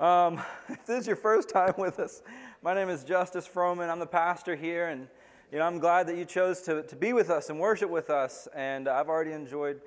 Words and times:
Um, 0.00 0.42
if 0.68 0.84
this 0.86 1.02
is 1.02 1.06
your 1.06 1.16
first 1.16 1.48
time 1.48 1.74
with 1.78 2.00
us, 2.00 2.22
my 2.62 2.74
name 2.74 2.88
is 2.88 3.04
Justus 3.04 3.46
Froman. 3.46 3.88
I'm 3.88 4.00
the 4.00 4.06
pastor 4.06 4.56
here, 4.56 4.88
and 4.88 5.06
you 5.52 5.58
know 5.58 5.64
I'm 5.64 5.78
glad 5.78 6.08
that 6.08 6.16
you 6.16 6.24
chose 6.24 6.62
to, 6.62 6.82
to 6.82 6.96
be 6.96 7.12
with 7.12 7.30
us 7.30 7.48
and 7.48 7.60
worship 7.60 7.90
with 7.90 8.10
us. 8.10 8.48
And 8.56 8.88
I've 8.88 9.08
already 9.08 9.30
enjoyed 9.30 9.80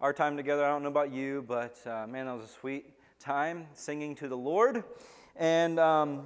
our 0.00 0.12
time 0.12 0.36
together. 0.36 0.64
I 0.64 0.68
don't 0.68 0.82
know 0.82 0.88
about 0.88 1.12
you, 1.12 1.44
but 1.46 1.78
uh, 1.86 2.04
man, 2.08 2.26
that 2.26 2.34
was 2.34 2.50
a 2.50 2.52
sweet 2.52 2.98
time 3.20 3.66
singing 3.74 4.16
to 4.16 4.28
the 4.28 4.36
Lord. 4.36 4.82
And 5.36 5.78
um, 5.78 6.24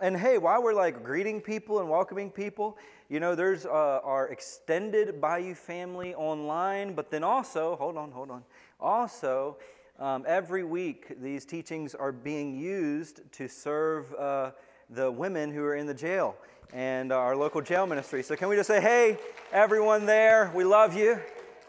and 0.00 0.16
hey, 0.16 0.38
while 0.38 0.62
we're 0.62 0.72
like 0.72 1.04
greeting 1.04 1.42
people 1.42 1.80
and 1.80 1.90
welcoming 1.90 2.30
people, 2.30 2.78
you 3.10 3.20
know, 3.20 3.34
there's 3.34 3.66
uh, 3.66 4.00
our 4.02 4.28
extended 4.28 5.20
Bayou 5.20 5.54
family 5.54 6.14
online, 6.14 6.94
but 6.94 7.10
then 7.10 7.22
also, 7.22 7.76
hold 7.76 7.98
on, 7.98 8.12
hold 8.12 8.30
on, 8.30 8.44
also 8.80 9.58
um, 9.98 10.24
every 10.26 10.64
week, 10.64 11.20
these 11.20 11.44
teachings 11.44 11.94
are 11.94 12.12
being 12.12 12.58
used 12.58 13.20
to 13.32 13.46
serve 13.46 14.12
uh, 14.14 14.50
the 14.90 15.10
women 15.10 15.52
who 15.52 15.62
are 15.62 15.76
in 15.76 15.86
the 15.86 15.94
jail 15.94 16.34
and 16.72 17.12
our 17.12 17.36
local 17.36 17.60
jail 17.60 17.86
ministry. 17.86 18.22
So, 18.22 18.34
can 18.34 18.48
we 18.48 18.56
just 18.56 18.66
say, 18.66 18.80
hey, 18.80 19.18
everyone 19.52 20.06
there, 20.06 20.50
we 20.54 20.64
love 20.64 20.96
you, 20.96 21.20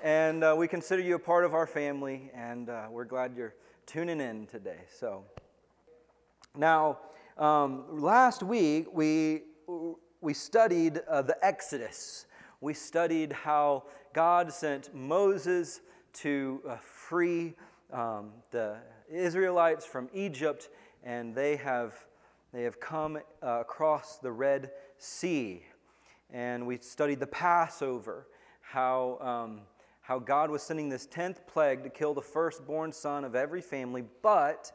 and 0.02 0.44
uh, 0.44 0.55
we 0.57 0.67
consider 0.67 1.02
you 1.02 1.16
a 1.16 1.20
part 1.20 1.44
of 1.44 1.53
our 1.53 1.67
family, 1.67 2.31
and 2.33 2.70
uh, 2.70 2.88
we're 2.89 3.03
glad 3.03 3.35
you're 3.35 3.55
tuning 3.85 4.21
in 4.21 4.47
today. 4.47 4.80
So, 4.97 5.25
now, 6.58 6.99
um, 7.38 7.83
last 7.89 8.41
week, 8.41 8.88
we, 8.94 9.41
we 10.21 10.33
studied 10.33 11.02
uh, 11.09 11.23
the 11.23 11.38
Exodus. 11.45 12.25
We 12.61 12.73
studied 12.73 13.33
how 13.33 13.83
God 14.13 14.53
sent 14.53 14.95
Moses 14.95 15.81
to 16.13 16.61
uh, 16.67 16.77
free 16.77 17.55
um, 17.93 18.31
the 18.52 18.77
Israelites 19.09 19.85
from 19.85 20.09
Egypt, 20.13 20.70
and 21.03 21.35
they 21.35 21.55
have, 21.57 21.93
they 22.52 22.63
have 22.63 22.79
come 22.79 23.17
uh, 23.41 23.61
across 23.61 24.17
the 24.17 24.31
Red 24.31 24.72
Sea. 24.97 25.63
And 26.31 26.66
we 26.66 26.80
studied 26.80 27.19
the 27.19 27.27
Passover, 27.27 28.27
how, 28.61 29.19
um, 29.21 29.61
how 30.02 30.19
God 30.19 30.49
was 30.49 30.64
sending 30.64 30.89
this 30.89 31.05
10th 31.08 31.45
plague 31.45 31.83
to 31.83 31.89
kill 31.89 32.14
the 32.14 32.21
firstborn 32.21 32.91
son 32.91 33.23
of 33.23 33.36
every 33.36 33.61
family, 33.61 34.03
but 34.21 34.71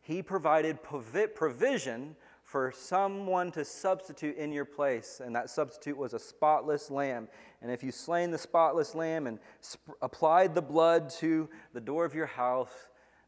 he 0.00 0.22
provided 0.22 0.78
provision 0.82 2.16
for 2.42 2.72
someone 2.74 3.52
to 3.52 3.62
substitute 3.62 4.36
in 4.38 4.50
your 4.50 4.64
place, 4.64 5.20
and 5.22 5.36
that 5.36 5.50
substitute 5.50 5.96
was 5.96 6.14
a 6.14 6.18
spotless 6.18 6.90
lamb. 6.90 7.28
And 7.60 7.70
if 7.70 7.82
you 7.82 7.90
slain 7.90 8.30
the 8.30 8.38
spotless 8.38 8.94
lamb 8.94 9.26
and 9.26 9.38
sp- 9.60 9.98
applied 10.00 10.54
the 10.54 10.62
blood 10.62 11.10
to 11.18 11.48
the 11.72 11.80
door 11.80 12.04
of 12.04 12.14
your 12.14 12.26
house, 12.26 12.70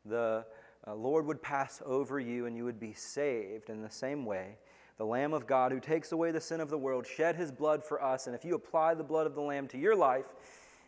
the 0.05 0.45
uh, 0.86 0.95
Lord 0.95 1.27
would 1.27 1.42
pass 1.42 1.83
over 1.84 2.20
you 2.20 2.47
and 2.47 2.56
you 2.56 2.64
would 2.64 2.81
be 2.81 2.92
saved. 2.92 3.70
In 3.70 3.83
the 3.83 3.91
same 3.91 4.25
way, 4.25 4.56
the 4.98 5.05
Lamb 5.06 5.33
of 5.33 5.47
God 5.47 5.73
who 5.73 5.81
takes 5.81 6.12
away 6.12 6.31
the 6.31 6.41
sin 6.41 6.61
of 6.61 6.69
the 6.69 6.78
world 6.78 7.06
shed 7.06 7.36
his 7.36 7.51
blood 7.51 7.83
for 7.83 8.03
us, 8.03 8.27
and 8.27 8.36
if 8.36 8.45
you 8.45 8.55
apply 8.55 8.95
the 8.95 9.03
blood 9.03 9.27
of 9.27 9.34
the 9.34 9.41
Lamb 9.41 9.67
to 9.69 9.78
your 9.78 9.97
life, 9.97 10.27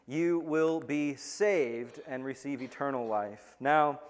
you 0.06 0.40
will 0.40 0.80
be 0.80 1.14
saved 1.14 2.00
and 2.06 2.24
receive 2.24 2.60
eternal 2.60 3.06
life. 3.06 3.56
Now, 3.58 4.00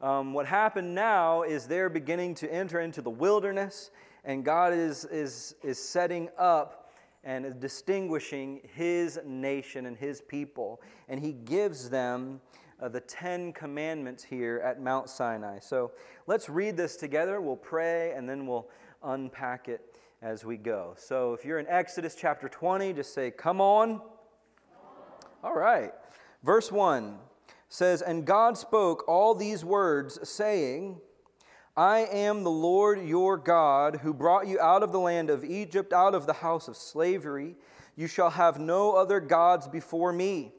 um, 0.00 0.32
what 0.32 0.46
happened 0.46 0.94
now 0.94 1.42
is 1.42 1.66
they're 1.66 1.88
beginning 1.88 2.36
to 2.36 2.52
enter 2.52 2.80
into 2.80 3.02
the 3.02 3.10
wilderness, 3.10 3.90
and 4.24 4.44
God 4.44 4.72
is, 4.72 5.04
is, 5.06 5.56
is 5.62 5.78
setting 5.78 6.28
up 6.38 6.87
and 7.24 7.60
distinguishing 7.60 8.60
his 8.74 9.18
nation 9.24 9.86
and 9.86 9.96
his 9.96 10.20
people. 10.20 10.80
And 11.08 11.20
he 11.20 11.32
gives 11.32 11.90
them 11.90 12.40
uh, 12.80 12.88
the 12.88 13.00
Ten 13.00 13.52
Commandments 13.52 14.22
here 14.22 14.62
at 14.64 14.80
Mount 14.80 15.08
Sinai. 15.08 15.58
So 15.58 15.92
let's 16.26 16.48
read 16.48 16.76
this 16.76 16.96
together. 16.96 17.40
We'll 17.40 17.56
pray, 17.56 18.12
and 18.12 18.28
then 18.28 18.46
we'll 18.46 18.68
unpack 19.02 19.68
it 19.68 19.96
as 20.22 20.44
we 20.44 20.56
go. 20.56 20.94
So 20.96 21.32
if 21.32 21.44
you're 21.44 21.58
in 21.58 21.66
Exodus 21.68 22.14
chapter 22.14 22.48
20, 22.48 22.92
just 22.92 23.14
say, 23.14 23.30
Come 23.30 23.60
on. 23.60 24.00
All 25.42 25.54
right. 25.54 25.92
Verse 26.42 26.72
1 26.72 27.18
says, 27.68 28.02
And 28.02 28.24
God 28.24 28.56
spoke 28.56 29.04
all 29.08 29.34
these 29.34 29.64
words, 29.64 30.18
saying, 30.28 31.00
I 31.78 32.08
am 32.10 32.42
the 32.42 32.50
Lord 32.50 33.06
your 33.06 33.36
God, 33.36 34.00
who 34.02 34.12
brought 34.12 34.48
you 34.48 34.58
out 34.58 34.82
of 34.82 34.90
the 34.90 34.98
land 34.98 35.30
of 35.30 35.44
Egypt, 35.44 35.92
out 35.92 36.12
of 36.12 36.26
the 36.26 36.32
house 36.32 36.66
of 36.66 36.76
slavery. 36.76 37.54
You 37.94 38.08
shall 38.08 38.30
have 38.30 38.58
no 38.58 38.96
other 38.96 39.20
gods 39.20 39.68
before 39.68 40.12
me. 40.12 40.50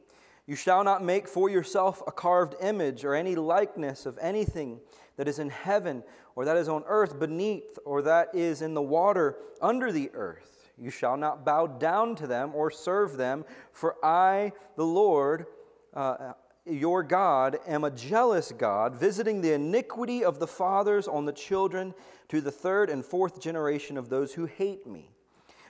You 0.47 0.55
shall 0.55 0.81
not 0.85 1.03
make 1.03 1.27
for 1.27 1.49
yourself 1.49 2.01
a 2.07 2.11
carved 2.13 2.55
image 2.61 3.03
or 3.03 3.15
any 3.15 3.35
likeness 3.35 4.05
of 4.05 4.17
anything 4.21 4.79
that 5.17 5.27
is 5.27 5.39
in 5.39 5.49
heaven, 5.49 6.03
or 6.37 6.45
that 6.45 6.55
is 6.55 6.69
on 6.69 6.85
earth 6.87 7.19
beneath, 7.19 7.77
or 7.83 8.01
that 8.03 8.29
is 8.33 8.61
in 8.61 8.73
the 8.73 8.81
water 8.81 9.35
under 9.61 9.91
the 9.91 10.11
earth. 10.13 10.69
You 10.77 10.89
shall 10.89 11.17
not 11.17 11.43
bow 11.43 11.67
down 11.67 12.15
to 12.15 12.27
them 12.27 12.51
or 12.55 12.71
serve 12.71 13.17
them, 13.17 13.43
for 13.73 13.97
I, 14.01 14.53
the 14.77 14.85
Lord, 14.85 15.47
uh, 15.93 16.31
your 16.69 17.03
God, 17.03 17.59
am 17.67 17.83
a 17.83 17.91
jealous 17.91 18.51
God, 18.51 18.95
visiting 18.95 19.41
the 19.41 19.53
iniquity 19.53 20.23
of 20.23 20.39
the 20.39 20.47
fathers 20.47 21.07
on 21.07 21.25
the 21.25 21.33
children 21.33 21.93
to 22.29 22.41
the 22.41 22.51
third 22.51 22.89
and 22.89 23.03
fourth 23.03 23.41
generation 23.41 23.97
of 23.97 24.09
those 24.09 24.33
who 24.33 24.45
hate 24.45 24.85
me, 24.85 25.09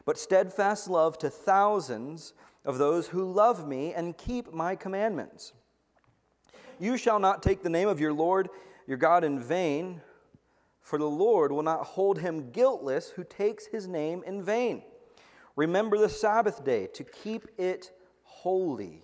but 0.05 0.17
steadfast 0.17 0.89
love 0.89 1.17
to 1.19 1.29
thousands 1.29 2.33
of 2.65 2.77
those 2.77 3.07
who 3.07 3.31
love 3.31 3.67
me 3.67 3.93
and 3.93 4.17
keep 4.17 4.53
my 4.53 4.75
commandments. 4.75 5.53
You 6.79 6.97
shall 6.97 7.19
not 7.19 7.43
take 7.43 7.63
the 7.63 7.69
name 7.69 7.87
of 7.87 7.99
your 7.99 8.13
Lord 8.13 8.49
your 8.87 8.97
God 8.97 9.23
in 9.23 9.39
vain, 9.39 10.01
for 10.81 10.97
the 10.97 11.09
Lord 11.09 11.51
will 11.51 11.61
not 11.61 11.85
hold 11.85 12.17
him 12.17 12.49
guiltless 12.49 13.09
who 13.09 13.23
takes 13.23 13.67
his 13.67 13.87
name 13.87 14.23
in 14.25 14.41
vain. 14.41 14.81
Remember 15.55 15.97
the 15.97 16.09
Sabbath 16.09 16.65
day 16.65 16.87
to 16.93 17.03
keep 17.03 17.47
it 17.59 17.91
holy. 18.23 19.03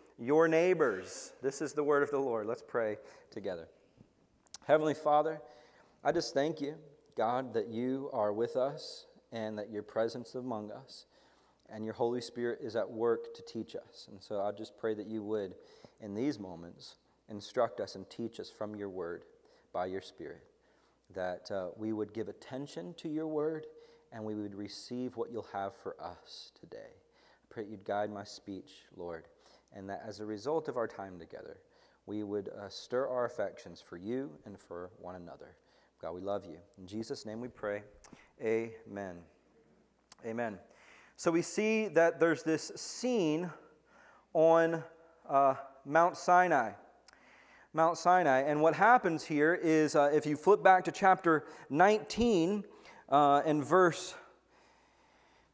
your 0.21 0.47
neighbors. 0.47 1.33
This 1.41 1.63
is 1.63 1.73
the 1.73 1.83
word 1.83 2.03
of 2.03 2.11
the 2.11 2.19
Lord. 2.19 2.45
Let's 2.45 2.61
pray 2.61 2.97
together. 3.31 3.67
Heavenly 4.67 4.93
Father, 4.93 5.41
I 6.03 6.11
just 6.11 6.35
thank 6.35 6.61
you, 6.61 6.75
God, 7.17 7.55
that 7.55 7.69
you 7.69 8.07
are 8.13 8.31
with 8.31 8.55
us 8.55 9.07
and 9.31 9.57
that 9.57 9.71
your 9.71 9.81
presence 9.81 10.35
among 10.35 10.71
us 10.71 11.07
and 11.73 11.83
your 11.83 11.95
Holy 11.95 12.21
Spirit 12.21 12.59
is 12.61 12.75
at 12.75 12.89
work 12.89 13.33
to 13.33 13.41
teach 13.41 13.75
us. 13.75 14.07
And 14.11 14.21
so 14.21 14.41
I 14.41 14.51
just 14.51 14.77
pray 14.77 14.93
that 14.93 15.07
you 15.07 15.23
would, 15.23 15.55
in 15.99 16.13
these 16.13 16.37
moments, 16.37 16.97
instruct 17.27 17.79
us 17.79 17.95
and 17.95 18.07
teach 18.07 18.39
us 18.39 18.51
from 18.51 18.75
your 18.75 18.89
word 18.89 19.23
by 19.73 19.87
your 19.87 20.01
Spirit, 20.01 20.43
that 21.15 21.49
uh, 21.49 21.69
we 21.75 21.93
would 21.93 22.13
give 22.13 22.27
attention 22.27 22.93
to 22.99 23.09
your 23.09 23.27
word 23.27 23.65
and 24.11 24.23
we 24.23 24.35
would 24.35 24.53
receive 24.53 25.17
what 25.17 25.31
you'll 25.31 25.47
have 25.51 25.73
for 25.81 25.95
us 25.99 26.51
today. 26.59 26.91
I 26.93 27.45
pray 27.49 27.65
you'd 27.67 27.85
guide 27.85 28.11
my 28.11 28.23
speech, 28.23 28.83
Lord 28.95 29.25
and 29.73 29.89
that 29.89 30.03
as 30.07 30.19
a 30.19 30.25
result 30.25 30.67
of 30.67 30.77
our 30.77 30.87
time 30.87 31.19
together, 31.19 31.57
we 32.05 32.23
would 32.23 32.49
uh, 32.49 32.67
stir 32.69 33.07
our 33.07 33.25
affections 33.25 33.81
for 33.81 33.97
you 33.97 34.31
and 34.45 34.59
for 34.59 34.89
one 34.99 35.15
another. 35.15 35.55
God, 36.01 36.13
we 36.13 36.21
love 36.21 36.45
you. 36.45 36.57
In 36.77 36.87
Jesus' 36.87 37.25
name 37.25 37.39
we 37.39 37.47
pray. 37.47 37.83
Amen. 38.41 39.17
Amen. 40.25 40.57
So 41.15 41.31
we 41.31 41.41
see 41.41 41.87
that 41.89 42.19
there's 42.19 42.43
this 42.43 42.71
scene 42.75 43.49
on 44.33 44.83
uh, 45.29 45.55
Mount 45.85 46.17
Sinai. 46.17 46.71
Mount 47.73 47.97
Sinai. 47.97 48.41
And 48.41 48.61
what 48.61 48.75
happens 48.75 49.23
here 49.23 49.53
is 49.53 49.95
uh, 49.95 50.09
if 50.13 50.25
you 50.25 50.35
flip 50.35 50.63
back 50.63 50.83
to 50.85 50.91
chapter 50.91 51.45
19, 51.69 52.65
uh, 53.09 53.41
in 53.45 53.63
verse 53.63 54.15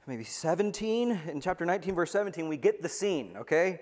maybe 0.07 0.23
17, 0.23 1.11
in 1.27 1.41
chapter 1.41 1.65
19, 1.65 1.93
verse 1.93 2.11
17, 2.11 2.47
we 2.47 2.55
get 2.55 2.81
the 2.81 2.87
scene, 2.87 3.35
okay? 3.37 3.81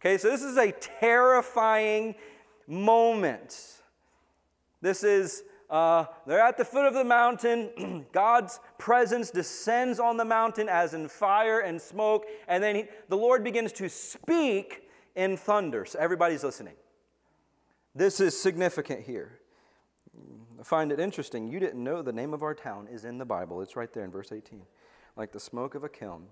Okay, 0.00 0.18
so 0.18 0.30
this 0.30 0.42
is 0.42 0.56
a 0.56 0.72
terrifying 0.72 2.14
moment. 2.66 3.80
This 4.82 5.02
is, 5.02 5.42
uh, 5.70 6.04
they're 6.26 6.40
at 6.40 6.56
the 6.58 6.64
foot 6.64 6.86
of 6.86 6.94
the 6.94 7.04
mountain. 7.04 8.06
God's 8.12 8.60
presence 8.78 9.30
descends 9.30 9.98
on 9.98 10.16
the 10.16 10.24
mountain 10.24 10.68
as 10.68 10.94
in 10.94 11.08
fire 11.08 11.60
and 11.60 11.80
smoke, 11.80 12.26
and 12.46 12.62
then 12.62 12.76
he, 12.76 12.84
the 13.08 13.16
Lord 13.16 13.42
begins 13.42 13.72
to 13.72 13.88
speak 13.88 14.88
in 15.14 15.36
thunder. 15.36 15.84
So 15.84 15.98
everybody's 15.98 16.44
listening. 16.44 16.74
This 17.94 18.20
is 18.20 18.38
significant 18.38 19.00
here. 19.00 19.40
I 20.60 20.62
find 20.62 20.92
it 20.92 21.00
interesting. 21.00 21.48
You 21.48 21.58
didn't 21.58 21.82
know 21.82 22.02
the 22.02 22.12
name 22.12 22.34
of 22.34 22.42
our 22.42 22.54
town 22.54 22.88
is 22.88 23.04
in 23.04 23.18
the 23.18 23.24
Bible. 23.24 23.62
It's 23.62 23.76
right 23.76 23.92
there 23.92 24.04
in 24.04 24.10
verse 24.10 24.32
18. 24.32 24.62
Like 25.16 25.32
the 25.32 25.40
smoke 25.40 25.74
of 25.74 25.84
a 25.84 25.88
kiln. 25.88 26.26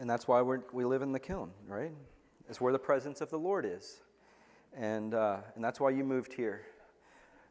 And 0.00 0.08
that's 0.08 0.26
why 0.26 0.42
we 0.42 0.58
we 0.72 0.84
live 0.84 1.02
in 1.02 1.12
the 1.12 1.20
kiln, 1.20 1.50
right? 1.66 1.92
It's 2.48 2.60
where 2.60 2.72
the 2.72 2.78
presence 2.78 3.20
of 3.20 3.30
the 3.30 3.38
Lord 3.38 3.64
is. 3.64 4.00
And, 4.76 5.14
uh, 5.14 5.38
and 5.54 5.64
that's 5.64 5.80
why 5.80 5.90
you 5.90 6.04
moved 6.04 6.32
here. 6.32 6.62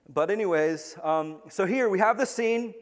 But, 0.10 0.32
anyways, 0.32 0.98
um, 1.04 1.38
so 1.50 1.66
here 1.66 1.90
we 1.90 2.00
have 2.00 2.18
the 2.18 2.26
scene. 2.26 2.74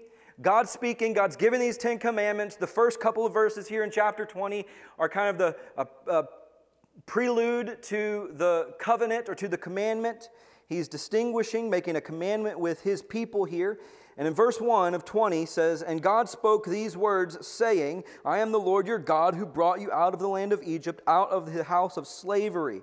God's 0.42 0.72
speaking, 0.72 1.14
God's 1.14 1.36
given 1.36 1.60
these 1.60 1.78
Ten 1.78 2.00
Commandments. 2.00 2.56
The 2.56 2.68
first 2.68 3.00
couple 3.00 3.26
of 3.26 3.34
verses 3.34 3.68
here 3.68 3.84
in 3.84 3.92
chapter 3.92 4.26
20 4.26 4.66
are 4.98 5.10
kind 5.10 5.30
of 5.30 5.38
the 5.38 6.28
prelude 7.06 7.82
to 7.84 8.32
the 8.34 8.74
covenant 8.80 9.28
or 9.28 9.36
to 9.36 9.48
the 9.48 9.58
commandment. 9.58 10.30
He's 10.68 10.88
distinguishing, 10.88 11.70
making 11.70 11.96
a 11.96 12.02
commandment 12.02 12.60
with 12.60 12.82
his 12.82 13.02
people 13.02 13.44
here. 13.44 13.80
And 14.20 14.28
in 14.28 14.34
verse 14.34 14.60
1 14.60 14.94
of 14.96 15.06
20 15.06 15.46
says, 15.46 15.82
And 15.82 16.02
God 16.02 16.28
spoke 16.28 16.66
these 16.66 16.98
words, 16.98 17.48
saying, 17.48 18.04
I 18.26 18.40
am 18.40 18.52
the 18.52 18.60
Lord 18.60 18.86
your 18.86 19.00
God 19.00 19.34
who 19.34 19.46
brought 19.46 19.80
you 19.80 19.90
out 19.94 20.14
of 20.14 20.20
the 20.20 20.28
land 20.28 20.52
of 20.52 20.62
Egypt, 20.62 21.02
out 21.08 21.30
of 21.30 21.54
the 21.54 21.64
house 21.64 21.96
of 21.96 22.06
slavery. 22.06 22.82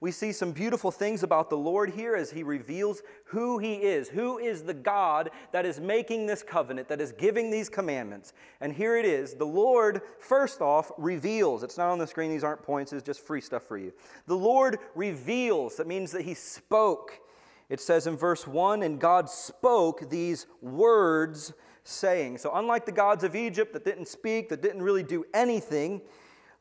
We 0.00 0.12
see 0.12 0.30
some 0.30 0.52
beautiful 0.52 0.92
things 0.92 1.24
about 1.24 1.50
the 1.50 1.56
Lord 1.56 1.90
here 1.90 2.14
as 2.14 2.30
he 2.30 2.44
reveals 2.44 3.02
who 3.24 3.58
he 3.58 3.74
is. 3.74 4.10
Who 4.10 4.38
is 4.38 4.62
the 4.62 4.74
God 4.74 5.30
that 5.50 5.66
is 5.66 5.80
making 5.80 6.26
this 6.26 6.44
covenant, 6.44 6.88
that 6.88 7.00
is 7.00 7.10
giving 7.10 7.50
these 7.50 7.68
commandments? 7.68 8.32
And 8.60 8.72
here 8.72 8.96
it 8.96 9.06
is. 9.06 9.34
The 9.34 9.44
Lord, 9.44 10.02
first 10.20 10.60
off, 10.60 10.92
reveals. 10.98 11.64
It's 11.64 11.78
not 11.78 11.90
on 11.90 11.98
the 11.98 12.06
screen, 12.06 12.30
these 12.30 12.44
aren't 12.44 12.62
points, 12.62 12.92
it's 12.92 13.02
just 13.04 13.26
free 13.26 13.40
stuff 13.40 13.64
for 13.64 13.76
you. 13.76 13.92
The 14.28 14.36
Lord 14.36 14.78
reveals. 14.94 15.78
That 15.78 15.88
means 15.88 16.12
that 16.12 16.22
he 16.22 16.34
spoke. 16.34 17.25
It 17.68 17.80
says 17.80 18.06
in 18.06 18.16
verse 18.16 18.46
1 18.46 18.82
And 18.82 19.00
God 19.00 19.28
spoke 19.28 20.10
these 20.10 20.46
words, 20.60 21.52
saying. 21.84 22.38
So, 22.38 22.52
unlike 22.54 22.86
the 22.86 22.92
gods 22.92 23.24
of 23.24 23.34
Egypt 23.34 23.72
that 23.72 23.84
didn't 23.84 24.08
speak, 24.08 24.48
that 24.48 24.62
didn't 24.62 24.82
really 24.82 25.02
do 25.02 25.24
anything, 25.32 26.02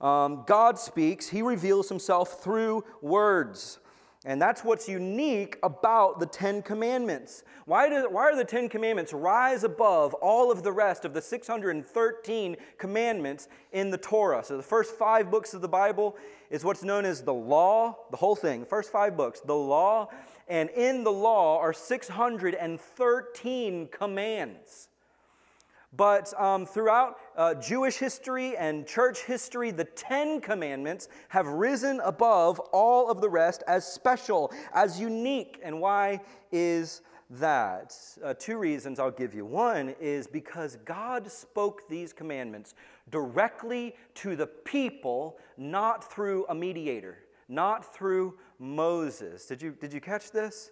um, 0.01 0.43
God 0.45 0.77
speaks. 0.77 1.29
He 1.29 1.41
reveals 1.41 1.89
himself 1.89 2.43
through 2.43 2.83
words. 3.01 3.79
And 4.27 4.41
that's 4.41 4.63
what's 4.63 4.89
unique 4.89 5.59
about 5.61 6.19
the 6.19 6.25
Ten 6.25 6.63
Commandments. 6.63 7.43
Why, 7.65 7.89
do, 7.89 8.09
why 8.09 8.23
are 8.23 8.35
the 8.35 8.43
Ten 8.43 8.69
Commandments 8.69 9.13
rise 9.13 9.63
above 9.63 10.15
all 10.15 10.51
of 10.51 10.63
the 10.63 10.71
rest 10.71 11.05
of 11.05 11.13
the 11.13 11.21
613 11.21 12.55
commandments 12.79 13.47
in 13.71 13.91
the 13.91 13.99
Torah? 13.99 14.43
So, 14.43 14.57
the 14.57 14.63
first 14.63 14.95
five 14.95 15.29
books 15.29 15.53
of 15.53 15.61
the 15.61 15.67
Bible 15.67 16.17
is 16.49 16.63
what's 16.63 16.83
known 16.83 17.05
as 17.05 17.21
the 17.21 17.33
law, 17.33 17.97
the 18.09 18.17
whole 18.17 18.35
thing, 18.35 18.61
the 18.61 18.65
first 18.65 18.91
five 18.91 19.15
books, 19.15 19.41
the 19.41 19.55
law. 19.55 20.09
And 20.47 20.69
in 20.69 21.03
the 21.03 21.11
law 21.11 21.59
are 21.59 21.73
613 21.73 23.89
commands. 23.91 24.87
But 25.95 26.33
um, 26.39 26.65
throughout 26.65 27.17
uh, 27.37 27.53
Jewish 27.55 27.97
history 27.97 28.57
and 28.57 28.85
church 28.85 29.23
history, 29.23 29.71
the 29.71 29.85
Ten 29.85 30.41
Commandments 30.41 31.07
have 31.29 31.47
risen 31.47 32.01
above 32.01 32.59
all 32.59 33.09
of 33.09 33.21
the 33.21 33.29
rest 33.29 33.63
as 33.67 33.87
special, 33.87 34.51
as 34.73 34.99
unique. 34.99 35.59
And 35.63 35.79
why 35.79 36.21
is 36.51 37.01
that? 37.29 37.95
Uh, 38.23 38.33
two 38.33 38.57
reasons 38.57 38.99
I'll 38.99 39.09
give 39.09 39.33
you. 39.33 39.45
One 39.45 39.95
is 40.01 40.27
because 40.27 40.77
God 40.83 41.31
spoke 41.31 41.87
these 41.87 42.11
commandments 42.11 42.73
directly 43.09 43.95
to 44.15 44.35
the 44.35 44.47
people, 44.47 45.37
not 45.57 46.11
through 46.11 46.45
a 46.49 46.55
mediator, 46.55 47.19
not 47.47 47.93
through 47.93 48.37
Moses. 48.59 49.45
Did 49.45 49.61
you, 49.61 49.71
did 49.71 49.93
you 49.93 50.01
catch 50.01 50.31
this? 50.31 50.71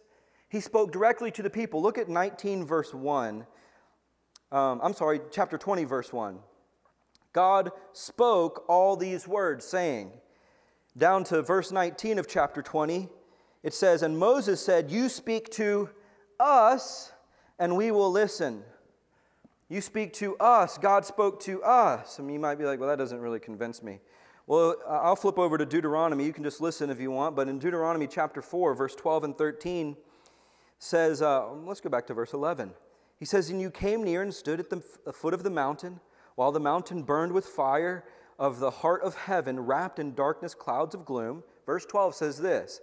He 0.50 0.60
spoke 0.60 0.92
directly 0.92 1.32
to 1.32 1.42
the 1.42 1.50
people. 1.50 1.82
Look 1.82 1.98
at 1.98 2.10
19, 2.10 2.66
verse 2.66 2.94
1 2.94 3.46
um, 4.54 4.80
I'm 4.84 4.94
sorry, 4.94 5.20
chapter 5.32 5.58
20, 5.58 5.84
verse 5.84 6.14
1. 6.14 6.38
God 7.34 7.72
spoke 7.92 8.64
all 8.68 8.96
these 8.96 9.28
words, 9.28 9.66
saying, 9.66 10.12
down 10.96 11.24
to 11.26 11.42
verse 11.42 11.72
19 11.72 12.20
of 12.20 12.28
chapter 12.28 12.62
20, 12.62 13.10
it 13.64 13.74
says, 13.74 14.04
And 14.04 14.16
Moses 14.16 14.64
said, 14.64 14.92
You 14.92 15.10
speak 15.10 15.50
to 15.54 15.90
us, 16.40 17.12
and 17.58 17.76
we 17.76 17.90
will 17.90 18.12
listen. 18.12 18.62
You 19.70 19.82
speak 19.82 20.14
to 20.14 20.38
us. 20.38 20.78
God 20.78 21.04
spoke 21.04 21.42
to 21.42 21.64
us. 21.64 22.20
I 22.20 22.22
mean, 22.22 22.36
you 22.36 22.40
might 22.40 22.60
be 22.60 22.66
like, 22.66 22.80
Well, 22.80 22.90
that 22.90 23.00
doesn't 23.00 23.22
really 23.22 23.40
convince 23.40 23.82
me. 23.82 24.02
Well, 24.46 24.76
I'll 24.90 25.16
flip 25.16 25.40
over 25.40 25.58
to 25.58 25.66
Deuteronomy. 25.66 26.26
You 26.26 26.34
can 26.34 26.44
just 26.44 26.60
listen 26.60 26.90
if 26.90 27.00
you 27.00 27.12
want. 27.12 27.36
But 27.36 27.48
in 27.48 27.60
Deuteronomy 27.60 28.08
chapter 28.08 28.42
4, 28.42 28.76
verse 28.76 28.94
12 28.94 29.24
and 29.24 29.38
13 29.38 29.96
says, 30.80 31.22
uh, 31.22 31.50
let's 31.54 31.80
go 31.80 31.90
back 31.90 32.08
to 32.08 32.14
verse 32.14 32.34
11. 32.34 32.74
He 33.18 33.26
says, 33.26 33.50
And 33.50 33.62
you 33.62 33.72
came 33.72 34.04
near 34.04 34.22
and 34.22 34.34
stood 34.34 34.60
at 34.60 34.70
the 34.70 34.82
foot 35.14 35.34
of 35.34 35.44
the 35.44 35.50
mountain, 35.50 36.02
while 36.36 36.52
the 36.52 36.60
mountain 36.60 37.04
burned 37.04 37.32
with 37.32 37.46
fire 37.46 38.04
of 38.38 38.60
the 38.60 38.70
heart 38.70 39.02
of 39.02 39.16
heaven, 39.16 39.62
wrapped 39.62 39.98
in 39.98 40.14
darkness, 40.14 40.54
clouds 40.54 40.94
of 40.94 41.06
gloom. 41.06 41.44
Verse 41.66 41.86
12 41.86 42.16
says 42.16 42.38
this 42.40 42.82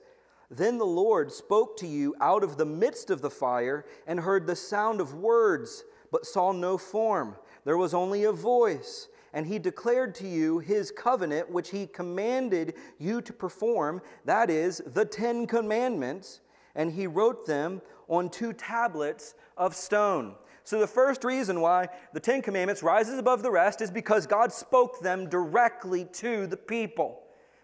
Then 0.51 0.79
the 0.79 0.87
Lord 0.87 1.31
spoke 1.31 1.77
to 1.79 1.87
you 1.87 2.15
out 2.23 2.43
of 2.43 2.57
the 2.57 2.65
midst 2.65 3.11
of 3.11 3.21
the 3.21 3.29
fire, 3.29 3.85
and 4.07 4.21
heard 4.21 4.47
the 4.47 4.57
sound 4.57 4.99
of 4.99 5.13
words, 5.13 5.85
but 6.11 6.25
saw 6.25 6.53
no 6.53 6.79
form. 6.79 7.37
There 7.67 7.77
was 7.77 7.93
only 7.93 8.25
a 8.25 8.33
voice. 8.33 9.09
And 9.33 9.47
he 9.47 9.59
declared 9.59 10.15
to 10.17 10.29
you 10.29 10.59
his 10.59 10.91
covenant, 10.91 11.51
which 11.51 11.71
he 11.71 11.87
commanded 11.87 12.75
you 12.99 13.21
to 13.23 13.33
perform, 13.33 14.03
that 14.25 14.51
is, 14.51 14.83
the 14.87 15.05
Ten 15.05 15.47
Commandments, 15.47 16.41
and 16.75 16.93
he 16.93 17.07
wrote 17.07 17.47
them 17.47 17.81
on 18.09 18.29
two 18.29 18.53
tablets 18.53 19.35
of 19.57 19.75
stone. 19.75 20.35
So, 20.65 20.79
the 20.79 20.87
first 20.87 21.25
reason 21.25 21.61
why 21.61 21.89
the 22.13 22.21
Ten 22.21 22.43
Commandments 22.43 22.83
rises 22.83 23.19
above 23.19 23.43
the 23.43 23.51
rest 23.51 23.81
is 23.81 23.91
because 23.91 24.27
God 24.27 24.53
spoke 24.53 25.01
them 25.01 25.29
directly 25.29 26.05
to 26.15 26.47
the 26.47 26.57
people 26.57 27.23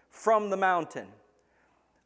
from 0.09 0.49
the 0.49 0.57
mountain. 0.57 1.07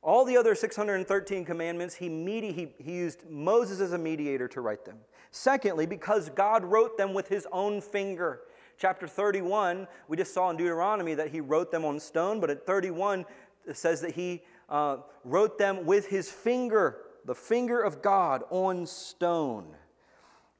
All 0.03 0.25
the 0.25 0.35
other 0.35 0.55
613 0.55 1.45
commandments, 1.45 1.95
he, 1.95 2.09
medi- 2.09 2.51
he, 2.51 2.73
he 2.79 2.93
used 2.93 3.29
Moses 3.29 3.79
as 3.79 3.93
a 3.93 3.97
mediator 3.97 4.47
to 4.49 4.61
write 4.61 4.83
them. 4.83 4.97
Secondly, 5.29 5.85
because 5.85 6.29
God 6.29 6.65
wrote 6.65 6.97
them 6.97 7.13
with 7.13 7.27
his 7.27 7.47
own 7.51 7.81
finger. 7.81 8.41
Chapter 8.81 9.07
31, 9.07 9.87
we 10.07 10.17
just 10.17 10.33
saw 10.33 10.49
in 10.49 10.57
Deuteronomy 10.57 11.13
that 11.13 11.29
he 11.29 11.39
wrote 11.39 11.69
them 11.69 11.85
on 11.85 11.99
stone, 11.99 12.39
but 12.39 12.49
at 12.49 12.65
31, 12.65 13.25
it 13.67 13.77
says 13.77 14.01
that 14.01 14.15
he 14.15 14.41
uh, 14.69 14.97
wrote 15.23 15.59
them 15.59 15.85
with 15.85 16.07
his 16.07 16.31
finger 16.31 16.97
the 17.23 17.35
finger 17.35 17.79
of 17.79 18.01
God 18.01 18.41
on 18.49 18.87
stone. 18.87 19.67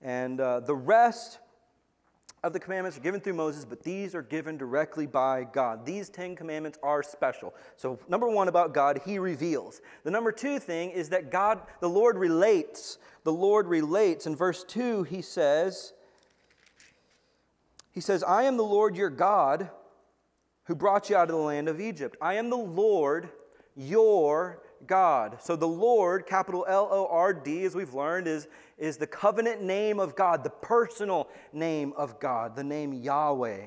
And 0.03 0.39
uh, 0.39 0.59
the 0.59 0.75
rest 0.75 1.39
of 2.43 2.53
the 2.53 2.59
commandments 2.59 2.95
are 2.95 3.01
given 3.01 3.21
through 3.21 3.33
Moses, 3.33 3.65
but 3.65 3.81
these 3.81 4.13
are 4.13 4.21
given 4.21 4.55
directly 4.55 5.07
by 5.07 5.47
God. 5.51 5.83
These 5.83 6.09
Ten 6.09 6.35
Commandments 6.35 6.77
are 6.83 7.01
special. 7.01 7.55
So, 7.75 7.97
number 8.07 8.29
one 8.29 8.47
about 8.47 8.71
God, 8.71 9.01
He 9.03 9.17
reveals. 9.17 9.81
The 10.03 10.11
number 10.11 10.31
two 10.31 10.59
thing 10.59 10.91
is 10.91 11.09
that 11.09 11.31
God, 11.31 11.63
the 11.79 11.89
Lord 11.89 12.19
relates. 12.19 12.99
The 13.23 13.33
Lord 13.33 13.65
relates. 13.65 14.27
In 14.27 14.35
verse 14.35 14.63
2, 14.63 15.01
He 15.03 15.23
says, 15.23 15.93
He 17.91 18.01
says, 18.01 18.24
I 18.24 18.43
am 18.43 18.57
the 18.57 18.63
Lord 18.63 18.95
your 18.95 19.10
God 19.10 19.69
who 20.65 20.75
brought 20.75 21.10
you 21.10 21.15
out 21.15 21.29
of 21.29 21.36
the 21.36 21.41
land 21.41 21.67
of 21.67 21.81
Egypt. 21.81 22.15
I 22.21 22.36
am 22.36 22.50
the 22.50 22.57
Lord 22.57 23.29
your 23.75 24.62
God. 24.88 25.38
So 25.41 25.55
the 25.55 25.67
Lord, 25.67 26.25
capital 26.25 26.65
L 26.67 26.88
O 26.91 27.07
R 27.07 27.33
D, 27.33 27.63
as 27.65 27.75
we've 27.75 27.93
learned, 27.93 28.27
is, 28.27 28.48
is 28.77 28.98
the 28.98 29.07
covenant 29.07 29.62
name 29.62 30.00
of 30.00 30.15
God, 30.15 30.43
the 30.43 30.50
personal 30.50 31.29
name 31.53 31.93
of 31.98 32.19
God, 32.19 32.55
the 32.55 32.63
name 32.63 32.93
Yahweh. 32.93 33.62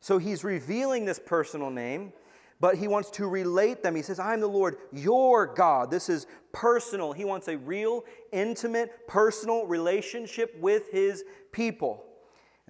So 0.00 0.18
he's 0.18 0.42
revealing 0.42 1.04
this 1.04 1.20
personal 1.24 1.70
name, 1.70 2.12
but 2.60 2.76
he 2.76 2.88
wants 2.88 3.10
to 3.10 3.26
relate 3.26 3.82
them. 3.82 3.94
He 3.94 4.02
says, 4.02 4.18
I'm 4.18 4.40
the 4.40 4.48
Lord, 4.48 4.76
your 4.92 5.46
God. 5.46 5.90
This 5.90 6.08
is 6.08 6.26
personal. 6.52 7.12
He 7.12 7.24
wants 7.24 7.48
a 7.48 7.56
real, 7.56 8.04
intimate, 8.32 9.06
personal 9.06 9.66
relationship 9.66 10.56
with 10.60 10.90
his 10.90 11.24
people. 11.52 12.04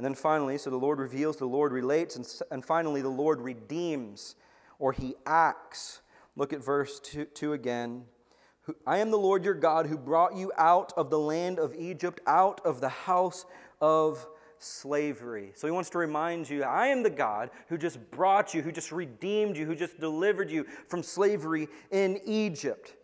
And 0.02 0.06
then 0.08 0.14
finally, 0.16 0.58
so 0.58 0.68
the 0.68 0.76
Lord 0.76 0.98
reveals, 0.98 1.36
the 1.36 1.44
Lord 1.44 1.70
relates, 1.70 2.16
and, 2.16 2.28
and 2.50 2.64
finally, 2.64 3.02
the 3.02 3.08
Lord 3.08 3.40
redeems 3.40 4.34
or 4.80 4.90
he 4.92 5.14
acts. 5.26 6.00
Look 6.34 6.52
at 6.52 6.58
verse 6.58 6.98
2, 6.98 7.26
2 7.26 7.52
again. 7.52 8.02
I 8.84 8.98
am 8.98 9.12
the 9.12 9.16
Lord 9.16 9.44
your 9.44 9.54
God 9.54 9.86
who 9.86 9.96
brought 9.96 10.34
you 10.34 10.50
out 10.58 10.92
of 10.96 11.08
the 11.08 11.20
land 11.20 11.60
of 11.60 11.76
Egypt, 11.76 12.18
out 12.26 12.60
of 12.64 12.80
the 12.80 12.88
house 12.88 13.46
of 13.80 14.26
slavery. 14.58 15.52
So 15.54 15.68
he 15.68 15.70
wants 15.70 15.90
to 15.90 15.98
remind 15.98 16.50
you 16.50 16.64
I 16.64 16.88
am 16.88 17.04
the 17.04 17.08
God 17.08 17.50
who 17.68 17.78
just 17.78 18.00
brought 18.10 18.54
you, 18.54 18.60
who 18.60 18.72
just 18.72 18.90
redeemed 18.90 19.56
you, 19.56 19.66
who 19.66 19.76
just 19.76 20.00
delivered 20.00 20.50
you 20.50 20.66
from 20.88 21.04
slavery 21.04 21.68
in 21.92 22.18
Egypt. 22.24 22.96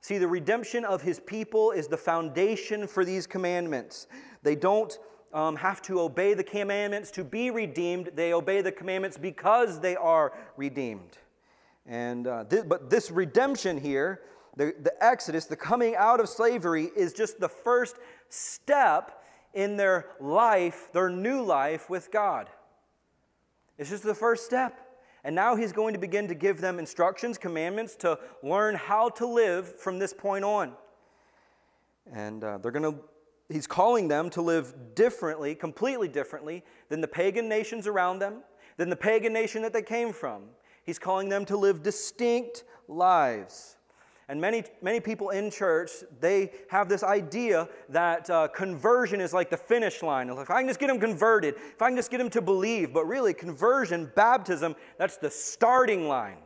See, 0.00 0.16
the 0.16 0.26
redemption 0.26 0.86
of 0.86 1.02
his 1.02 1.20
people 1.20 1.72
is 1.72 1.86
the 1.86 1.98
foundation 1.98 2.86
for 2.86 3.04
these 3.04 3.26
commandments. 3.26 4.06
They 4.42 4.56
don't 4.56 4.98
um, 5.32 5.56
have 5.56 5.80
to 5.82 6.00
obey 6.00 6.34
the 6.34 6.44
commandments 6.44 7.10
to 7.12 7.24
be 7.24 7.50
redeemed, 7.50 8.10
they 8.14 8.32
obey 8.32 8.62
the 8.62 8.72
commandments 8.72 9.16
because 9.16 9.80
they 9.80 9.96
are 9.96 10.32
redeemed. 10.56 11.18
And, 11.86 12.26
uh, 12.26 12.44
th- 12.44 12.64
but 12.68 12.90
this 12.90 13.10
redemption 13.10 13.78
here, 13.78 14.22
the, 14.56 14.74
the 14.80 14.92
Exodus, 15.04 15.46
the 15.46 15.56
coming 15.56 15.94
out 15.96 16.20
of 16.20 16.28
slavery, 16.28 16.90
is 16.96 17.12
just 17.12 17.40
the 17.40 17.48
first 17.48 17.96
step 18.28 19.22
in 19.54 19.76
their 19.76 20.06
life, 20.20 20.88
their 20.92 21.10
new 21.10 21.42
life 21.42 21.88
with 21.88 22.10
God. 22.10 22.48
It's 23.78 23.90
just 23.90 24.02
the 24.02 24.14
first 24.14 24.44
step. 24.44 24.86
And 25.24 25.34
now 25.34 25.54
he's 25.54 25.72
going 25.72 25.92
to 25.92 26.00
begin 26.00 26.28
to 26.28 26.34
give 26.34 26.60
them 26.60 26.78
instructions, 26.78 27.36
commandments 27.38 27.94
to 27.96 28.18
learn 28.42 28.74
how 28.74 29.10
to 29.10 29.26
live 29.26 29.78
from 29.78 29.98
this 29.98 30.12
point 30.12 30.44
on. 30.44 30.72
And 32.12 32.42
uh, 32.42 32.58
they're 32.58 32.72
going 32.72 32.94
to 32.94 33.00
he's 33.50 33.66
calling 33.66 34.08
them 34.08 34.30
to 34.30 34.42
live 34.42 34.74
differently, 34.94 35.54
completely 35.54 36.08
differently 36.08 36.64
than 36.88 37.00
the 37.00 37.08
pagan 37.08 37.48
nations 37.48 37.86
around 37.86 38.18
them, 38.18 38.42
than 38.76 38.88
the 38.88 38.96
pagan 38.96 39.32
nation 39.32 39.62
that 39.62 39.72
they 39.72 39.82
came 39.82 40.12
from. 40.12 40.44
He's 40.84 40.98
calling 40.98 41.28
them 41.28 41.44
to 41.46 41.56
live 41.56 41.82
distinct 41.82 42.64
lives. 42.88 43.76
And 44.28 44.40
many, 44.40 44.62
many 44.80 45.00
people 45.00 45.30
in 45.30 45.50
church, 45.50 45.90
they 46.20 46.52
have 46.68 46.88
this 46.88 47.02
idea 47.02 47.68
that 47.88 48.30
uh, 48.30 48.46
conversion 48.46 49.20
is 49.20 49.32
like 49.34 49.50
the 49.50 49.56
finish 49.56 50.04
line. 50.04 50.30
If 50.30 50.50
I 50.50 50.60
can 50.60 50.68
just 50.68 50.78
get 50.78 50.86
them 50.86 51.00
converted, 51.00 51.56
if 51.56 51.82
I 51.82 51.88
can 51.88 51.96
just 51.96 52.12
get 52.12 52.18
them 52.18 52.30
to 52.30 52.40
believe. 52.40 52.92
But 52.92 53.06
really, 53.06 53.34
conversion, 53.34 54.10
baptism, 54.14 54.76
that's 54.98 55.16
the 55.16 55.30
starting 55.30 56.06
line. 56.06 56.36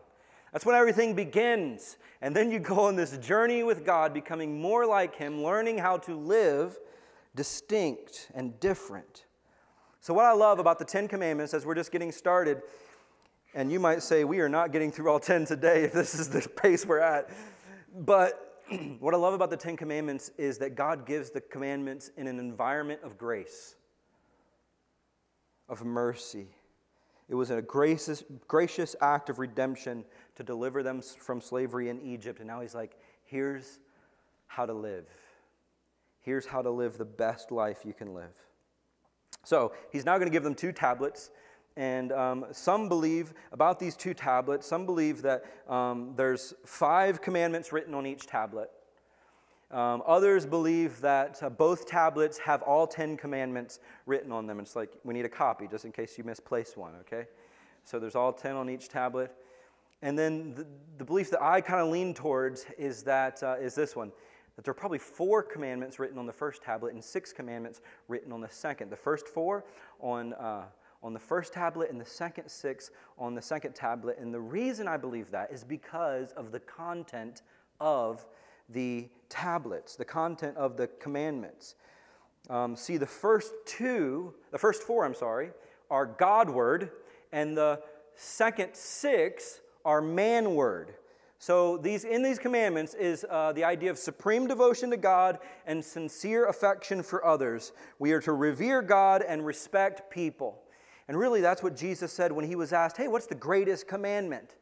That's 0.51 0.65
when 0.65 0.77
everything 0.77 1.15
begins. 1.15 1.99
And 2.23 2.35
then 2.35 2.51
you 2.51 2.59
go 2.59 2.81
on 2.81 2.97
this 2.97 3.19
journey 3.19 3.65
with 3.65 3.85
God, 3.85 4.15
becoming 4.15 4.59
more 4.59 4.87
like 4.87 5.15
Him, 5.15 5.43
learning 5.43 5.77
how 5.77 5.99
to 5.99 6.15
live 6.17 6.79
distinct 7.35 8.31
and 8.35 8.59
different. 8.61 9.25
So, 10.00 10.12
what 10.12 10.25
I 10.25 10.33
love 10.33 10.59
about 10.59 10.79
the 10.79 10.85
Ten 10.85 11.09
Commandments 11.09 11.55
as 11.55 11.64
we're 11.64 11.75
just 11.75 11.91
getting 11.91 12.12
started, 12.12 12.62
and 13.55 13.73
you 13.73 13.81
might 13.81 14.03
say, 14.03 14.25
we 14.25 14.41
are 14.41 14.49
not 14.49 14.73
getting 14.73 14.93
through 14.93 15.11
all 15.11 15.21
10 15.21 15.47
today 15.47 15.85
if 15.85 15.93
this 15.93 16.14
is 16.14 16.29
the 16.29 16.47
pace 16.62 16.85
we're 16.85 16.99
at. 16.99 17.31
But 17.95 18.62
what 18.99 19.14
I 19.14 19.17
love 19.17 19.35
about 19.35 19.50
the 19.50 19.57
Ten 19.57 19.76
Commandments 19.76 20.31
is 20.37 20.59
that 20.59 20.75
God 20.75 21.07
gives 21.07 21.31
the 21.31 21.41
commandments 21.41 22.11
in 22.17 22.26
an 22.26 22.38
environment 22.38 23.00
of 23.03 23.17
grace, 23.17 23.76
of 25.69 25.85
mercy. 25.85 26.49
It 27.29 27.35
was 27.35 27.50
a 27.50 27.62
gracious, 27.62 28.23
gracious 28.47 28.95
act 29.00 29.31
of 29.31 29.38
redemption 29.38 30.05
to 30.37 30.43
deliver 30.43 30.83
them 30.83 31.00
from 31.00 31.41
slavery 31.41 31.88
in 31.88 32.00
Egypt. 32.03 32.41
And 32.41 32.49
now 32.49 32.61
he's 32.61 32.75
like, 32.75 32.99
here's 33.25 33.79
how 34.47 34.67
to 34.67 34.75
live. 34.75 35.07
Here's 36.25 36.47
how 36.47 36.62
to 36.62 36.71
live 36.71 36.97
the 36.97 37.04
best 37.04 37.52
life 37.52 37.83
you 37.85 37.93
can 37.93 38.14
live. 38.14 38.33
So 39.45 39.73
he's 39.93 40.07
now 40.07 40.16
going 40.16 40.26
to 40.26 40.33
give 40.33 40.43
them 40.43 40.54
two 40.54 40.73
tablets. 40.73 41.31
And 41.76 42.12
um, 42.12 42.47
some 42.50 42.88
believe 42.88 43.35
about 43.52 43.78
these 43.78 43.95
two 43.95 44.14
tablets, 44.14 44.66
some 44.66 44.87
believe 44.87 45.21
that 45.23 45.45
um, 45.69 46.14
there's 46.16 46.54
five 46.64 47.21
commandments 47.21 47.73
written 47.73 47.95
on 47.95 48.07
each 48.07 48.26
tablet. 48.26 48.71
Um, 49.71 50.02
others 50.07 50.47
believe 50.47 51.00
that 51.02 51.43
uh, 51.43 51.50
both 51.50 51.87
tablets 51.87 52.38
have 52.38 52.62
all 52.62 52.87
10 52.87 53.16
commandments 53.19 53.81
written 54.07 54.33
on 54.33 54.47
them. 54.47 54.61
It's 54.61 54.76
like 54.76 54.93
we 55.04 55.12
need 55.12 55.25
a 55.25 55.28
copy 55.31 55.66
just 55.66 55.85
in 55.85 55.93
case 55.93 56.16
you 56.16 56.25
misplace 56.25 56.76
one, 56.76 56.95
okay? 57.00 57.26
So 57.85 57.99
there's 57.99 58.14
all 58.14 58.33
10 58.33 58.54
on 58.54 58.71
each 58.71 58.88
tablet. 58.88 59.35
And 60.00 60.19
then 60.19 60.54
the, 60.54 60.66
the 60.99 61.04
belief 61.04 61.31
that 61.31 61.43
I 61.43 61.61
kind 61.61 61.81
of 61.81 61.88
lean 61.88 62.14
towards 62.14 62.66
is 62.78 63.02
that 63.02 63.43
uh, 63.43 63.57
is 63.61 63.75
this 63.75 63.95
one 63.95 64.12
that 64.57 64.65
there 64.65 64.71
are 64.71 64.75
probably 64.75 64.99
four 64.99 65.43
commandments 65.43 65.99
written 65.99 66.19
on 66.19 66.27
the 66.27 66.33
first 66.33 66.63
tablet 66.63 66.95
and 66.95 67.03
six 67.03 67.33
commandments 67.33 67.81
written 68.09 68.33
on 68.33 68.41
the 68.41 68.49
second. 68.49 68.91
The 68.91 68.97
first 68.97 69.27
four 69.27 69.65
on, 70.01 70.33
uh, 70.35 70.65
on 71.03 71.13
the 71.13 71.19
first 71.21 71.53
tablet 71.53 71.91
and 71.91 72.01
the 72.01 72.05
second 72.05 72.49
six 72.49 72.91
on 73.19 73.35
the 73.35 73.43
second 73.43 73.75
tablet. 73.75 74.19
And 74.19 74.33
the 74.33 74.41
reason 74.41 74.87
I 74.87 74.97
believe 74.97 75.31
that 75.33 75.51
is 75.53 75.65
because 75.65 76.33
of 76.33 76.53
the 76.53 76.61
content 76.61 77.43
of 77.81 78.25
the 78.69 79.09
tablets, 79.29 79.97
the 79.97 80.05
content 80.05 80.57
of 80.57 80.77
the 80.77 80.87
commandments. 80.87 81.75
Um, 82.49 82.77
see, 82.77 82.97
the 82.97 83.07
first 83.07 83.53
two, 83.67 84.35
the 84.51 84.59
first 84.59 84.83
four, 84.83 85.05
I'm 85.05 85.15
sorry, 85.15 85.51
are 85.91 86.07
Godward, 86.07 86.91
and 87.33 87.57
the 87.57 87.81
second 88.17 88.75
six 88.75 89.61
are 89.85 90.01
manward. 90.01 90.95
So 91.38 91.76
these, 91.76 92.05
in 92.05 92.23
these 92.23 92.38
commandments 92.38 92.95
is 92.95 93.25
uh, 93.29 93.53
the 93.53 93.64
idea 93.64 93.91
of 93.91 93.99
supreme 93.99 94.47
devotion 94.47 94.91
to 94.91 94.97
God 94.97 95.38
and 95.67 95.85
sincere 95.85 96.47
affection 96.47 97.03
for 97.03 97.25
others. 97.25 97.73
We 97.99 98.12
are 98.12 98.21
to 98.23 98.33
revere 98.33 98.83
God 98.83 99.23
and 99.26 99.45
respect 99.45 100.11
people. 100.11 100.62
And 101.07 101.19
really, 101.19 101.41
that's 101.41 101.62
what 101.62 101.76
Jesus 101.76 102.12
said 102.12 102.33
when 102.33 102.47
he 102.47 102.57
was 102.57 102.73
asked, 102.73 102.97
Hey, 102.97 103.09
what's 103.09 103.26
the 103.26 103.35
greatest 103.35 103.87
commandment 103.87 104.57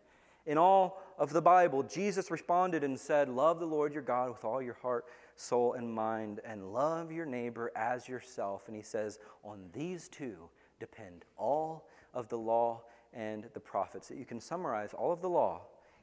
in 0.44 0.58
all 0.58 1.00
of 1.18 1.32
the 1.32 1.42
Bible? 1.42 1.84
Jesus 1.84 2.30
responded 2.30 2.82
and 2.82 2.98
said, 2.98 3.28
Love 3.28 3.60
the 3.60 3.66
Lord 3.66 3.92
your 3.92 4.02
God 4.02 4.30
with 4.30 4.44
all 4.44 4.60
your 4.60 4.76
heart, 4.82 5.04
soul, 5.36 5.74
and 5.74 5.92
mind, 5.92 6.40
and 6.44 6.72
love 6.72 7.12
your 7.12 7.26
neighbor 7.26 7.70
as 7.76 8.08
yourself. 8.08 8.64
And 8.66 8.74
he 8.74 8.82
says, 8.82 9.20
On 9.44 9.68
these 9.72 10.08
two 10.08 10.48
depend 10.80 11.24
all 11.36 11.86
of 12.12 12.28
the 12.28 12.38
law 12.38 12.82
and 13.12 13.48
the 13.54 13.60
prophets. 13.60 14.08
That 14.08 14.18
you 14.18 14.24
can 14.24 14.40
summarize 14.40 14.94
all 14.94 15.12
of 15.12 15.20
the 15.20 15.30
law 15.30 15.62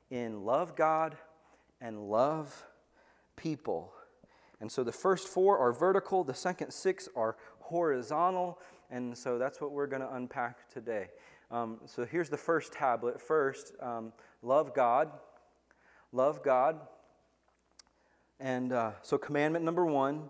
in 0.10 0.44
love 0.44 0.76
God 0.76 1.18
and 1.82 2.10
love 2.10 2.66
people. 3.36 3.94
And 4.62 4.72
so 4.72 4.84
the 4.84 4.92
first 4.92 5.28
four 5.28 5.58
are 5.58 5.72
vertical, 5.72 6.24
the 6.24 6.34
second 6.34 6.72
six 6.72 7.08
are 7.16 7.38
horizontal, 7.60 8.60
and 8.92 9.18
so 9.18 9.38
that's 9.38 9.62
what 9.62 9.72
we're 9.72 9.88
going 9.88 10.02
to 10.02 10.14
unpack 10.14 10.70
today. 10.70 11.08
Um, 11.52 11.80
so 11.86 12.06
here's 12.06 12.30
the 12.30 12.38
first 12.38 12.74
tablet. 12.74 13.22
First, 13.22 13.74
um, 13.80 14.14
love 14.42 14.74
God. 14.74 15.12
Love 16.12 16.44
God. 16.44 16.80
And 18.40 18.72
uh, 18.72 18.92
so, 19.02 19.18
commandment 19.18 19.66
number 19.66 19.86
one, 19.86 20.30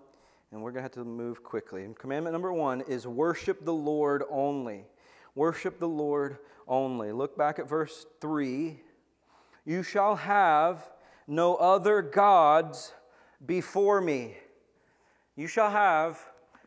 and 0.52 0.62
we're 0.62 0.72
going 0.72 0.80
to 0.80 0.84
have 0.84 0.92
to 0.94 1.04
move 1.04 1.44
quickly. 1.44 1.84
And 1.84 1.96
commandment 1.96 2.34
number 2.34 2.52
one 2.52 2.82
is 2.82 3.06
worship 3.06 3.66
the 3.66 3.74
Lord 3.74 4.24
only. 4.30 4.86
Worship 5.36 5.80
the 5.80 5.88
Lord 5.88 6.38
only. 6.68 7.12
Look 7.12 7.38
back 7.38 7.60
at 7.60 7.70
verse 7.70 8.06
3 8.20 8.80
you 9.66 9.84
shall 9.84 10.16
have 10.16 10.90
no 11.28 11.56
other 11.56 12.02
gods 12.02 12.94
before 13.46 14.02
me. 14.02 14.36
You 15.36 15.48
shall 15.48 15.70
have 15.70 16.20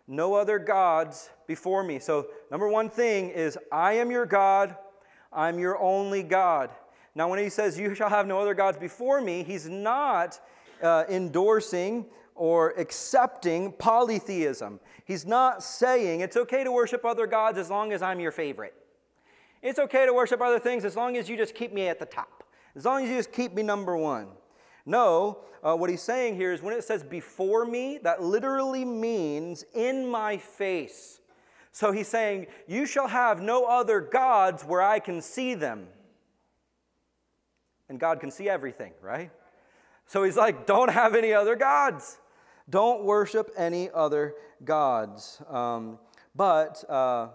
no 0.07 0.35
other 0.35 0.59
gods 0.59 1.31
before 1.47 1.83
me. 1.83 1.99
So, 1.99 2.29
number 2.51 2.69
one 2.69 2.89
thing 2.89 3.31
is, 3.31 3.59
I 3.71 3.95
am 3.95 4.11
your 4.11 4.27
God, 4.27 4.77
I'm 5.33 5.59
your 5.59 5.79
only 5.79 6.23
God. 6.23 6.71
Now, 7.15 7.29
when 7.29 7.39
he 7.39 7.49
says, 7.49 7.79
You 7.79 7.95
shall 7.95 8.09
have 8.09 8.27
no 8.27 8.39
other 8.39 8.55
gods 8.55 8.79
before 8.79 9.21
me, 9.21 9.43
he's 9.43 9.69
not 9.69 10.41
uh, 10.83 11.05
endorsing 11.09 12.07
or 12.35 12.71
accepting 12.79 13.73
polytheism. 13.73 14.81
He's 15.05 15.27
not 15.27 15.63
saying 15.63 16.21
it's 16.21 16.37
okay 16.37 16.65
to 16.65 16.73
worship 16.73 17.05
other 17.05 17.27
gods 17.27 17.59
as 17.59 17.71
long 17.71 17.93
as 17.93 18.03
I'm 18.03 18.21
your 18.21 18.33
favorite. 18.33 18.75
It's 19.61 19.79
okay 19.79 20.07
to 20.07 20.13
worship 20.13 20.41
other 20.41 20.59
things 20.59 20.85
as 20.85 20.97
long 20.97 21.17
as 21.17 21.29
you 21.29 21.37
just 21.37 21.55
keep 21.55 21.73
me 21.73 21.89
at 21.89 21.99
the 21.99 22.07
top. 22.07 22.42
As 22.75 22.85
long 22.85 23.05
as 23.05 23.11
you 23.11 23.17
just 23.17 23.33
keep 23.33 23.53
me 23.53 23.63
number 23.63 23.97
one. 23.97 24.29
No, 24.85 25.39
uh, 25.63 25.77
what 25.77 25.91
he's 25.91 26.03
saying 26.03 26.37
here 26.37 26.53
is 26.53 26.63
when 26.63 26.75
it 26.75 26.85
says 26.85 27.03
before 27.03 27.65
me, 27.65 27.99
that 28.03 28.23
literally 28.23 28.85
means 28.85 29.65
in 29.75 30.07
my 30.07 30.37
face. 30.37 31.21
So 31.71 31.93
he's 31.93 32.09
saying, 32.09 32.47
You 32.67 32.87
shall 32.87 33.09
have 33.09 33.41
no 33.41 33.65
other 33.65 34.01
gods 34.01 34.65
where 34.65 34.83
I 34.83 34.99
can 34.99 35.21
see 35.23 35.55
them. 35.55 35.87
And 37.89 38.01
God 38.01 38.21
can 38.21 38.31
see 38.31 38.49
everything, 38.49 38.93
right? 39.03 39.31
So 40.07 40.25
he's 40.25 40.37
like, 40.37 40.67
don't 40.67 40.91
have 40.91 41.15
any 41.15 41.33
other 41.33 41.57
gods. 41.57 42.19
Don't 42.69 43.05
worship 43.05 43.51
any 43.57 43.91
other 43.91 44.35
gods. 44.65 45.41
Um, 45.49 45.99
but 46.35 46.89
uh, 46.89 47.29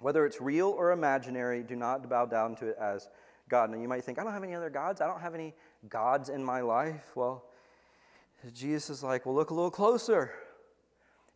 whether 0.00 0.26
it's 0.26 0.40
real 0.40 0.68
or 0.68 0.92
imaginary, 0.92 1.62
do 1.62 1.76
not 1.76 2.08
bow 2.08 2.26
down 2.26 2.56
to 2.56 2.68
it 2.68 2.76
as 2.80 3.08
God. 3.48 3.70
Now 3.70 3.78
you 3.78 3.88
might 3.88 4.04
think, 4.04 4.18
I 4.18 4.24
don't 4.24 4.32
have 4.32 4.42
any 4.42 4.54
other 4.54 4.70
gods. 4.70 5.00
I 5.00 5.06
don't 5.06 5.20
have 5.20 5.34
any 5.34 5.54
gods 5.88 6.28
in 6.28 6.42
my 6.42 6.60
life. 6.60 7.12
Well, 7.14 7.44
Jesus 8.52 8.90
is 8.90 9.02
like, 9.02 9.26
well, 9.26 9.34
look 9.34 9.50
a 9.50 9.54
little 9.54 9.70
closer. 9.70 10.32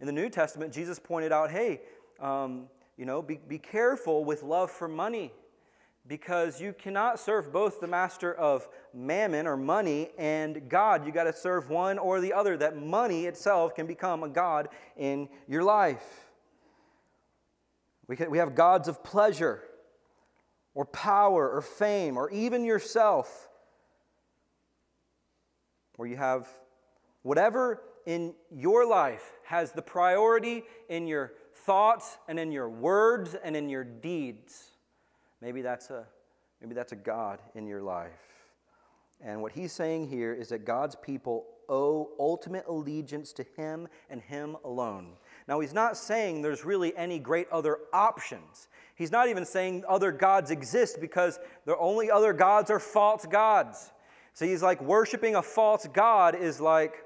In 0.00 0.06
the 0.06 0.12
New 0.12 0.28
Testament, 0.28 0.72
Jesus 0.72 0.98
pointed 0.98 1.32
out, 1.32 1.50
hey, 1.50 1.80
um, 2.20 2.68
you 2.96 3.04
know, 3.04 3.22
be, 3.22 3.38
be 3.48 3.58
careful 3.58 4.24
with 4.24 4.42
love 4.42 4.70
for 4.70 4.88
money 4.88 5.32
because 6.06 6.60
you 6.60 6.72
cannot 6.72 7.20
serve 7.20 7.52
both 7.52 7.80
the 7.80 7.86
master 7.86 8.32
of 8.34 8.66
mammon 8.94 9.46
or 9.46 9.56
money 9.56 10.10
and 10.16 10.68
God. 10.68 11.04
You 11.04 11.12
got 11.12 11.24
to 11.24 11.32
serve 11.32 11.68
one 11.68 11.98
or 11.98 12.20
the 12.20 12.32
other. 12.32 12.56
That 12.56 12.76
money 12.76 13.26
itself 13.26 13.74
can 13.74 13.86
become 13.86 14.22
a 14.22 14.28
God 14.28 14.68
in 14.96 15.28
your 15.46 15.62
life. 15.62 16.26
We, 18.06 18.16
can, 18.16 18.30
we 18.30 18.38
have 18.38 18.54
gods 18.54 18.88
of 18.88 19.04
pleasure 19.04 19.62
or 20.78 20.84
power 20.84 21.50
or 21.50 21.60
fame 21.60 22.16
or 22.16 22.30
even 22.30 22.64
yourself, 22.64 23.48
where 25.96 26.08
you 26.08 26.16
have 26.16 26.46
whatever 27.22 27.82
in 28.06 28.32
your 28.48 28.86
life 28.86 29.32
has 29.42 29.72
the 29.72 29.82
priority 29.82 30.62
in 30.88 31.08
your 31.08 31.32
thoughts 31.52 32.16
and 32.28 32.38
in 32.38 32.52
your 32.52 32.68
words 32.68 33.34
and 33.42 33.56
in 33.56 33.68
your 33.68 33.82
deeds. 33.82 34.70
Maybe 35.40 35.62
that's 35.62 35.90
a, 35.90 36.06
maybe 36.60 36.76
that's 36.76 36.92
a 36.92 36.96
God 36.96 37.42
in 37.56 37.66
your 37.66 37.82
life. 37.82 38.12
And 39.20 39.42
what 39.42 39.50
he's 39.50 39.72
saying 39.72 40.06
here 40.06 40.32
is 40.32 40.50
that 40.50 40.64
God's 40.64 40.94
people 40.94 41.44
owe 41.68 42.10
ultimate 42.20 42.66
allegiance 42.68 43.32
to 43.32 43.44
him 43.56 43.88
and 44.08 44.22
him 44.22 44.56
alone. 44.64 45.14
Now, 45.48 45.60
he's 45.60 45.72
not 45.72 45.96
saying 45.96 46.42
there's 46.42 46.64
really 46.66 46.94
any 46.94 47.18
great 47.18 47.48
other 47.50 47.78
options. 47.92 48.68
He's 48.94 49.10
not 49.10 49.28
even 49.28 49.46
saying 49.46 49.84
other 49.88 50.12
gods 50.12 50.50
exist 50.50 51.00
because 51.00 51.40
the 51.64 51.76
only 51.78 52.10
other 52.10 52.34
gods 52.34 52.70
are 52.70 52.78
false 52.78 53.24
gods. 53.24 53.90
So 54.34 54.44
he's 54.44 54.62
like 54.62 54.80
worshiping 54.82 55.36
a 55.36 55.42
false 55.42 55.88
God 55.92 56.34
is 56.34 56.60
like, 56.60 57.02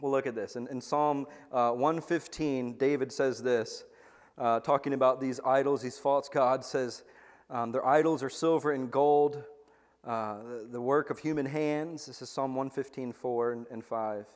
well, 0.00 0.10
look 0.10 0.26
at 0.26 0.34
this. 0.34 0.56
In, 0.56 0.66
in 0.66 0.80
Psalm 0.80 1.26
uh, 1.52 1.70
115, 1.70 2.76
David 2.76 3.12
says 3.12 3.40
this 3.40 3.84
uh, 4.36 4.58
talking 4.60 4.94
about 4.94 5.20
these 5.20 5.38
idols, 5.46 5.82
these 5.82 5.98
false 5.98 6.28
gods, 6.28 6.66
says, 6.66 7.04
um, 7.50 7.70
Their 7.70 7.86
idols 7.86 8.22
are 8.22 8.30
silver 8.30 8.72
and 8.72 8.90
gold, 8.90 9.44
uh, 10.04 10.38
the, 10.70 10.80
work 10.80 11.10
of 11.10 11.20
human 11.20 11.46
hands. 11.46 12.06
This 12.06 12.20
is 12.20 12.30
Psalm 12.30 12.56
115, 12.56 13.12
4 13.12 13.52
and, 13.52 13.66
and 13.70 13.84
5. 13.84 14.26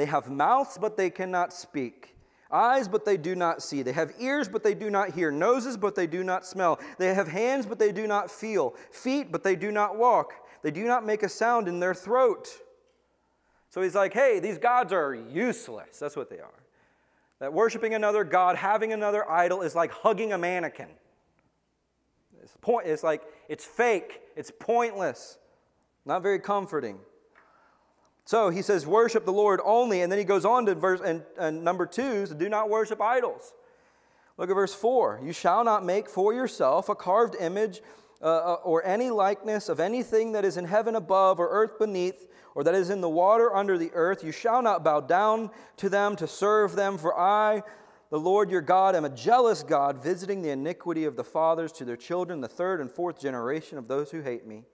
They 0.00 0.06
have 0.06 0.30
mouths, 0.30 0.78
but 0.80 0.96
they 0.96 1.10
cannot 1.10 1.52
speak. 1.52 2.16
Eyes, 2.50 2.88
but 2.88 3.04
they 3.04 3.18
do 3.18 3.34
not 3.34 3.62
see. 3.62 3.82
They 3.82 3.92
have 3.92 4.14
ears, 4.18 4.48
but 4.48 4.62
they 4.62 4.72
do 4.72 4.88
not 4.88 5.10
hear. 5.10 5.30
Noses, 5.30 5.76
but 5.76 5.94
they 5.94 6.06
do 6.06 6.24
not 6.24 6.46
smell. 6.46 6.80
They 6.96 7.12
have 7.12 7.28
hands, 7.28 7.66
but 7.66 7.78
they 7.78 7.92
do 7.92 8.06
not 8.06 8.30
feel. 8.30 8.74
Feet, 8.90 9.30
but 9.30 9.44
they 9.44 9.54
do 9.54 9.70
not 9.70 9.98
walk. 9.98 10.32
They 10.62 10.70
do 10.70 10.84
not 10.84 11.04
make 11.04 11.22
a 11.22 11.28
sound 11.28 11.68
in 11.68 11.80
their 11.80 11.94
throat. 11.94 12.48
So 13.68 13.82
he's 13.82 13.94
like, 13.94 14.14
hey, 14.14 14.40
these 14.40 14.56
gods 14.56 14.90
are 14.90 15.14
useless. 15.14 15.98
That's 15.98 16.16
what 16.16 16.30
they 16.30 16.38
are. 16.38 16.62
That 17.38 17.52
worshiping 17.52 17.92
another 17.92 18.24
God, 18.24 18.56
having 18.56 18.94
another 18.94 19.30
idol, 19.30 19.60
is 19.60 19.74
like 19.74 19.92
hugging 19.92 20.32
a 20.32 20.38
mannequin. 20.38 20.88
It's, 22.42 22.54
point, 22.62 22.86
it's 22.86 23.02
like, 23.02 23.20
it's 23.50 23.66
fake, 23.66 24.22
it's 24.34 24.50
pointless, 24.50 25.36
not 26.06 26.22
very 26.22 26.38
comforting. 26.38 27.00
So 28.24 28.50
he 28.50 28.62
says, 28.62 28.86
worship 28.86 29.24
the 29.24 29.32
Lord 29.32 29.60
only. 29.64 30.02
And 30.02 30.10
then 30.10 30.18
he 30.18 30.24
goes 30.24 30.44
on 30.44 30.66
to 30.66 30.74
verse 30.74 31.00
and, 31.04 31.22
and 31.38 31.64
number 31.64 31.86
two, 31.86 32.26
so 32.26 32.34
do 32.34 32.48
not 32.48 32.68
worship 32.68 33.00
idols. 33.00 33.52
Look 34.36 34.50
at 34.50 34.54
verse 34.54 34.74
four. 34.74 35.20
You 35.22 35.32
shall 35.32 35.64
not 35.64 35.84
make 35.84 36.08
for 36.08 36.32
yourself 36.32 36.88
a 36.88 36.94
carved 36.94 37.34
image 37.38 37.82
uh, 38.22 38.26
uh 38.26 38.54
or 38.64 38.84
any 38.84 39.10
likeness 39.10 39.68
of 39.68 39.80
anything 39.80 40.32
that 40.32 40.44
is 40.44 40.56
in 40.56 40.64
heaven 40.64 40.94
above 40.94 41.40
or 41.40 41.48
earth 41.48 41.78
beneath 41.78 42.26
or 42.54 42.64
that 42.64 42.74
is 42.74 42.90
in 42.90 43.00
the 43.00 43.08
water 43.08 43.54
under 43.54 43.78
the 43.78 43.90
earth. 43.94 44.24
You 44.24 44.32
shall 44.32 44.62
not 44.62 44.84
bow 44.84 45.00
down 45.00 45.50
to 45.78 45.88
them 45.88 46.16
to 46.16 46.26
serve 46.26 46.76
them, 46.76 46.98
for 46.98 47.18
I, 47.18 47.62
the 48.10 48.18
Lord 48.18 48.50
your 48.50 48.60
God, 48.60 48.96
am 48.96 49.04
a 49.04 49.10
jealous 49.10 49.62
God, 49.62 50.02
visiting 50.02 50.42
the 50.42 50.50
iniquity 50.50 51.04
of 51.04 51.16
the 51.16 51.24
fathers 51.24 51.72
to 51.72 51.84
their 51.84 51.96
children, 51.96 52.40
the 52.40 52.48
third 52.48 52.80
and 52.80 52.90
fourth 52.90 53.20
generation 53.20 53.78
of 53.78 53.88
those 53.88 54.10
who 54.10 54.20
hate 54.20 54.46
me, 54.46 54.64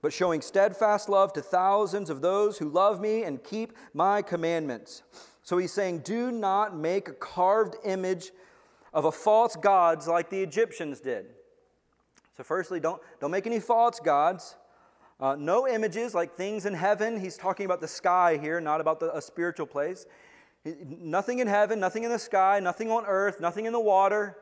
but 0.00 0.12
showing 0.12 0.40
steadfast 0.40 1.08
love 1.08 1.32
to 1.32 1.42
thousands 1.42 2.10
of 2.10 2.20
those 2.20 2.58
who 2.58 2.68
love 2.68 3.00
me 3.00 3.24
and 3.24 3.42
keep 3.42 3.72
my 3.94 4.22
commandments. 4.22 5.02
So 5.42 5.58
he's 5.58 5.72
saying, 5.72 6.00
Do 6.00 6.30
not 6.30 6.76
make 6.76 7.08
a 7.08 7.12
carved 7.12 7.76
image 7.84 8.30
of 8.92 9.04
a 9.04 9.12
false 9.12 9.56
gods 9.56 10.06
like 10.06 10.30
the 10.30 10.42
Egyptians 10.42 11.00
did. 11.00 11.26
So, 12.36 12.44
firstly, 12.44 12.78
don't, 12.78 13.02
don't 13.20 13.32
make 13.32 13.46
any 13.46 13.58
false 13.58 13.98
gods. 13.98 14.56
Uh, 15.20 15.34
no 15.36 15.66
images 15.66 16.14
like 16.14 16.36
things 16.36 16.66
in 16.66 16.74
heaven. 16.74 17.18
He's 17.18 17.36
talking 17.36 17.66
about 17.66 17.80
the 17.80 17.88
sky 17.88 18.38
here, 18.40 18.60
not 18.60 18.80
about 18.80 19.00
the, 19.00 19.14
a 19.16 19.20
spiritual 19.20 19.66
place. 19.66 20.06
Nothing 20.64 21.40
in 21.40 21.48
heaven, 21.48 21.80
nothing 21.80 22.04
in 22.04 22.10
the 22.10 22.18
sky, 22.18 22.60
nothing 22.60 22.90
on 22.90 23.04
earth, 23.06 23.40
nothing 23.40 23.66
in 23.66 23.72
the 23.72 23.80
water. 23.80 24.38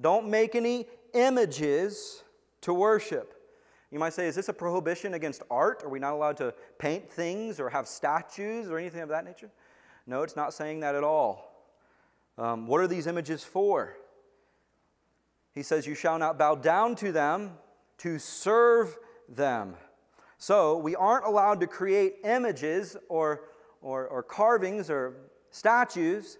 Don't 0.00 0.28
make 0.28 0.54
any 0.54 0.86
images 1.12 2.22
to 2.62 2.72
worship. 2.72 3.35
You 3.90 3.98
might 3.98 4.12
say, 4.12 4.26
is 4.26 4.34
this 4.34 4.48
a 4.48 4.52
prohibition 4.52 5.14
against 5.14 5.42
art? 5.50 5.84
Are 5.84 5.88
we 5.88 5.98
not 5.98 6.12
allowed 6.12 6.36
to 6.38 6.52
paint 6.78 7.10
things 7.10 7.60
or 7.60 7.70
have 7.70 7.86
statues 7.86 8.68
or 8.68 8.78
anything 8.78 9.00
of 9.00 9.08
that 9.10 9.24
nature? 9.24 9.50
No, 10.06 10.22
it's 10.22 10.36
not 10.36 10.52
saying 10.52 10.80
that 10.80 10.94
at 10.94 11.04
all. 11.04 11.52
Um, 12.38 12.66
what 12.66 12.80
are 12.80 12.88
these 12.88 13.06
images 13.06 13.44
for? 13.44 13.96
He 15.52 15.62
says, 15.62 15.86
You 15.86 15.94
shall 15.94 16.18
not 16.18 16.38
bow 16.38 16.54
down 16.54 16.96
to 16.96 17.12
them 17.12 17.52
to 17.98 18.18
serve 18.18 18.96
them. 19.28 19.74
So 20.38 20.76
we 20.76 20.94
aren't 20.94 21.24
allowed 21.24 21.60
to 21.60 21.66
create 21.66 22.16
images 22.24 22.96
or, 23.08 23.42
or, 23.80 24.06
or 24.06 24.22
carvings 24.22 24.90
or 24.90 25.16
statues 25.50 26.38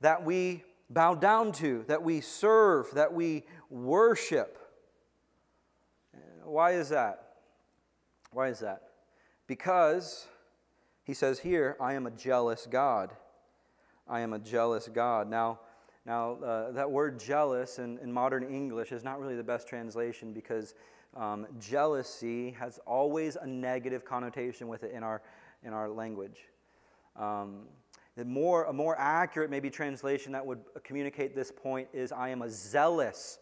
that 0.00 0.24
we 0.24 0.62
bow 0.88 1.14
down 1.14 1.50
to, 1.52 1.84
that 1.88 2.02
we 2.02 2.20
serve, 2.20 2.90
that 2.92 3.12
we 3.12 3.44
worship. 3.70 4.58
Why 6.44 6.72
is 6.72 6.90
that? 6.90 7.34
Why 8.32 8.48
is 8.48 8.60
that? 8.60 8.82
Because 9.46 10.26
he 11.04 11.14
says 11.14 11.38
here, 11.38 11.76
I 11.80 11.94
am 11.94 12.06
a 12.06 12.10
jealous 12.10 12.66
God. 12.70 13.12
I 14.08 14.20
am 14.20 14.32
a 14.32 14.38
jealous 14.38 14.88
God. 14.88 15.28
Now, 15.28 15.60
now 16.04 16.34
uh, 16.34 16.72
that 16.72 16.90
word 16.90 17.18
jealous 17.18 17.78
in, 17.78 17.98
in 17.98 18.12
modern 18.12 18.44
English 18.44 18.92
is 18.92 19.04
not 19.04 19.20
really 19.20 19.36
the 19.36 19.44
best 19.44 19.68
translation 19.68 20.32
because 20.32 20.74
um, 21.16 21.46
jealousy 21.60 22.50
has 22.52 22.78
always 22.86 23.36
a 23.36 23.46
negative 23.46 24.04
connotation 24.04 24.68
with 24.68 24.82
it 24.82 24.92
in 24.92 25.02
our, 25.02 25.22
in 25.62 25.72
our 25.72 25.88
language. 25.88 26.40
Um, 27.16 27.62
the 28.16 28.24
more, 28.24 28.64
a 28.64 28.72
more 28.72 28.96
accurate, 28.98 29.50
maybe, 29.50 29.70
translation 29.70 30.32
that 30.32 30.44
would 30.44 30.60
communicate 30.84 31.34
this 31.34 31.50
point 31.50 31.88
is 31.92 32.12
I 32.12 32.28
am 32.28 32.42
a 32.42 32.50
zealous 32.50 33.38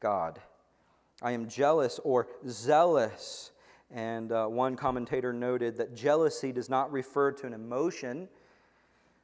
God. 0.00 0.40
I 1.22 1.32
am 1.32 1.48
jealous 1.48 1.98
or 2.04 2.28
zealous. 2.48 3.52
And 3.90 4.32
uh, 4.32 4.46
one 4.46 4.76
commentator 4.76 5.32
noted 5.32 5.76
that 5.78 5.94
jealousy 5.94 6.52
does 6.52 6.68
not 6.68 6.92
refer 6.92 7.32
to 7.32 7.46
an 7.46 7.52
emotion 7.52 8.28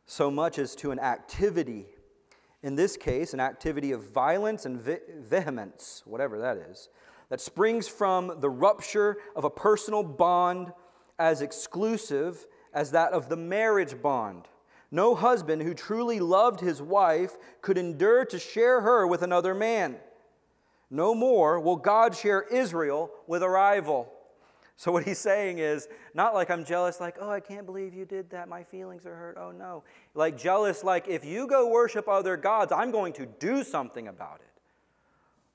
so 0.07 0.31
much 0.31 0.59
as 0.59 0.75
to 0.77 0.91
an 0.91 0.99
activity. 0.99 1.87
In 2.63 2.77
this 2.77 2.97
case, 2.97 3.35
an 3.35 3.41
activity 3.41 3.93
of 3.93 4.11
violence 4.11 4.65
and 4.65 4.81
ve- 4.81 4.99
vehemence, 5.19 6.03
whatever 6.07 6.39
that 6.39 6.57
is 6.57 6.89
that 7.33 7.41
springs 7.41 7.89
from 7.89 8.41
the 8.41 8.51
rupture 8.51 9.17
of 9.35 9.45
a 9.45 9.49
personal 9.49 10.03
bond 10.03 10.71
as 11.19 11.41
exclusive 11.41 12.47
as 12.75 12.91
that 12.91 13.15
of 13.15 13.31
the 13.31 13.37
marriage 13.39 14.03
bond. 14.03 14.47
No 14.91 15.15
husband 15.15 15.63
who 15.63 15.73
truly 15.73 16.21
loved 16.21 16.61
his 16.61 16.83
wife 16.83 17.39
could 17.63 17.79
endure 17.79 18.27
to 18.27 18.39
share 18.39 18.83
her 18.83 19.07
with 19.07 19.23
another 19.23 19.55
man. 19.55 19.97
No 20.93 21.15
more 21.15 21.59
will 21.59 21.77
God 21.77 22.15
share 22.15 22.43
Israel 22.43 23.11
with 23.27 23.43
a 23.43 23.49
rival. 23.49 24.13
So, 24.77 24.93
what 24.93 25.05
he's 25.05 25.19
saying 25.19 25.59
is 25.59 25.89
not 26.13 26.35
like 26.35 26.51
I'm 26.51 26.67
jealous, 26.67 27.01
like, 27.01 27.17
oh, 27.19 27.31
I 27.31 27.41
can't 27.41 27.65
believe 27.65 27.95
you 27.95 28.05
did 28.05 28.29
that. 28.31 28.47
My 28.47 28.63
feelings 28.63 29.07
are 29.07 29.15
hurt. 29.15 29.39
Oh, 29.41 29.53
no. 29.53 29.85
Like, 30.15 30.37
jealous, 30.37 30.85
like, 30.85 31.09
if 31.09 31.25
you 31.25 31.47
go 31.47 31.69
worship 31.69 32.09
other 32.09 32.37
gods, 32.37 32.73
I'm 32.73 32.91
going 32.91 33.15
to 33.15 33.27
do 33.27 33.65
something 33.65 34.07
about 34.07 34.41
it. 34.41 34.61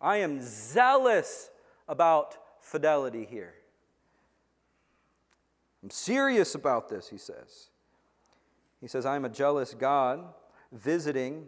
I 0.02 0.18
am 0.18 0.40
zealous 0.42 1.52
about 1.88 2.38
fidelity 2.60 3.28
here. 3.30 3.54
I'm 5.84 5.92
serious 5.92 6.56
about 6.56 6.90
this, 6.90 7.10
he 7.10 7.18
says. 7.20 7.70
He 8.82 8.88
says, 8.88 9.06
I'm 9.06 9.24
a 9.24 9.30
jealous 9.30 9.76
God 9.76 10.24
visiting 10.72 11.46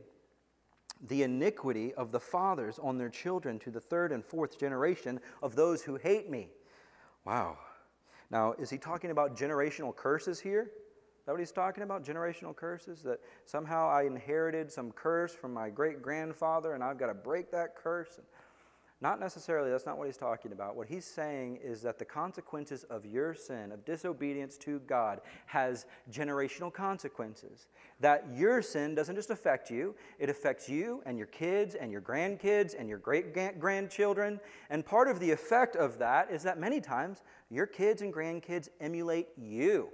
the 1.08 1.24
iniquity 1.24 1.94
of 1.94 2.12
the 2.12 2.20
fathers 2.20 2.80
on 2.80 2.98
their 2.98 3.10
children 3.10 3.60
to 3.60 3.72
the 3.72 3.80
third 3.80 4.12
and 4.12 4.24
fourth 4.24 4.60
generation 4.60 5.20
of 5.42 5.56
those 5.56 5.82
who 5.82 5.96
hate 5.96 6.30
me. 6.30 6.50
Wow. 7.26 7.58
Now, 8.32 8.54
is 8.54 8.70
he 8.70 8.78
talking 8.78 9.12
about 9.12 9.36
generational 9.36 9.96
curses 9.96 10.40
here? 10.40 10.64
Is 10.64 11.26
that 11.26 11.32
what 11.32 11.40
he's 11.40 11.52
talking 11.52 11.84
about? 11.84 12.04
Generational 12.04 12.56
curses? 12.56 13.02
That 13.04 13.20
somehow 13.46 13.90
I 13.90 14.04
inherited 14.04 14.72
some 14.72 14.92
curse 14.92 15.34
from 15.34 15.54
my 15.54 15.70
great 15.70 16.02
grandfather 16.02 16.74
and 16.74 16.84
I've 16.84 16.98
got 16.98 17.08
to 17.08 17.14
break 17.14 17.52
that 17.52 17.76
curse? 17.76 18.20
Not 19.02 19.22
necessarily, 19.22 19.72
that's 19.72 19.86
not 19.86 19.98
what 19.98 20.08
he's 20.08 20.18
talking 20.18 20.52
about. 20.52 20.76
What 20.76 20.88
he's 20.88 21.06
saying 21.06 21.60
is 21.64 21.82
that 21.84 22.00
the 22.00 22.06
consequences 22.06 22.84
of 22.86 23.06
your 23.06 23.34
sin, 23.34 23.72
of 23.72 23.86
disobedience 23.86 24.58
to 24.58 24.80
God, 24.80 25.22
has 25.46 25.86
generational 26.12 26.74
consequences. 26.74 27.68
That 28.02 28.26
your 28.36 28.62
sin 28.62 28.96
doesn't 28.96 29.16
just 29.16 29.30
affect 29.30 29.72
you, 29.72 29.96
it 30.18 30.30
affects 30.30 30.68
you 30.68 31.02
and 31.06 31.18
your 31.18 31.28
kids 31.28 31.76
and 31.76 31.94
your 31.94 32.02
grandkids 32.02 32.76
and 32.78 32.90
your 32.90 32.98
great 32.98 33.34
grandchildren. 33.60 34.38
And 34.70 34.86
part 34.86 35.08
of 35.08 35.22
the 35.22 35.32
effect 35.32 35.78
of 35.78 35.98
that 36.00 36.30
is 36.30 36.44
that 36.44 36.60
many 36.60 36.82
times 36.82 37.22
your 37.50 37.68
kids 37.68 38.02
and 38.02 38.14
grandkids 38.14 38.68
emulate 38.82 39.30
you. 39.38 39.90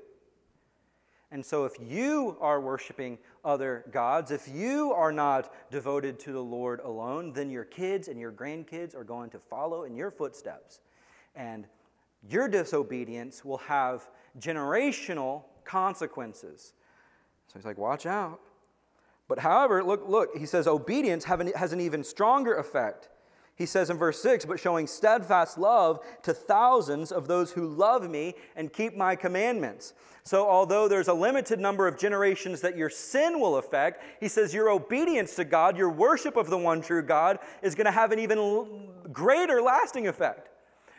And 1.31 1.45
so, 1.45 1.65
if 1.65 1.73
you 1.81 2.37
are 2.39 2.61
worshiping 2.61 3.17
other 3.43 3.85
gods, 3.91 4.31
if 4.31 4.47
you 4.47 4.93
are 4.93 5.11
not 5.11 5.51
devoted 5.71 6.19
to 6.19 6.31
the 6.31 6.43
Lord 6.43 6.79
alone, 6.81 7.33
then 7.33 7.49
your 7.49 7.65
kids 7.65 8.07
and 8.07 8.19
your 8.19 8.31
grandkids 8.31 8.95
are 8.95 9.03
going 9.03 9.31
to 9.31 9.39
follow 9.39 9.83
in 9.83 9.95
your 9.95 10.11
footsteps. 10.11 10.79
And 11.35 11.67
your 12.29 12.47
disobedience 12.47 13.43
will 13.43 13.57
have 13.57 14.07
generational 14.39 15.43
consequences. 15.63 16.73
So 17.47 17.59
he's 17.59 17.65
like, 17.65 17.77
watch 17.77 18.05
out. 18.05 18.39
But 19.27 19.39
however, 19.39 19.83
look, 19.83 20.07
look, 20.07 20.37
he 20.37 20.45
says 20.45 20.67
obedience 20.67 21.25
has 21.25 21.73
an 21.73 21.81
even 21.81 22.03
stronger 22.03 22.55
effect. 22.55 23.09
He 23.55 23.65
says 23.65 23.89
in 23.89 23.97
verse 23.97 24.21
6, 24.21 24.45
but 24.45 24.59
showing 24.59 24.85
steadfast 24.85 25.57
love 25.57 25.99
to 26.23 26.33
thousands 26.33 27.11
of 27.11 27.27
those 27.27 27.53
who 27.53 27.67
love 27.67 28.09
me 28.09 28.35
and 28.55 28.71
keep 28.71 28.97
my 28.97 29.15
commandments. 29.15 29.93
So, 30.23 30.49
although 30.49 30.89
there's 30.89 31.07
a 31.07 31.13
limited 31.13 31.59
number 31.59 31.87
of 31.87 31.97
generations 31.97 32.59
that 32.61 32.75
your 32.75 32.89
sin 32.89 33.39
will 33.39 33.57
affect, 33.57 34.03
he 34.19 34.27
says 34.27 34.53
your 34.53 34.69
obedience 34.69 35.35
to 35.35 35.45
God, 35.45 35.77
your 35.77 35.89
worship 35.89 36.35
of 36.35 36.49
the 36.49 36.57
one 36.57 36.81
true 36.81 37.01
God, 37.01 37.39
is 37.61 37.75
going 37.75 37.85
to 37.85 37.91
have 37.91 38.11
an 38.11 38.19
even 38.19 38.89
greater 39.13 39.61
lasting 39.61 40.07
effect. 40.07 40.49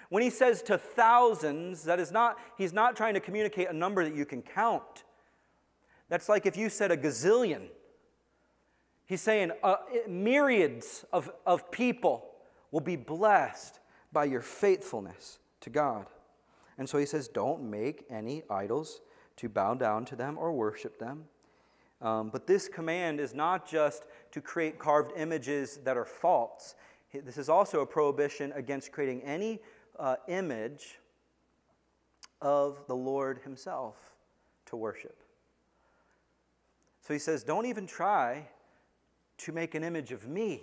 When 0.08 0.22
he 0.22 0.30
says 0.30 0.62
to 0.62 0.78
thousands, 0.78 1.82
that 1.84 2.00
is 2.00 2.12
not, 2.12 2.38
he's 2.56 2.72
not 2.72 2.96
trying 2.96 3.14
to 3.14 3.20
communicate 3.20 3.68
a 3.68 3.72
number 3.72 4.02
that 4.04 4.14
you 4.14 4.24
can 4.24 4.40
count. 4.40 5.04
That's 6.08 6.28
like 6.28 6.46
if 6.46 6.56
you 6.56 6.70
said 6.70 6.90
a 6.90 6.96
gazillion. 6.96 7.66
He's 9.06 9.20
saying 9.20 9.50
uh, 9.62 9.76
myriads 10.08 11.04
of, 11.12 11.30
of 11.44 11.70
people 11.70 12.30
will 12.76 12.82
be 12.82 12.94
blessed 12.94 13.80
by 14.12 14.26
your 14.26 14.42
faithfulness 14.42 15.38
to 15.62 15.70
God. 15.70 16.04
And 16.76 16.86
so 16.86 16.98
he 16.98 17.06
says, 17.06 17.26
Don't 17.26 17.62
make 17.62 18.04
any 18.10 18.42
idols 18.50 19.00
to 19.38 19.48
bow 19.48 19.72
down 19.72 20.04
to 20.04 20.14
them 20.14 20.36
or 20.36 20.52
worship 20.52 20.98
them. 20.98 21.24
Um, 22.02 22.28
but 22.28 22.46
this 22.46 22.68
command 22.68 23.18
is 23.18 23.34
not 23.34 23.66
just 23.66 24.04
to 24.30 24.42
create 24.42 24.78
carved 24.78 25.12
images 25.16 25.78
that 25.84 25.96
are 25.96 26.04
false. 26.04 26.74
This 27.14 27.38
is 27.38 27.48
also 27.48 27.80
a 27.80 27.86
prohibition 27.86 28.52
against 28.54 28.92
creating 28.92 29.22
any 29.22 29.60
uh, 29.98 30.16
image 30.28 30.98
of 32.42 32.86
the 32.88 32.96
Lord 32.96 33.38
Himself 33.42 33.96
to 34.66 34.76
worship. 34.76 35.22
So 37.00 37.14
he 37.14 37.20
says, 37.20 37.42
Don't 37.42 37.64
even 37.64 37.86
try 37.86 38.46
to 39.38 39.52
make 39.52 39.74
an 39.74 39.82
image 39.82 40.12
of 40.12 40.28
me. 40.28 40.60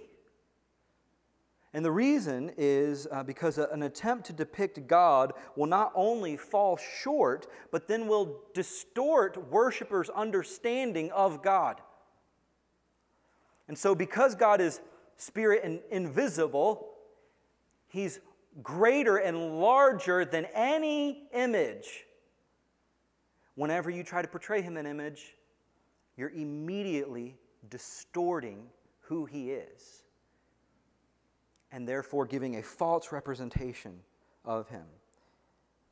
And 1.73 1.83
the 1.83 1.91
reason 1.91 2.51
is 2.55 3.07
uh, 3.12 3.23
because 3.23 3.57
an 3.57 3.81
attempt 3.81 4.27
to 4.27 4.33
depict 4.33 4.86
God 4.88 5.33
will 5.55 5.65
not 5.65 5.91
only 5.95 6.38
fall 6.38 6.77
short, 6.77 7.47
but 7.71 7.88
then 7.88 8.07
will 8.07 8.41
distort 8.53 9.49
worshipers' 9.49 10.09
understanding 10.12 11.12
of 11.12 11.41
God. 11.41 11.81
And 13.67 13.75
so, 13.75 13.95
because 13.95 14.36
God 14.36 14.62
is 14.62 14.81
spirit 15.17 15.62
and 15.63 15.79
invisible, 15.89 16.89
He's 17.88 18.19
greater 18.62 19.17
and 19.17 19.59
larger 19.59 20.25
than 20.25 20.45
any 20.53 21.23
image. 21.33 22.05
Whenever 23.55 23.89
you 23.89 24.03
try 24.03 24.21
to 24.21 24.27
portray 24.27 24.62
Him 24.62 24.77
in 24.77 24.86
image, 24.86 25.36
you're 26.17 26.29
immediately 26.29 27.36
distorting 27.67 28.67
who 29.01 29.25
He 29.25 29.49
is 29.51 30.03
and 31.73 31.88
therefore 31.88 32.25
giving 32.25 32.57
a 32.57 32.63
false 32.63 33.12
representation 33.12 33.99
of 34.45 34.69
him, 34.69 34.86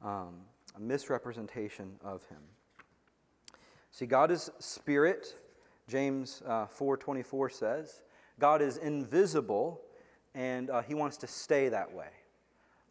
um, 0.03 0.35
a 0.77 0.79
misrepresentation 0.79 1.95
of 2.03 2.23
him. 2.25 2.37
See, 3.91 4.05
God 4.05 4.31
is 4.31 4.51
spirit. 4.59 5.35
James 5.89 6.41
uh, 6.47 6.67
4:24 6.67 7.51
says, 7.51 8.01
God 8.39 8.61
is 8.61 8.77
invisible, 8.77 9.81
and 10.33 10.69
uh, 10.69 10.81
He 10.81 10.93
wants 10.93 11.17
to 11.17 11.27
stay 11.27 11.67
that 11.69 11.91
way. 11.93 12.07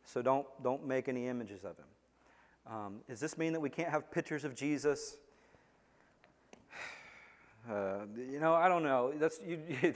So 0.05 0.20
don't 0.20 0.46
don't 0.62 0.87
make 0.87 1.09
any 1.09 1.29
images 1.29 1.64
of 1.64 1.76
Him. 1.79 2.74
Um, 2.74 2.96
does 3.09 3.20
this 3.20 3.38
mean 3.38 3.53
that 3.55 3.61
we 3.61 3.70
can't 3.70 3.88
have 3.88 4.11
pictures 4.11 4.44
of 4.44 4.55
Jesus? 4.55 5.16
Uh, 7.70 8.07
you 8.16 8.40
know, 8.40 8.55
I 8.55 8.68
don't 8.68 8.83
know. 8.83 9.12
That's 9.16 9.38
you, 9.46 9.61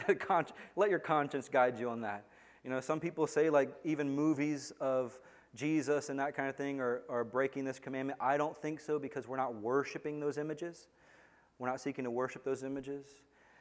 let 0.77 0.91
your 0.91 0.99
conscience 0.99 1.49
guide 1.49 1.79
you 1.79 1.89
on 1.89 2.03
that. 2.03 2.25
You 2.65 2.71
know, 2.71 2.81
some 2.81 2.99
people 2.99 3.27
say, 3.27 3.51
like, 3.51 3.75
even 3.85 4.09
movies 4.09 4.73
of 4.81 5.19
Jesus 5.55 6.09
and 6.09 6.19
that 6.19 6.35
kind 6.35 6.49
of 6.49 6.57
thing 6.57 6.81
are, 6.81 7.03
are 7.11 7.23
breaking 7.23 7.65
this 7.65 7.79
commandment. 7.79 8.19
I 8.21 8.39
don't 8.39 8.57
think 8.57 8.81
so 8.81 8.99
because 8.99 9.29
we're 9.29 9.37
not 9.37 9.55
worshiping 9.55 10.19
those 10.19 10.39
images. 10.39 10.89
We're 11.59 11.69
not 11.69 11.81
seeking 11.81 12.05
to 12.05 12.11
worship 12.11 12.43
those 12.43 12.65
images. 12.65 13.07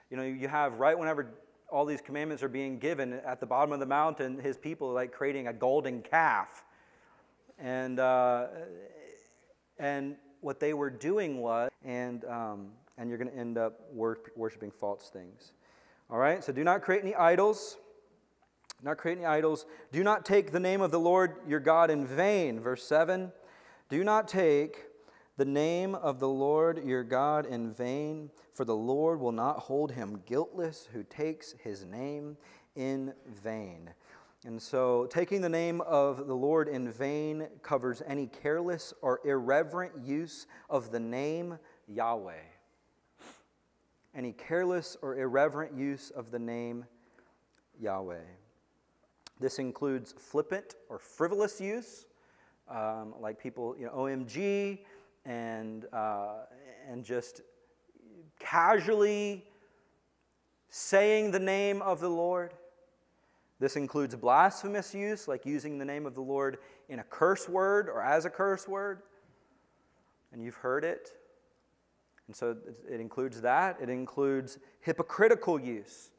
You 0.10 0.18
know, 0.18 0.24
you 0.24 0.48
have 0.48 0.80
right 0.80 0.98
whenever 0.98 1.34
all 1.70 1.86
these 1.86 2.02
commandments 2.02 2.42
are 2.44 2.50
being 2.50 2.80
given 2.80 3.14
at 3.14 3.40
the 3.40 3.46
bottom 3.46 3.74
of 3.74 3.80
the 3.80 3.86
mountain, 3.86 4.40
his 4.40 4.58
people 4.58 4.90
are 4.90 4.94
like 4.94 5.12
creating 5.12 5.48
a 5.48 5.54
golden 5.54 6.02
calf. 6.02 6.64
And, 7.60 8.00
uh, 8.00 8.48
and 9.80 10.16
what 10.42 10.60
they 10.60 10.74
were 10.74 10.90
doing 10.90 11.42
was, 11.42 11.72
and, 11.84 12.24
um, 12.26 12.70
and 12.98 13.10
you're 13.10 13.18
going 13.18 13.32
to 13.32 13.38
end 13.38 13.58
up 13.58 13.82
wor- 13.92 14.20
worshiping 14.36 14.72
false 14.72 15.10
things. 15.12 15.54
All 16.10 16.18
right, 16.18 16.44
so 16.44 16.54
do 16.54 16.64
not 16.64 16.82
create 16.84 17.02
any 17.02 17.16
idols 17.16 17.78
not 18.84 18.98
create 18.98 19.18
any 19.18 19.26
idols. 19.26 19.66
Do 19.92 20.04
not 20.04 20.26
take 20.26 20.52
the 20.52 20.60
name 20.60 20.82
of 20.82 20.92
the 20.92 21.00
Lord 21.00 21.36
your 21.48 21.60
God 21.60 21.90
in 21.90 22.06
vain. 22.06 22.60
Verse 22.60 22.84
7 22.84 23.32
Do 23.90 24.04
not 24.04 24.28
take 24.28 24.86
the 25.38 25.46
name 25.46 25.96
of 25.96 26.20
the 26.20 26.28
Lord 26.28 26.84
your 26.84 27.04
God 27.04 27.46
in 27.46 27.72
vain, 27.72 28.30
for 28.54 28.66
the 28.66 28.76
Lord 28.76 29.20
will 29.20 29.32
not 29.32 29.60
hold 29.60 29.92
him 29.92 30.22
guiltless 30.26 30.90
who 30.94 31.04
takes 31.04 31.54
his 31.64 31.86
name 31.86 32.38
in 32.76 33.14
vain. 33.28 33.92
And 34.46 34.62
so, 34.62 35.08
taking 35.10 35.40
the 35.40 35.48
name 35.48 35.80
of 35.82 36.28
the 36.28 36.34
Lord 36.34 36.68
in 36.68 36.92
vain 36.92 37.48
covers 37.62 38.02
any 38.06 38.28
careless 38.28 38.94
or 39.02 39.22
irreverent 39.24 39.94
use 40.04 40.48
of 40.70 40.92
the 40.92 41.00
name 41.00 41.58
Yahweh. 41.88 42.34
Any 44.14 44.34
careless 44.34 44.98
or 45.02 45.18
irreverent 45.18 45.74
use 45.78 46.10
of 46.10 46.30
the 46.30 46.40
name 46.40 46.86
Yahweh. 47.80 48.43
This 49.44 49.60
includes 49.60 50.14
flippant 50.14 50.76
or 50.88 50.98
frivolous 50.98 51.60
use, 51.60 52.06
um, 52.70 53.14
like 53.20 53.38
people, 53.38 53.76
you 53.78 53.88
know, 53.88 53.92
OMG, 53.92 54.80
and, 55.26 55.86
uh, 55.92 56.46
and 56.90 57.04
just 57.04 57.42
casually 58.40 59.44
saying 60.70 61.32
the 61.32 61.42
name 61.42 61.82
of 61.82 62.00
the 62.00 62.08
Lord. 62.08 62.54
This 63.60 63.76
includes 63.76 64.16
blasphemous 64.16 64.96
use, 64.96 65.28
like 65.28 65.46
using 65.46 65.78
the 65.78 65.84
name 65.84 66.06
of 66.06 66.16
the 66.16 66.22
Lord 66.22 66.60
in 66.88 67.00
a 67.00 67.04
curse 67.04 67.50
word 67.50 67.90
or 67.90 68.02
as 68.02 68.24
a 68.24 68.30
curse 68.30 68.66
word. 68.66 69.02
And 70.32 70.42
you've 70.42 70.56
heard 70.56 70.86
it. 70.86 71.10
And 72.28 72.36
so 72.36 72.56
it 72.90 73.02
includes 73.02 73.42
that. 73.42 73.76
It 73.82 73.90
includes 73.90 74.58
hypocritical 74.80 75.60
use. 75.60 76.12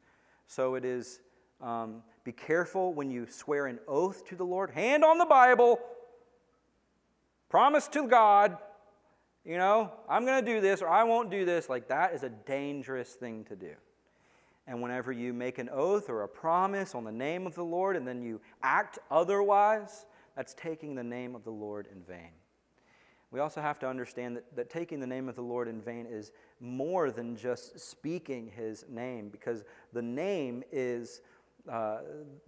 So 0.45 0.75
it 0.75 0.85
is 0.85 1.21
um, 1.61 2.03
be 2.23 2.31
careful 2.31 2.93
when 2.93 3.11
you 3.11 3.27
swear 3.29 3.67
an 3.67 3.79
oath 3.87 4.25
to 4.27 4.35
the 4.35 4.43
Lord. 4.43 4.71
Hand 4.71 5.03
on 5.03 5.17
the 5.17 5.25
Bible. 5.25 5.79
Promise 7.49 7.87
to 7.89 8.07
God, 8.07 8.57
you 9.45 9.57
know, 9.57 9.91
I'm 10.09 10.25
going 10.25 10.43
to 10.43 10.51
do 10.53 10.59
this 10.59 10.81
or 10.81 10.89
I 10.89 11.03
won't 11.03 11.29
do 11.29 11.45
this. 11.45 11.69
Like 11.69 11.87
that 11.89 12.13
is 12.13 12.23
a 12.23 12.29
dangerous 12.29 13.13
thing 13.13 13.43
to 13.45 13.55
do. 13.55 13.73
And 14.67 14.81
whenever 14.81 15.11
you 15.11 15.31
make 15.31 15.59
an 15.59 15.69
oath 15.71 16.09
or 16.09 16.23
a 16.23 16.27
promise 16.27 16.95
on 16.95 17.03
the 17.03 17.11
name 17.11 17.45
of 17.45 17.53
the 17.53 17.63
Lord 17.63 17.95
and 17.95 18.07
then 18.07 18.23
you 18.23 18.41
act 18.63 18.97
otherwise, 19.11 20.07
that's 20.35 20.55
taking 20.55 20.95
the 20.95 21.03
name 21.03 21.35
of 21.35 21.43
the 21.43 21.51
Lord 21.51 21.87
in 21.93 22.01
vain. 22.01 22.31
We 23.31 23.39
also 23.39 23.61
have 23.61 23.79
to 23.79 23.87
understand 23.87 24.37
that, 24.37 24.55
that 24.55 24.69
taking 24.69 24.99
the 24.99 25.07
name 25.07 25.29
of 25.29 25.35
the 25.35 25.41
Lord 25.41 25.67
in 25.67 25.81
vain 25.81 26.07
is 26.09 26.31
more 26.59 27.11
than 27.11 27.35
just 27.35 27.79
speaking 27.79 28.51
his 28.55 28.85
name, 28.89 29.29
because 29.29 29.65
the 29.93 30.01
name 30.01 30.63
is 30.71 31.21
uh, 31.71 31.97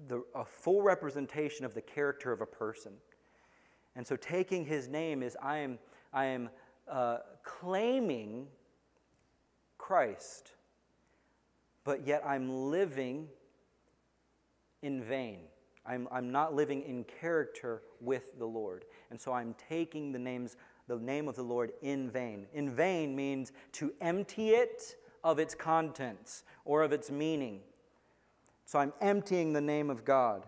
the, 0.07 0.23
a 0.35 0.45
full 0.45 0.81
representation 0.81 1.65
of 1.65 1.73
the 1.73 1.81
character 1.81 2.31
of 2.31 2.41
a 2.41 2.45
person. 2.45 2.93
And 3.95 4.05
so 4.05 4.15
taking 4.15 4.65
his 4.65 4.87
name 4.87 5.23
is 5.23 5.35
I 5.41 5.57
am, 5.57 5.79
I 6.13 6.25
am 6.25 6.49
uh, 6.89 7.17
claiming 7.43 8.47
Christ, 9.77 10.51
but 11.83 12.05
yet 12.05 12.23
I'm 12.25 12.69
living 12.69 13.27
in 14.83 15.03
vain. 15.03 15.39
I'm, 15.85 16.07
I'm 16.11 16.31
not 16.31 16.53
living 16.53 16.83
in 16.83 17.05
character 17.05 17.81
with 18.01 18.37
the 18.37 18.45
Lord. 18.45 18.85
And 19.09 19.19
so 19.19 19.31
I'm 19.31 19.55
taking 19.69 20.11
the 20.11 20.19
names, 20.19 20.57
the 20.87 20.97
name 20.97 21.27
of 21.27 21.35
the 21.35 21.43
Lord 21.43 21.71
in 21.81 22.11
vain. 22.11 22.45
In 22.53 22.69
vain 22.75 23.15
means 23.15 23.51
to 23.73 23.93
empty 24.01 24.49
it 24.49 24.97
of 25.23 25.39
its 25.39 25.55
contents 25.55 26.43
or 26.65 26.83
of 26.83 26.91
its 26.91 27.09
meaning. 27.09 27.61
So 28.67 28.79
I'm 28.79 28.91
emptying 28.99 29.53
the 29.53 29.61
name 29.61 29.89
of 29.89 30.03
God. 30.03 30.45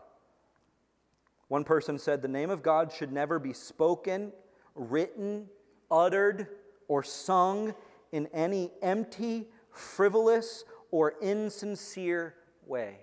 One 1.47 1.63
person 1.63 1.97
said 1.97 2.21
the 2.21 2.27
name 2.27 2.49
of 2.49 2.61
God 2.61 2.91
should 2.91 3.13
never 3.13 3.39
be 3.39 3.53
spoken, 3.53 4.33
written, 4.75 5.47
uttered, 5.89 6.49
or 6.89 7.01
sung 7.01 7.73
in 8.11 8.27
any 8.33 8.71
empty, 8.81 9.47
frivolous, 9.71 10.65
or 10.91 11.15
insincere 11.21 12.35
way. 12.67 12.97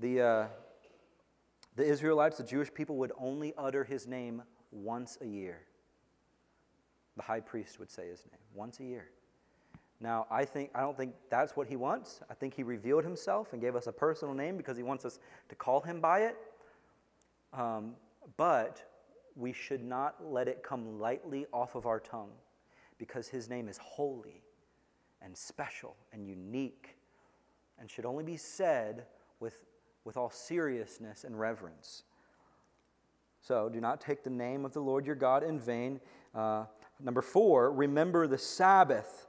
The, 0.00 0.20
uh, 0.20 0.46
the 1.76 1.84
Israelites, 1.84 2.38
the 2.38 2.44
Jewish 2.44 2.74
people, 2.74 2.96
would 2.96 3.12
only 3.16 3.54
utter 3.56 3.84
his 3.84 4.08
name 4.08 4.42
once 4.72 5.16
a 5.20 5.26
year. 5.26 5.60
The 7.16 7.22
high 7.22 7.40
priest 7.40 7.78
would 7.78 7.90
say 7.90 8.08
his 8.08 8.24
name 8.32 8.40
once 8.52 8.80
a 8.80 8.84
year. 8.84 9.10
Now, 10.00 10.26
I 10.30 10.44
think 10.44 10.70
I 10.74 10.80
don't 10.80 10.96
think 10.96 11.14
that's 11.30 11.56
what 11.56 11.66
he 11.66 11.76
wants. 11.76 12.20
I 12.30 12.34
think 12.34 12.54
he 12.54 12.62
revealed 12.62 13.04
himself 13.04 13.52
and 13.52 13.60
gave 13.62 13.74
us 13.74 13.86
a 13.86 13.92
personal 13.92 14.34
name 14.34 14.56
because 14.56 14.76
he 14.76 14.82
wants 14.82 15.04
us 15.04 15.18
to 15.48 15.54
call 15.54 15.80
him 15.80 16.00
by 16.00 16.20
it. 16.20 16.36
Um, 17.52 17.94
but 18.36 18.82
we 19.34 19.52
should 19.52 19.82
not 19.82 20.16
let 20.22 20.48
it 20.48 20.62
come 20.62 20.98
lightly 21.00 21.46
off 21.52 21.74
of 21.74 21.86
our 21.86 22.00
tongue 22.00 22.32
because 22.98 23.28
his 23.28 23.48
name 23.48 23.68
is 23.68 23.78
holy 23.78 24.42
and 25.22 25.36
special 25.36 25.96
and 26.12 26.26
unique 26.26 26.96
and 27.78 27.90
should 27.90 28.04
only 28.04 28.24
be 28.24 28.36
said 28.36 29.06
with 29.40 29.64
with 30.06 30.16
all 30.16 30.30
seriousness 30.30 31.24
and 31.24 31.38
reverence. 31.38 32.04
So, 33.40 33.68
do 33.68 33.80
not 33.80 34.00
take 34.00 34.24
the 34.24 34.30
name 34.30 34.64
of 34.64 34.72
the 34.72 34.80
Lord 34.80 35.04
your 35.04 35.14
God 35.14 35.42
in 35.42 35.58
vain. 35.58 36.00
Uh, 36.34 36.64
number 37.00 37.22
four, 37.22 37.72
remember 37.72 38.26
the 38.26 38.38
Sabbath. 38.38 39.25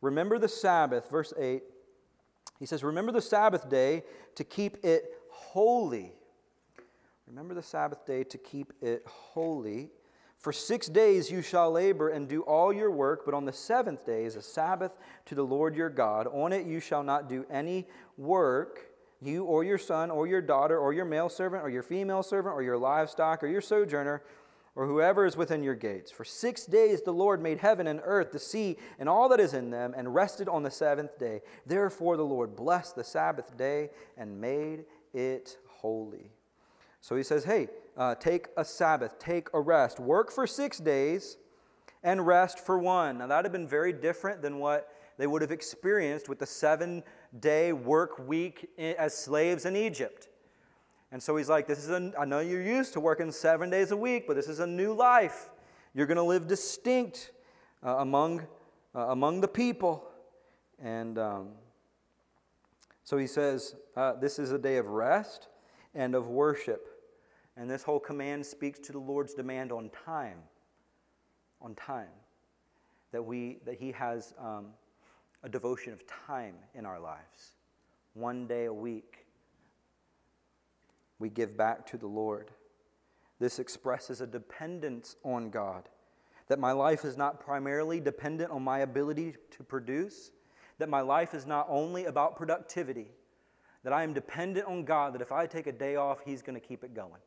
Remember 0.00 0.38
the 0.38 0.48
Sabbath, 0.48 1.10
verse 1.10 1.32
8. 1.38 1.62
He 2.58 2.66
says, 2.66 2.82
Remember 2.82 3.12
the 3.12 3.22
Sabbath 3.22 3.68
day 3.68 4.04
to 4.34 4.44
keep 4.44 4.84
it 4.84 5.12
holy. 5.30 6.12
Remember 7.26 7.54
the 7.54 7.62
Sabbath 7.62 8.06
day 8.06 8.24
to 8.24 8.38
keep 8.38 8.72
it 8.80 9.02
holy. 9.06 9.90
For 10.38 10.52
six 10.52 10.86
days 10.86 11.30
you 11.30 11.42
shall 11.42 11.72
labor 11.72 12.10
and 12.10 12.28
do 12.28 12.42
all 12.42 12.72
your 12.72 12.90
work, 12.90 13.24
but 13.24 13.34
on 13.34 13.44
the 13.44 13.52
seventh 13.52 14.06
day 14.06 14.24
is 14.24 14.36
a 14.36 14.42
Sabbath 14.42 14.96
to 15.26 15.34
the 15.34 15.42
Lord 15.42 15.74
your 15.74 15.90
God. 15.90 16.28
On 16.28 16.52
it 16.52 16.64
you 16.64 16.78
shall 16.80 17.02
not 17.02 17.28
do 17.28 17.44
any 17.50 17.86
work 18.16 18.88
you 19.20 19.44
or 19.44 19.64
your 19.64 19.78
son 19.78 20.12
or 20.12 20.28
your 20.28 20.40
daughter 20.40 20.78
or 20.78 20.92
your 20.92 21.04
male 21.04 21.28
servant 21.28 21.64
or 21.64 21.68
your 21.68 21.82
female 21.82 22.22
servant 22.22 22.54
or 22.54 22.62
your 22.62 22.78
livestock 22.78 23.42
or 23.42 23.48
your 23.48 23.60
sojourner 23.60 24.22
or 24.78 24.86
whoever 24.86 25.26
is 25.26 25.36
within 25.36 25.64
your 25.64 25.74
gates. 25.74 26.12
For 26.12 26.24
six 26.24 26.64
days 26.64 27.02
the 27.02 27.10
Lord 27.10 27.42
made 27.42 27.58
heaven 27.58 27.88
and 27.88 28.00
earth, 28.04 28.30
the 28.30 28.38
sea, 28.38 28.76
and 29.00 29.08
all 29.08 29.28
that 29.30 29.40
is 29.40 29.52
in 29.52 29.70
them, 29.70 29.92
and 29.96 30.14
rested 30.14 30.48
on 30.48 30.62
the 30.62 30.70
seventh 30.70 31.18
day. 31.18 31.40
Therefore 31.66 32.16
the 32.16 32.22
Lord 32.22 32.54
blessed 32.54 32.94
the 32.94 33.02
Sabbath 33.02 33.56
day 33.56 33.90
and 34.16 34.40
made 34.40 34.84
it 35.12 35.58
holy. 35.66 36.30
So 37.00 37.16
he 37.16 37.24
says, 37.24 37.42
hey, 37.42 37.66
uh, 37.96 38.14
take 38.14 38.46
a 38.56 38.64
Sabbath, 38.64 39.18
take 39.18 39.48
a 39.52 39.60
rest, 39.60 39.98
work 39.98 40.30
for 40.30 40.46
six 40.46 40.78
days 40.78 41.38
and 42.04 42.24
rest 42.24 42.60
for 42.60 42.78
one. 42.78 43.18
Now 43.18 43.26
that 43.26 43.38
would 43.38 43.46
have 43.46 43.52
been 43.52 43.66
very 43.66 43.92
different 43.92 44.42
than 44.42 44.60
what 44.60 44.94
they 45.16 45.26
would 45.26 45.42
have 45.42 45.50
experienced 45.50 46.28
with 46.28 46.38
the 46.38 46.46
seven 46.46 47.02
day 47.40 47.72
work 47.72 48.28
week 48.28 48.70
as 48.78 49.12
slaves 49.12 49.64
in 49.64 49.74
Egypt. 49.74 50.28
And 51.10 51.22
so 51.22 51.36
he's 51.36 51.48
like, 51.48 51.66
This 51.66 51.78
is 51.78 51.90
a, 51.90 52.12
I 52.18 52.24
know 52.24 52.40
you're 52.40 52.62
used 52.62 52.92
to 52.94 53.00
working 53.00 53.32
seven 53.32 53.70
days 53.70 53.90
a 53.90 53.96
week, 53.96 54.26
but 54.26 54.36
this 54.36 54.48
is 54.48 54.60
a 54.60 54.66
new 54.66 54.92
life. 54.92 55.50
You're 55.94 56.06
going 56.06 56.16
to 56.16 56.22
live 56.22 56.46
distinct 56.46 57.30
uh, 57.84 57.96
among, 57.98 58.46
uh, 58.94 59.08
among 59.08 59.40
the 59.40 59.48
people. 59.48 60.04
And 60.82 61.18
um, 61.18 61.48
so 63.04 63.16
he 63.16 63.26
says, 63.26 63.74
uh, 63.96 64.14
This 64.14 64.38
is 64.38 64.52
a 64.52 64.58
day 64.58 64.76
of 64.76 64.86
rest 64.86 65.48
and 65.94 66.14
of 66.14 66.28
worship. 66.28 66.86
And 67.56 67.68
this 67.68 67.82
whole 67.82 67.98
command 67.98 68.46
speaks 68.46 68.78
to 68.80 68.92
the 68.92 69.00
Lord's 69.00 69.34
demand 69.34 69.72
on 69.72 69.90
time. 70.04 70.38
On 71.60 71.74
time. 71.74 72.08
That, 73.12 73.22
we, 73.22 73.58
that 73.64 73.76
he 73.76 73.92
has. 73.92 74.34
Um, 74.38 74.66
a 75.42 75.48
devotion 75.48 75.92
of 75.92 76.00
time 76.06 76.54
in 76.74 76.84
our 76.84 76.98
lives. 76.98 77.52
One 78.14 78.46
day 78.46 78.64
a 78.64 78.72
week, 78.72 79.26
we 81.18 81.28
give 81.28 81.56
back 81.56 81.86
to 81.86 81.96
the 81.96 82.06
Lord. 82.06 82.50
This 83.38 83.58
expresses 83.58 84.20
a 84.20 84.26
dependence 84.26 85.16
on 85.24 85.50
God. 85.50 85.88
That 86.48 86.58
my 86.58 86.72
life 86.72 87.04
is 87.04 87.16
not 87.16 87.40
primarily 87.40 88.00
dependent 88.00 88.50
on 88.50 88.62
my 88.62 88.80
ability 88.80 89.36
to 89.50 89.62
produce, 89.62 90.30
that 90.78 90.88
my 90.88 91.00
life 91.00 91.34
is 91.34 91.46
not 91.46 91.66
only 91.68 92.06
about 92.06 92.36
productivity, 92.36 93.08
that 93.84 93.92
I 93.92 94.02
am 94.02 94.12
dependent 94.12 94.66
on 94.66 94.84
God, 94.84 95.14
that 95.14 95.22
if 95.22 95.30
I 95.30 95.46
take 95.46 95.66
a 95.66 95.72
day 95.72 95.96
off, 95.96 96.20
He's 96.24 96.42
going 96.42 96.58
to 96.58 96.66
keep 96.66 96.84
it 96.84 96.94
going. 96.94 97.20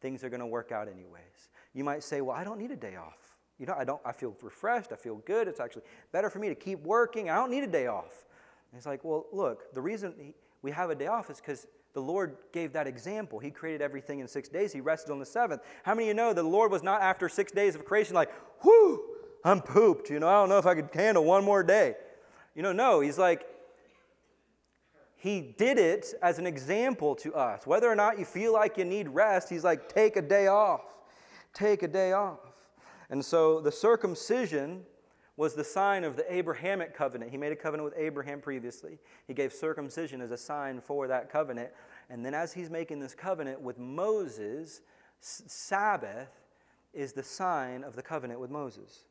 Things 0.00 0.24
are 0.24 0.28
going 0.28 0.40
to 0.40 0.46
work 0.46 0.72
out 0.72 0.88
anyways. 0.88 1.50
You 1.74 1.84
might 1.84 2.02
say, 2.02 2.20
Well, 2.20 2.36
I 2.36 2.44
don't 2.44 2.58
need 2.58 2.70
a 2.70 2.76
day 2.76 2.96
off. 2.96 3.36
You 3.58 3.66
know, 3.66 3.74
I 3.78 3.84
don't 3.84 4.00
I 4.04 4.12
feel 4.12 4.36
refreshed, 4.42 4.92
I 4.92 4.96
feel 4.96 5.16
good. 5.16 5.48
It's 5.48 5.60
actually 5.60 5.82
better 6.12 6.28
for 6.28 6.38
me 6.38 6.48
to 6.48 6.54
keep 6.54 6.80
working. 6.82 7.30
I 7.30 7.36
don't 7.36 7.50
need 7.50 7.64
a 7.64 7.68
day 7.68 7.86
off. 7.86 8.26
And 8.70 8.78
it's 8.78 8.86
like, 8.86 9.04
well, 9.04 9.26
look, 9.32 9.72
the 9.72 9.80
reason 9.80 10.34
we 10.62 10.70
have 10.72 10.90
a 10.90 10.94
day 10.94 11.06
off 11.06 11.30
is 11.30 11.38
because 11.40 11.66
the 11.96 12.02
Lord 12.02 12.36
gave 12.52 12.74
that 12.74 12.86
example. 12.86 13.38
He 13.38 13.50
created 13.50 13.80
everything 13.80 14.18
in 14.18 14.28
six 14.28 14.50
days. 14.50 14.70
He 14.70 14.82
rested 14.82 15.10
on 15.10 15.18
the 15.18 15.24
seventh. 15.24 15.62
How 15.82 15.94
many 15.94 16.04
of 16.04 16.08
you 16.08 16.14
know 16.14 16.34
that 16.34 16.42
the 16.42 16.46
Lord 16.46 16.70
was 16.70 16.82
not 16.82 17.00
after 17.00 17.26
six 17.26 17.50
days 17.50 17.74
of 17.74 17.86
creation 17.86 18.14
like, 18.14 18.30
whew, 18.60 19.02
I'm 19.42 19.62
pooped. 19.62 20.10
You 20.10 20.20
know, 20.20 20.28
I 20.28 20.34
don't 20.34 20.50
know 20.50 20.58
if 20.58 20.66
I 20.66 20.74
could 20.74 20.90
handle 20.92 21.24
one 21.24 21.42
more 21.42 21.62
day. 21.62 21.94
You 22.54 22.60
know, 22.62 22.72
no, 22.72 23.00
he's 23.00 23.16
like, 23.16 23.46
he 25.16 25.54
did 25.56 25.78
it 25.78 26.12
as 26.20 26.38
an 26.38 26.46
example 26.46 27.14
to 27.16 27.34
us. 27.34 27.66
Whether 27.66 27.90
or 27.90 27.94
not 27.94 28.18
you 28.18 28.26
feel 28.26 28.52
like 28.52 28.76
you 28.76 28.84
need 28.84 29.08
rest, 29.08 29.48
he's 29.48 29.64
like, 29.64 29.88
take 29.88 30.16
a 30.16 30.22
day 30.22 30.48
off. 30.48 30.82
Take 31.54 31.82
a 31.82 31.88
day 31.88 32.12
off. 32.12 32.40
And 33.08 33.24
so 33.24 33.62
the 33.62 33.72
circumcision 33.72 34.82
was 35.36 35.54
the 35.54 35.64
sign 35.64 36.02
of 36.04 36.16
the 36.16 36.32
Abrahamic 36.32 36.94
covenant. 36.94 37.30
He 37.30 37.36
made 37.36 37.52
a 37.52 37.56
covenant 37.56 37.84
with 37.84 37.94
Abraham 37.98 38.40
previously. 38.40 38.98
He 39.26 39.34
gave 39.34 39.52
circumcision 39.52 40.20
as 40.20 40.30
a 40.30 40.36
sign 40.36 40.80
for 40.80 41.06
that 41.08 41.30
covenant. 41.30 41.70
And 42.08 42.24
then 42.24 42.32
as 42.32 42.52
he's 42.52 42.70
making 42.70 43.00
this 43.00 43.14
covenant 43.14 43.60
with 43.60 43.78
Moses, 43.78 44.80
Sabbath 45.20 46.30
is 46.94 47.12
the 47.12 47.22
sign 47.22 47.84
of 47.84 47.96
the 47.96 48.02
covenant 48.02 48.40
with 48.40 48.50
Moses. 48.50 49.04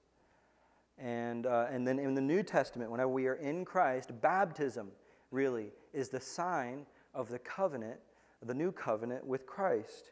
And, 0.97 1.45
uh, 1.45 1.67
and 1.69 1.88
then 1.88 1.99
in 1.99 2.15
the 2.15 2.21
New 2.21 2.41
Testament, 2.41 2.89
whenever 2.89 3.09
we 3.09 3.27
are 3.27 3.35
in 3.35 3.65
Christ, 3.65 4.11
baptism 4.21 4.88
really 5.29 5.67
is 5.93 6.09
the 6.09 6.21
sign 6.21 6.85
of 7.13 7.29
the 7.29 7.39
covenant, 7.39 7.99
the 8.43 8.53
new 8.53 8.71
covenant 8.71 9.25
with 9.25 9.45
Christ. 9.45 10.11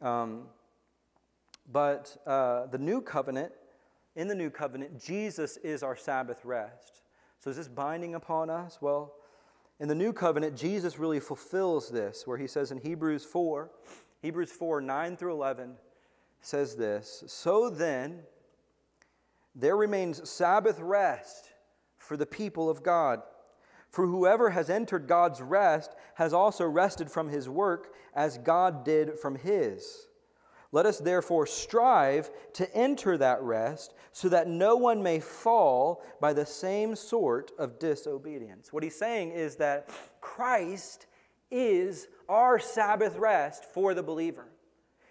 Um, 0.00 0.44
but 1.72 2.16
uh, 2.26 2.66
the 2.66 2.78
new 2.78 3.00
covenant, 3.00 3.52
in 4.16 4.28
the 4.28 4.34
new 4.34 4.50
covenant, 4.50 5.02
Jesus 5.02 5.56
is 5.58 5.82
our 5.82 5.96
Sabbath 5.96 6.44
rest. 6.44 7.02
So 7.40 7.50
is 7.50 7.56
this 7.56 7.68
binding 7.68 8.14
upon 8.14 8.48
us? 8.50 8.78
Well, 8.80 9.14
in 9.80 9.88
the 9.88 9.94
new 9.94 10.12
covenant, 10.12 10.56
Jesus 10.56 10.98
really 10.98 11.20
fulfills 11.20 11.90
this, 11.90 12.26
where 12.26 12.38
he 12.38 12.46
says 12.46 12.70
in 12.70 12.78
Hebrews 12.78 13.24
4, 13.24 13.70
Hebrews 14.22 14.52
4, 14.52 14.80
9 14.80 15.16
through 15.16 15.32
11, 15.32 15.74
says 16.40 16.76
this 16.76 17.24
So 17.26 17.68
then, 17.68 18.20
there 19.54 19.76
remains 19.76 20.28
Sabbath 20.28 20.80
rest 20.80 21.50
for 21.98 22.16
the 22.16 22.26
people 22.26 22.68
of 22.68 22.82
God. 22.82 23.22
For 23.90 24.06
whoever 24.06 24.50
has 24.50 24.70
entered 24.70 25.06
God's 25.06 25.40
rest 25.40 25.94
has 26.14 26.32
also 26.32 26.64
rested 26.64 27.10
from 27.10 27.28
his 27.28 27.48
work 27.48 27.94
as 28.14 28.38
God 28.38 28.84
did 28.84 29.18
from 29.18 29.36
his. 29.36 30.08
Let 30.74 30.86
us 30.86 30.98
therefore 30.98 31.46
strive 31.46 32.30
to 32.54 32.74
enter 32.74 33.16
that 33.18 33.40
rest 33.42 33.94
so 34.10 34.28
that 34.30 34.48
no 34.48 34.74
one 34.74 35.04
may 35.04 35.20
fall 35.20 36.02
by 36.20 36.32
the 36.32 36.44
same 36.44 36.96
sort 36.96 37.52
of 37.60 37.78
disobedience. 37.78 38.72
What 38.72 38.82
he's 38.82 38.98
saying 38.98 39.30
is 39.30 39.54
that 39.56 39.88
Christ 40.20 41.06
is 41.48 42.08
our 42.28 42.58
Sabbath 42.58 43.14
rest 43.14 43.64
for 43.66 43.94
the 43.94 44.02
believer. 44.02 44.48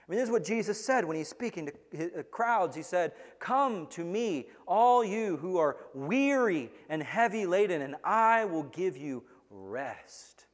I 0.06 0.12
mean, 0.12 0.20
this 0.20 0.28
is 0.28 0.34
what 0.34 0.44
Jesus 0.44 0.84
said 0.84 1.06
when 1.06 1.16
he's 1.16 1.30
speaking 1.30 1.72
to 1.94 2.20
uh, 2.20 2.24
crowds. 2.24 2.76
He 2.76 2.84
said, 2.84 3.14
Come 3.40 3.88
to 3.92 4.04
me, 4.04 4.48
all 4.68 5.02
you 5.02 5.38
who 5.38 5.60
are 5.60 5.78
weary 5.94 6.72
and 6.90 7.02
heavy 7.02 7.46
laden, 7.46 7.82
and 7.82 7.96
I 8.04 8.44
will 8.44 8.64
give 8.64 8.98
you 8.98 9.24
rest. 9.50 10.46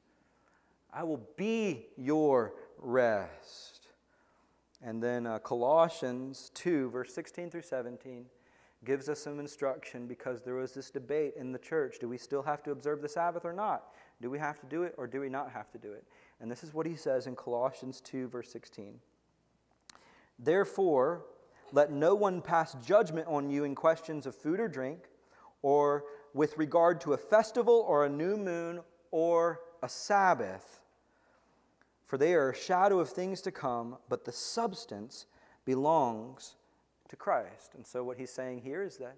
I 0.93 1.01
will 1.03 1.27
be 1.35 1.87
your 1.97 2.53
rest. 2.77 3.78
And 4.81 5.03
then 5.03 5.27
uh, 5.27 5.39
Colossians 5.39 6.51
2, 6.53 6.89
verse 6.89 7.13
16 7.13 7.49
through 7.49 7.63
17, 7.63 8.25
gives 8.85 9.09
us 9.09 9.19
some 9.19 9.39
instruction 9.39 10.07
because 10.07 10.41
there 10.41 10.55
was 10.55 10.73
this 10.73 10.89
debate 10.89 11.33
in 11.37 11.51
the 11.51 11.59
church. 11.59 11.97
Do 11.99 12.07
we 12.07 12.17
still 12.17 12.43
have 12.43 12.63
to 12.63 12.71
observe 12.71 13.01
the 13.01 13.09
Sabbath 13.09 13.43
or 13.43 13.51
not? 13.51 13.93
Do 14.21 14.29
we 14.29 14.39
have 14.39 14.59
to 14.61 14.65
do 14.65 14.83
it 14.83 14.95
or 14.97 15.05
do 15.05 15.19
we 15.19 15.29
not 15.29 15.51
have 15.51 15.69
to 15.71 15.77
do 15.77 15.91
it? 15.91 16.05
And 16.39 16.49
this 16.49 16.63
is 16.63 16.73
what 16.73 16.85
he 16.85 16.95
says 16.95 17.27
in 17.27 17.35
Colossians 17.35 17.99
2, 18.01 18.29
verse 18.29 18.49
16. 18.49 18.99
Therefore, 20.37 21.25
let 21.73 21.91
no 21.91 22.15
one 22.15 22.41
pass 22.41 22.75
judgment 22.85 23.27
on 23.27 23.49
you 23.49 23.65
in 23.65 23.75
questions 23.75 24.25
of 24.25 24.35
food 24.35 24.59
or 24.59 24.69
drink, 24.69 24.99
or 25.61 26.05
with 26.33 26.57
regard 26.57 27.01
to 27.01 27.13
a 27.13 27.17
festival 27.17 27.83
or 27.87 28.05
a 28.05 28.09
new 28.09 28.37
moon 28.37 28.79
or 29.11 29.59
a 29.83 29.89
Sabbath. 29.89 30.78
For 32.09 32.17
they 32.17 32.33
are 32.33 32.49
a 32.49 32.55
shadow 32.55 32.99
of 32.99 33.09
things 33.09 33.39
to 33.41 33.51
come, 33.51 33.95
but 34.09 34.25
the 34.25 34.31
substance 34.31 35.27
belongs 35.63 36.55
to 37.07 37.15
Christ. 37.15 37.75
And 37.75 37.85
so, 37.85 38.03
what 38.03 38.17
he's 38.17 38.31
saying 38.31 38.61
here 38.61 38.81
is 38.81 38.97
that, 38.97 39.15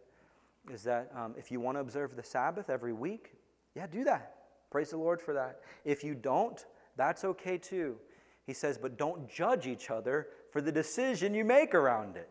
is 0.70 0.84
that 0.84 1.10
um, 1.16 1.34
if 1.38 1.52
you 1.52 1.62
want 1.62 1.78
to 1.78 1.80
observe 1.80 2.18
the 2.18 2.24
Sabbath 2.24 2.70
every 2.70 2.92
week, 2.92 3.36
yeah, 3.76 3.88
do 3.88 4.04
that. 4.04 4.36
Praise 4.70 4.90
the 4.90 4.98
Lord 4.98 5.22
for 5.22 5.34
that. 5.34 5.62
If 5.86 6.04
you 6.04 6.14
don't, 6.14 6.66
that's 6.98 7.24
okay 7.24 7.58
too. 7.58 7.96
He 8.46 8.52
says, 8.54 8.78
but 8.78 8.98
don't 8.98 9.30
judge 9.30 9.68
each 9.68 9.90
other 9.90 10.28
for 10.52 10.60
the 10.60 10.72
decision 10.72 11.34
you 11.34 11.46
make 11.46 11.74
around 11.74 12.18
it. 12.18 12.30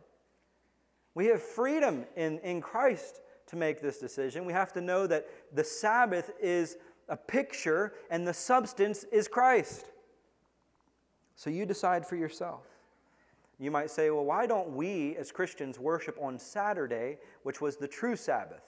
We 1.14 1.24
have 1.28 1.42
freedom 1.42 2.04
in, 2.16 2.38
in 2.40 2.60
Christ 2.60 3.22
to 3.46 3.56
make 3.56 3.80
this 3.80 3.96
decision. 3.96 4.44
We 4.44 4.52
have 4.52 4.74
to 4.74 4.82
know 4.82 5.06
that 5.06 5.26
the 5.54 5.64
Sabbath 5.64 6.32
is 6.38 6.76
a 7.08 7.16
picture 7.16 7.94
and 8.10 8.28
the 8.28 8.34
substance 8.34 9.04
is 9.04 9.26
Christ. 9.26 9.86
So 11.40 11.48
you 11.48 11.64
decide 11.64 12.04
for 12.04 12.16
yourself. 12.16 12.66
You 13.58 13.70
might 13.70 13.90
say, 13.90 14.10
well, 14.10 14.26
why 14.26 14.46
don't 14.46 14.76
we 14.76 15.16
as 15.16 15.32
Christians 15.32 15.78
worship 15.78 16.18
on 16.20 16.38
Saturday, 16.38 17.16
which 17.44 17.62
was 17.62 17.78
the 17.78 17.88
true 17.88 18.14
Sabbath? 18.14 18.60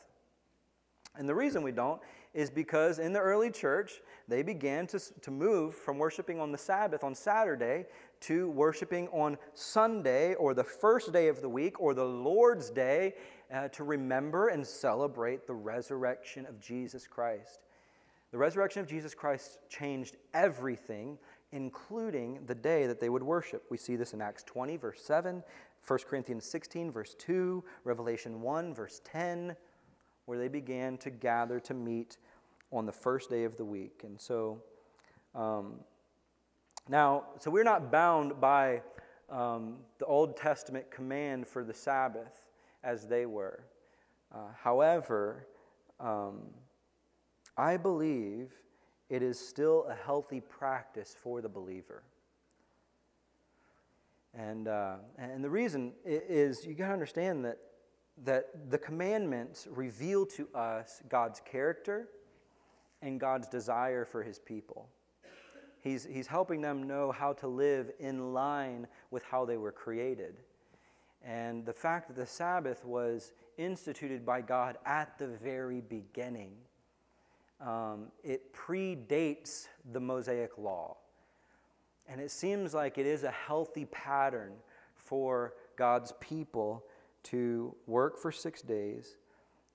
And 1.18 1.28
the 1.28 1.35
reason 1.35 1.62
we 1.62 1.72
don't 1.72 2.00
is 2.32 2.48
because 2.48 2.98
in 2.98 3.12
the 3.12 3.20
early 3.20 3.50
church, 3.50 4.00
they 4.26 4.42
began 4.42 4.87
to, 4.87 4.98
to 5.20 5.30
move 5.30 5.74
from 5.74 5.98
worshiping 5.98 6.40
on 6.40 6.50
the 6.50 6.56
Sabbath 6.56 7.04
on 7.04 7.14
Saturday 7.14 7.85
to 8.20 8.48
worshiping 8.48 9.06
on 9.08 9.37
Sunday 9.52 10.32
or 10.37 10.54
the 10.54 10.64
first 10.64 11.12
day 11.12 11.28
of 11.28 11.42
the 11.42 11.50
week 11.50 11.78
or 11.78 11.92
the 11.92 12.02
Lord's 12.02 12.70
Day 12.70 13.12
uh, 13.52 13.68
to 13.68 13.85
remember 13.85 14.48
and 14.48 14.66
celebrate 14.66 15.46
the 15.46 15.52
resurrection 15.52 16.46
of 16.46 16.58
Jesus 16.58 17.06
Christ. 17.06 17.61
The 18.32 18.38
resurrection 18.38 18.80
of 18.80 18.88
Jesus 18.88 19.14
Christ 19.14 19.58
changed 19.68 20.16
everything, 20.32 21.18
including 21.52 22.40
the 22.46 22.54
day 22.54 22.86
that 22.86 22.98
they 22.98 23.08
would 23.08 23.22
worship. 23.22 23.64
We 23.70 23.76
see 23.76 23.96
this 23.96 24.14
in 24.14 24.20
Acts 24.20 24.42
20, 24.42 24.76
verse 24.76 25.02
7, 25.02 25.42
1 25.86 25.98
Corinthians 26.08 26.44
16, 26.46 26.90
verse 26.90 27.14
2, 27.18 27.62
Revelation 27.84 28.40
1, 28.40 28.74
verse 28.74 29.00
10 29.04 29.56
where 30.26 30.38
they 30.38 30.48
began 30.48 30.96
to 30.98 31.10
gather 31.10 31.58
to 31.60 31.74
meet 31.74 32.16
on 32.70 32.86
the 32.86 32.92
first 32.92 33.28
day 33.28 33.44
of 33.44 33.56
the 33.56 33.64
week. 33.64 34.02
And 34.04 34.20
so, 34.20 34.62
um, 35.34 35.80
now, 36.88 37.24
so 37.38 37.50
we're 37.50 37.64
not 37.64 37.90
bound 37.90 38.40
by 38.40 38.82
um, 39.30 39.76
the 39.98 40.06
Old 40.06 40.36
Testament 40.36 40.90
command 40.90 41.46
for 41.46 41.64
the 41.64 41.74
Sabbath 41.74 42.46
as 42.82 43.06
they 43.06 43.26
were. 43.26 43.64
Uh, 44.34 44.48
however, 44.62 45.46
um, 46.00 46.40
I 47.56 47.76
believe 47.76 48.52
it 49.12 49.22
is 49.22 49.38
still 49.38 49.85
a 49.88 49.94
healthy 49.94 50.40
practice 50.40 51.14
for 51.22 51.40
the 51.40 51.48
believer. 51.48 52.03
And, 54.35 54.66
uh, 54.66 54.96
and 55.18 55.44
the 55.44 55.51
reason 55.51 55.92
is 56.05 56.64
you 56.64 56.75
got 56.75 56.87
to 56.87 56.92
understand 56.94 57.44
that 57.44 57.59
that 58.25 58.70
the 58.70 58.79
commandments 58.79 59.66
reveal 59.70 60.27
to 60.27 60.48
us 60.55 61.03
God's 61.09 61.40
character 61.40 62.09
and 63.01 63.18
God's 63.18 63.48
desire 63.48 64.05
for 64.05 64.22
his 64.22 64.38
people. 64.38 64.88
He's, 65.81 66.05
he's 66.05 66.29
helping 66.29 66.61
them 66.61 66.85
know 66.85 67.11
how 67.11 67.33
to 67.35 67.48
live 67.48 67.90
in 67.98 68.33
line 68.33 68.87
with 69.11 69.25
how 69.25 69.44
they 69.44 69.57
were 69.57 69.72
created. 69.72 70.37
And 71.25 71.66
the 71.66 71.72
fact 71.72 72.09
that 72.09 72.16
the 72.16 72.27
Sabbath 72.27 72.85
was 72.85 73.33
instituted 73.57 74.25
by 74.25 74.40
God 74.42 74.79
at 74.85 75.18
the 75.18 75.27
very 75.27 75.81
beginning, 75.81 76.53
um, 77.64 78.07
it 78.25 78.53
predates 78.55 79.68
the 79.92 80.01
Mosaic 80.01 80.59
law. 80.59 80.96
And 82.09 82.20
it 82.20 82.31
seems 82.31 82.75
like 82.75 82.98
it 82.98 83.07
is 83.07 83.22
a 83.22 83.31
healthy 83.31 83.85
pattern 83.87 84.53
for 84.96 85.55
God's 85.77 86.12
people 86.20 86.85
to 87.25 87.75
work 87.87 88.18
for 88.18 88.33
six 88.33 88.61
days 88.61 89.16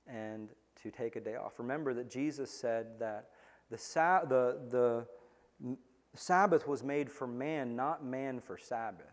and 0.06 0.50
to 0.84 0.92
take 0.92 1.16
a 1.16 1.22
day 1.22 1.36
off. 1.36 1.54
Remember 1.58 1.94
that 1.94 2.10
Jesus 2.10 2.52
said 2.52 3.00
that 3.00 3.30
the, 3.70 3.78
the, 4.30 4.58
the 4.70 5.08
Sabbath 6.16 6.68
was 6.68 6.84
made 6.84 7.10
for 7.10 7.28
man, 7.28 7.76
not 7.76 8.04
man 8.04 8.40
for 8.40 8.58
Sabbath. 8.58 9.06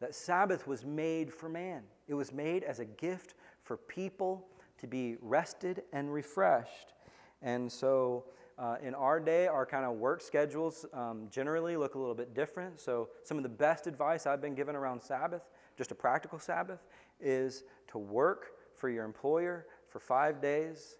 That 0.00 0.14
Sabbath 0.14 0.66
was 0.66 0.84
made 0.84 1.32
for 1.32 1.48
man, 1.48 1.82
it 2.08 2.14
was 2.14 2.32
made 2.32 2.64
as 2.64 2.80
a 2.80 2.84
gift 2.84 3.34
for 3.62 3.76
people 3.76 4.46
to 4.78 4.86
be 4.86 5.16
rested 5.20 5.82
and 5.92 6.12
refreshed. 6.12 6.94
And 7.42 7.70
so, 7.70 8.24
uh, 8.58 8.76
in 8.82 8.94
our 8.94 9.18
day, 9.18 9.46
our 9.46 9.64
kind 9.64 9.86
of 9.86 9.94
work 9.94 10.20
schedules 10.20 10.84
um, 10.92 11.28
generally 11.30 11.76
look 11.76 11.94
a 11.94 11.98
little 11.98 12.14
bit 12.14 12.34
different. 12.34 12.80
So, 12.80 13.08
some 13.22 13.36
of 13.36 13.42
the 13.42 13.48
best 13.48 13.86
advice 13.86 14.26
I've 14.26 14.42
been 14.42 14.54
given 14.54 14.76
around 14.76 15.00
Sabbath, 15.00 15.42
just 15.78 15.90
a 15.90 15.94
practical 15.94 16.38
Sabbath, 16.38 16.80
is 17.20 17.64
to 17.88 17.98
work 17.98 18.52
for 18.76 18.90
your 18.90 19.04
employer 19.04 19.66
for 19.88 19.98
five 19.98 20.40
days, 20.40 20.96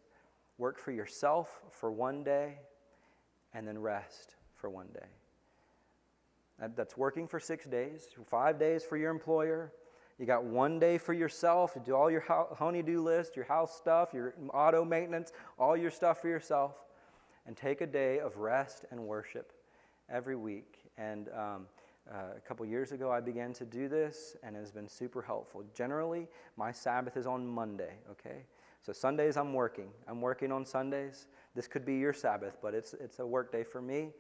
work 0.58 0.78
for 0.78 0.92
yourself 0.92 1.60
for 1.70 1.92
one 1.92 2.24
day, 2.24 2.58
and 3.52 3.66
then 3.66 3.78
rest 3.78 4.36
for 4.54 4.70
one 4.70 4.88
day. 4.94 5.06
That's 6.76 6.96
working 6.96 7.26
for 7.26 7.40
six 7.40 7.64
days, 7.64 8.08
five 8.26 8.58
days 8.58 8.84
for 8.84 8.98
your 8.98 9.10
employer. 9.10 9.72
You 10.20 10.26
got 10.26 10.44
one 10.44 10.78
day 10.78 10.98
for 10.98 11.14
yourself 11.14 11.72
to 11.72 11.80
do 11.80 11.96
all 11.96 12.10
your 12.10 12.22
honeydew 12.58 13.00
list, 13.00 13.36
your 13.36 13.46
house 13.46 13.74
stuff, 13.74 14.10
your 14.12 14.34
auto 14.52 14.84
maintenance, 14.84 15.32
all 15.58 15.74
your 15.74 15.90
stuff 15.90 16.20
for 16.20 16.28
yourself, 16.28 16.74
and 17.46 17.56
take 17.56 17.80
a 17.80 17.86
day 17.86 18.18
of 18.18 18.36
rest 18.36 18.84
and 18.90 19.00
worship 19.00 19.50
every 20.10 20.36
week. 20.36 20.90
And 20.98 21.30
um, 21.30 21.66
uh, 22.12 22.36
a 22.36 22.40
couple 22.40 22.66
years 22.66 22.92
ago, 22.92 23.10
I 23.10 23.20
began 23.20 23.54
to 23.54 23.64
do 23.64 23.88
this, 23.88 24.36
and 24.42 24.56
it 24.56 24.58
has 24.58 24.70
been 24.70 24.88
super 24.88 25.22
helpful. 25.22 25.64
Generally, 25.74 26.28
my 26.54 26.70
Sabbath 26.70 27.16
is 27.16 27.26
on 27.26 27.46
Monday, 27.46 27.94
okay? 28.10 28.44
So 28.82 28.92
Sundays, 28.92 29.38
I'm 29.38 29.54
working. 29.54 29.88
I'm 30.06 30.20
working 30.20 30.52
on 30.52 30.66
Sundays. 30.66 31.28
This 31.54 31.66
could 31.66 31.86
be 31.86 31.96
your 31.96 32.12
Sabbath, 32.12 32.58
but 32.60 32.74
it's, 32.74 32.92
it's 32.92 33.20
a 33.20 33.26
work 33.26 33.50
day 33.50 33.64
for 33.64 33.80
me. 33.80 34.10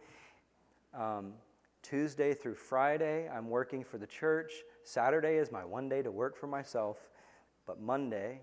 Um, 0.94 1.34
Tuesday 1.82 2.34
through 2.34 2.54
Friday, 2.54 3.28
I'm 3.28 3.48
working 3.48 3.84
for 3.84 3.98
the 3.98 4.06
church. 4.06 4.52
Saturday 4.90 5.36
is 5.36 5.52
my 5.52 5.64
one 5.64 5.88
day 5.88 6.02
to 6.02 6.10
work 6.10 6.36
for 6.36 6.48
myself. 6.48 6.96
But 7.64 7.80
Monday 7.80 8.40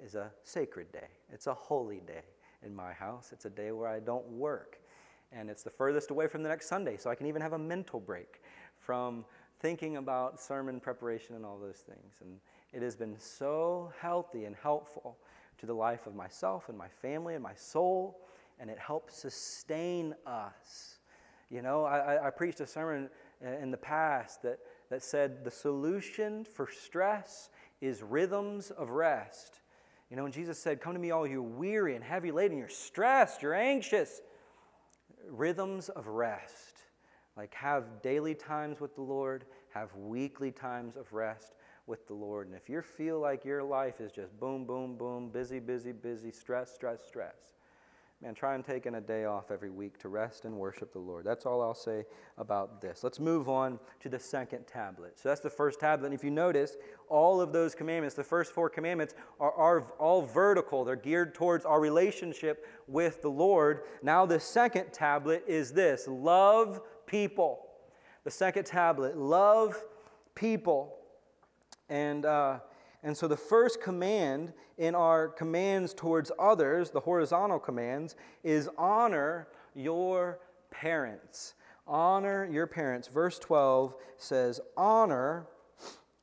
is 0.00 0.14
a 0.14 0.30
sacred 0.44 0.92
day, 0.92 1.08
it's 1.32 1.48
a 1.48 1.54
holy 1.54 2.00
day 2.06 2.22
in 2.64 2.74
my 2.74 2.92
house. 2.92 3.30
It's 3.32 3.44
a 3.44 3.50
day 3.50 3.72
where 3.72 3.88
I 3.88 3.98
don't 3.98 4.26
work. 4.28 4.78
And 5.32 5.50
it's 5.50 5.64
the 5.64 5.70
furthest 5.70 6.10
away 6.10 6.28
from 6.28 6.44
the 6.44 6.48
next 6.48 6.68
Sunday, 6.68 6.96
so 6.96 7.10
I 7.10 7.16
can 7.16 7.26
even 7.26 7.42
have 7.42 7.54
a 7.54 7.58
mental 7.58 7.98
break 7.98 8.42
from 8.78 9.24
thinking 9.58 9.96
about 9.96 10.40
sermon 10.40 10.78
preparation 10.78 11.34
and 11.34 11.44
all 11.44 11.58
those 11.58 11.78
things. 11.78 12.20
And 12.20 12.38
it 12.72 12.82
has 12.82 12.94
been 12.94 13.18
so 13.18 13.92
healthy 14.00 14.44
and 14.44 14.54
helpful 14.54 15.18
to 15.58 15.66
the 15.66 15.74
life 15.74 16.06
of 16.06 16.14
myself 16.14 16.68
and 16.68 16.78
my 16.78 16.88
family 16.88 17.34
and 17.34 17.42
my 17.42 17.54
soul, 17.54 18.20
and 18.60 18.70
it 18.70 18.78
helps 18.78 19.16
sustain 19.16 20.14
us. 20.24 20.98
You 21.48 21.62
know, 21.62 21.84
I, 21.84 22.28
I 22.28 22.30
preached 22.30 22.60
a 22.60 22.66
sermon 22.66 23.10
in 23.40 23.72
the 23.72 23.76
past 23.76 24.42
that, 24.42 24.60
that 24.90 25.02
said 25.02 25.44
the 25.44 25.50
solution 25.50 26.44
for 26.44 26.68
stress 26.68 27.48
is 27.80 28.02
rhythms 28.02 28.70
of 28.70 28.90
rest. 28.90 29.60
You 30.10 30.16
know, 30.16 30.24
when 30.24 30.32
Jesus 30.32 30.58
said, 30.58 30.80
Come 30.80 30.92
to 30.92 30.98
me, 30.98 31.12
all 31.12 31.26
you 31.26 31.42
weary 31.42 31.94
and 31.94 32.04
heavy 32.04 32.32
laden, 32.32 32.58
you're 32.58 32.68
stressed, 32.68 33.42
you're 33.42 33.54
anxious. 33.54 34.20
Rhythms 35.28 35.88
of 35.88 36.08
rest. 36.08 36.82
Like, 37.36 37.54
have 37.54 38.02
daily 38.02 38.34
times 38.34 38.80
with 38.80 38.96
the 38.96 39.02
Lord, 39.02 39.44
have 39.72 39.94
weekly 39.94 40.50
times 40.50 40.96
of 40.96 41.12
rest 41.12 41.54
with 41.86 42.06
the 42.08 42.14
Lord. 42.14 42.48
And 42.48 42.56
if 42.56 42.68
you 42.68 42.82
feel 42.82 43.20
like 43.20 43.44
your 43.44 43.62
life 43.62 44.00
is 44.00 44.10
just 44.10 44.38
boom, 44.38 44.64
boom, 44.64 44.96
boom, 44.96 45.30
busy, 45.30 45.60
busy, 45.60 45.92
busy, 45.92 46.32
stress, 46.32 46.74
stress, 46.74 46.98
stress, 47.06 47.54
man, 48.22 48.34
try 48.34 48.54
and 48.54 48.62
taking 48.62 48.96
a 48.96 49.00
day 49.00 49.24
off 49.24 49.50
every 49.50 49.70
week 49.70 49.98
to 49.98 50.08
rest 50.08 50.44
and 50.44 50.54
worship 50.54 50.92
the 50.92 50.98
Lord. 50.98 51.24
That's 51.24 51.46
all 51.46 51.62
I'll 51.62 51.74
say 51.74 52.04
about 52.36 52.80
this. 52.80 53.02
Let's 53.02 53.18
move 53.18 53.48
on 53.48 53.78
to 54.00 54.10
the 54.10 54.18
second 54.18 54.66
tablet. 54.66 55.18
So 55.18 55.30
that's 55.30 55.40
the 55.40 55.48
first 55.48 55.80
tablet. 55.80 56.06
And 56.06 56.14
if 56.14 56.22
you 56.22 56.30
notice, 56.30 56.76
all 57.08 57.40
of 57.40 57.52
those 57.52 57.74
commandments, 57.74 58.14
the 58.14 58.24
first 58.24 58.52
four 58.52 58.68
commandments, 58.68 59.14
are, 59.38 59.52
are 59.52 59.80
all 59.98 60.22
vertical. 60.22 60.84
They're 60.84 60.96
geared 60.96 61.34
towards 61.34 61.64
our 61.64 61.80
relationship 61.80 62.66
with 62.86 63.22
the 63.22 63.30
Lord. 63.30 63.84
Now, 64.02 64.26
the 64.26 64.38
second 64.40 64.92
tablet 64.92 65.44
is 65.46 65.72
this 65.72 66.06
love 66.06 66.82
people. 67.06 67.68
The 68.24 68.30
second 68.30 68.64
tablet 68.66 69.16
love 69.16 69.82
people. 70.34 70.98
And, 71.88 72.26
uh, 72.26 72.58
and 73.02 73.16
so 73.16 73.26
the 73.26 73.36
first 73.36 73.80
command 73.80 74.52
in 74.76 74.94
our 74.94 75.28
commands 75.28 75.94
towards 75.94 76.30
others, 76.38 76.90
the 76.90 77.00
horizontal 77.00 77.58
commands, 77.58 78.16
is 78.44 78.68
honor 78.76 79.48
your 79.74 80.40
parents. 80.70 81.54
Honor 81.86 82.48
your 82.50 82.66
parents. 82.66 83.08
Verse 83.08 83.38
12 83.38 83.94
says, 84.18 84.60
Honor 84.76 85.46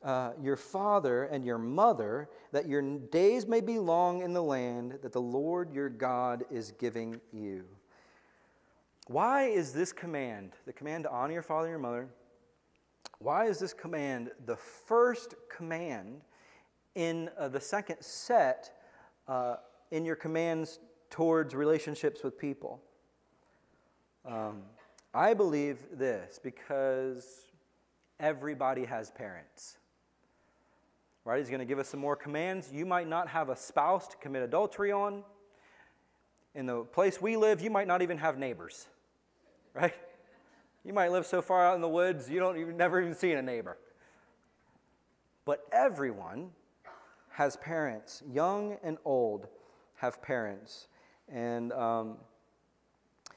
uh, 0.03 0.31
your 0.41 0.55
father 0.55 1.23
and 1.23 1.43
your 1.43 1.57
mother, 1.57 2.29
that 2.51 2.67
your 2.67 2.81
days 2.81 3.47
may 3.47 3.59
be 3.59 3.79
long 3.79 4.21
in 4.21 4.33
the 4.33 4.43
land 4.43 4.99
that 5.01 5.11
the 5.11 5.21
Lord 5.21 5.73
your 5.73 5.89
God 5.89 6.45
is 6.51 6.71
giving 6.79 7.19
you. 7.33 7.65
Why 9.07 9.45
is 9.45 9.73
this 9.73 9.91
command, 9.91 10.53
the 10.65 10.73
command 10.73 11.05
to 11.05 11.11
honor 11.11 11.33
your 11.33 11.41
father 11.41 11.67
and 11.67 11.71
your 11.71 11.79
mother, 11.79 12.09
why 13.19 13.45
is 13.45 13.57
this 13.57 13.73
command 13.73 14.29
the 14.45 14.57
first 14.57 15.33
command 15.49 16.21
in 16.97 17.29
uh, 17.37 17.47
the 17.47 17.61
second 17.61 17.97
set 18.01 18.71
uh, 19.27 19.57
in 19.91 20.03
your 20.03 20.15
commands 20.15 20.79
towards 21.11 21.53
relationships 21.53 22.23
with 22.23 22.37
people? 22.37 22.81
Um, 24.25 24.63
I 25.13 25.35
believe 25.35 25.77
this 25.93 26.39
because 26.43 27.45
everybody 28.19 28.83
has 28.85 29.11
parents. 29.11 29.77
Right? 31.23 31.37
He's 31.37 31.49
going 31.49 31.59
to 31.59 31.65
give 31.65 31.77
us 31.77 31.87
some 31.87 31.99
more 31.99 32.15
commands. 32.15 32.71
You 32.73 32.85
might 32.85 33.07
not 33.07 33.27
have 33.29 33.49
a 33.49 33.55
spouse 33.55 34.07
to 34.07 34.17
commit 34.17 34.41
adultery 34.41 34.91
on. 34.91 35.23
In 36.55 36.65
the 36.65 36.83
place 36.83 37.21
we 37.21 37.37
live, 37.37 37.61
you 37.61 37.69
might 37.69 37.87
not 37.87 38.01
even 38.01 38.17
have 38.17 38.37
neighbors. 38.37 38.87
Right? 39.73 39.93
You 40.83 40.93
might 40.93 41.11
live 41.11 41.27
so 41.27 41.43
far 41.43 41.63
out 41.63 41.75
in 41.75 41.81
the 41.81 41.89
woods, 41.89 42.27
you 42.29 42.39
don't 42.39 42.57
even 42.57 42.77
never 42.77 42.99
even 42.99 43.13
seen 43.13 43.37
a 43.37 43.41
neighbor. 43.43 43.77
But 45.45 45.61
everyone 45.71 46.49
has 47.37 47.55
parents, 47.57 48.23
young 48.33 48.77
and 48.81 48.97
old 49.05 49.47
have 49.97 50.19
parents. 50.23 50.87
And 51.31 51.71
um, 51.71 52.17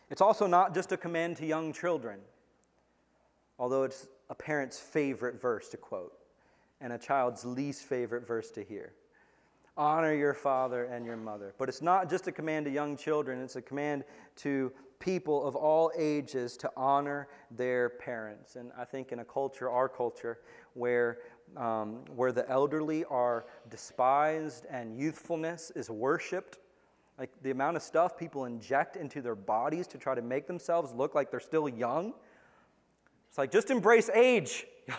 it's 0.08 0.22
also 0.22 0.46
not 0.46 0.72
just 0.72 0.90
a 0.92 0.96
command 0.96 1.36
to 1.36 1.44
young 1.46 1.70
children, 1.74 2.18
although 3.58 3.82
it's 3.82 4.08
a 4.30 4.34
parent's 4.34 4.80
favorite 4.80 5.38
verse 5.38 5.68
to 5.68 5.76
quote 5.76 6.14
and 6.80 6.94
a 6.94 6.98
child's 6.98 7.44
least 7.44 7.82
favorite 7.82 8.26
verse 8.26 8.50
to 8.52 8.64
hear. 8.64 8.94
Honor 9.76 10.14
your 10.14 10.32
father 10.32 10.84
and 10.84 11.04
your 11.04 11.18
mother. 11.18 11.52
But 11.58 11.68
it's 11.68 11.82
not 11.82 12.08
just 12.08 12.26
a 12.26 12.32
command 12.32 12.64
to 12.64 12.72
young 12.72 12.96
children, 12.96 13.38
it's 13.42 13.56
a 13.56 13.62
command 13.62 14.04
to 14.36 14.72
people 14.98 15.46
of 15.46 15.56
all 15.56 15.92
ages 15.98 16.56
to 16.58 16.70
honor 16.74 17.28
their 17.50 17.90
parents. 17.90 18.56
And 18.56 18.72
I 18.78 18.84
think 18.84 19.12
in 19.12 19.18
a 19.18 19.24
culture, 19.24 19.68
our 19.68 19.90
culture, 19.90 20.38
where, 20.74 21.18
um, 21.56 22.04
where 22.14 22.32
the 22.32 22.48
elderly 22.48 23.04
are 23.06 23.46
despised 23.68 24.66
and 24.70 24.98
youthfulness 24.98 25.70
is 25.74 25.90
worshiped, 25.90 26.58
like 27.18 27.30
the 27.42 27.50
amount 27.50 27.76
of 27.76 27.82
stuff 27.82 28.16
people 28.16 28.44
inject 28.44 28.96
into 28.96 29.20
their 29.20 29.34
bodies 29.34 29.86
to 29.88 29.98
try 29.98 30.14
to 30.14 30.22
make 30.22 30.46
themselves 30.46 30.92
look 30.92 31.14
like 31.14 31.30
they're 31.30 31.40
still 31.40 31.68
young. 31.68 32.14
It's 33.28 33.38
like 33.38 33.52
just 33.52 33.70
embrace 33.70 34.08
age. 34.10 34.66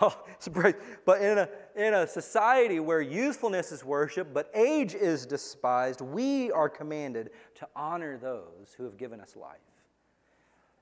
but 1.04 1.20
in 1.20 1.38
a, 1.38 1.48
in 1.76 1.94
a 1.94 2.06
society 2.06 2.80
where 2.80 3.00
youthfulness 3.00 3.72
is 3.72 3.84
worshiped, 3.84 4.32
but 4.32 4.50
age 4.54 4.94
is 4.94 5.26
despised, 5.26 6.00
we 6.00 6.50
are 6.52 6.68
commanded 6.68 7.30
to 7.56 7.68
honor 7.76 8.16
those 8.16 8.74
who 8.76 8.84
have 8.84 8.96
given 8.96 9.20
us 9.20 9.36
life. 9.36 9.58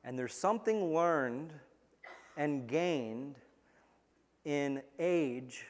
And 0.04 0.18
there's 0.18 0.34
something 0.34 0.94
learned 0.94 1.52
and 2.36 2.68
gained 2.68 3.36
in 4.44 4.82
age 4.98 5.66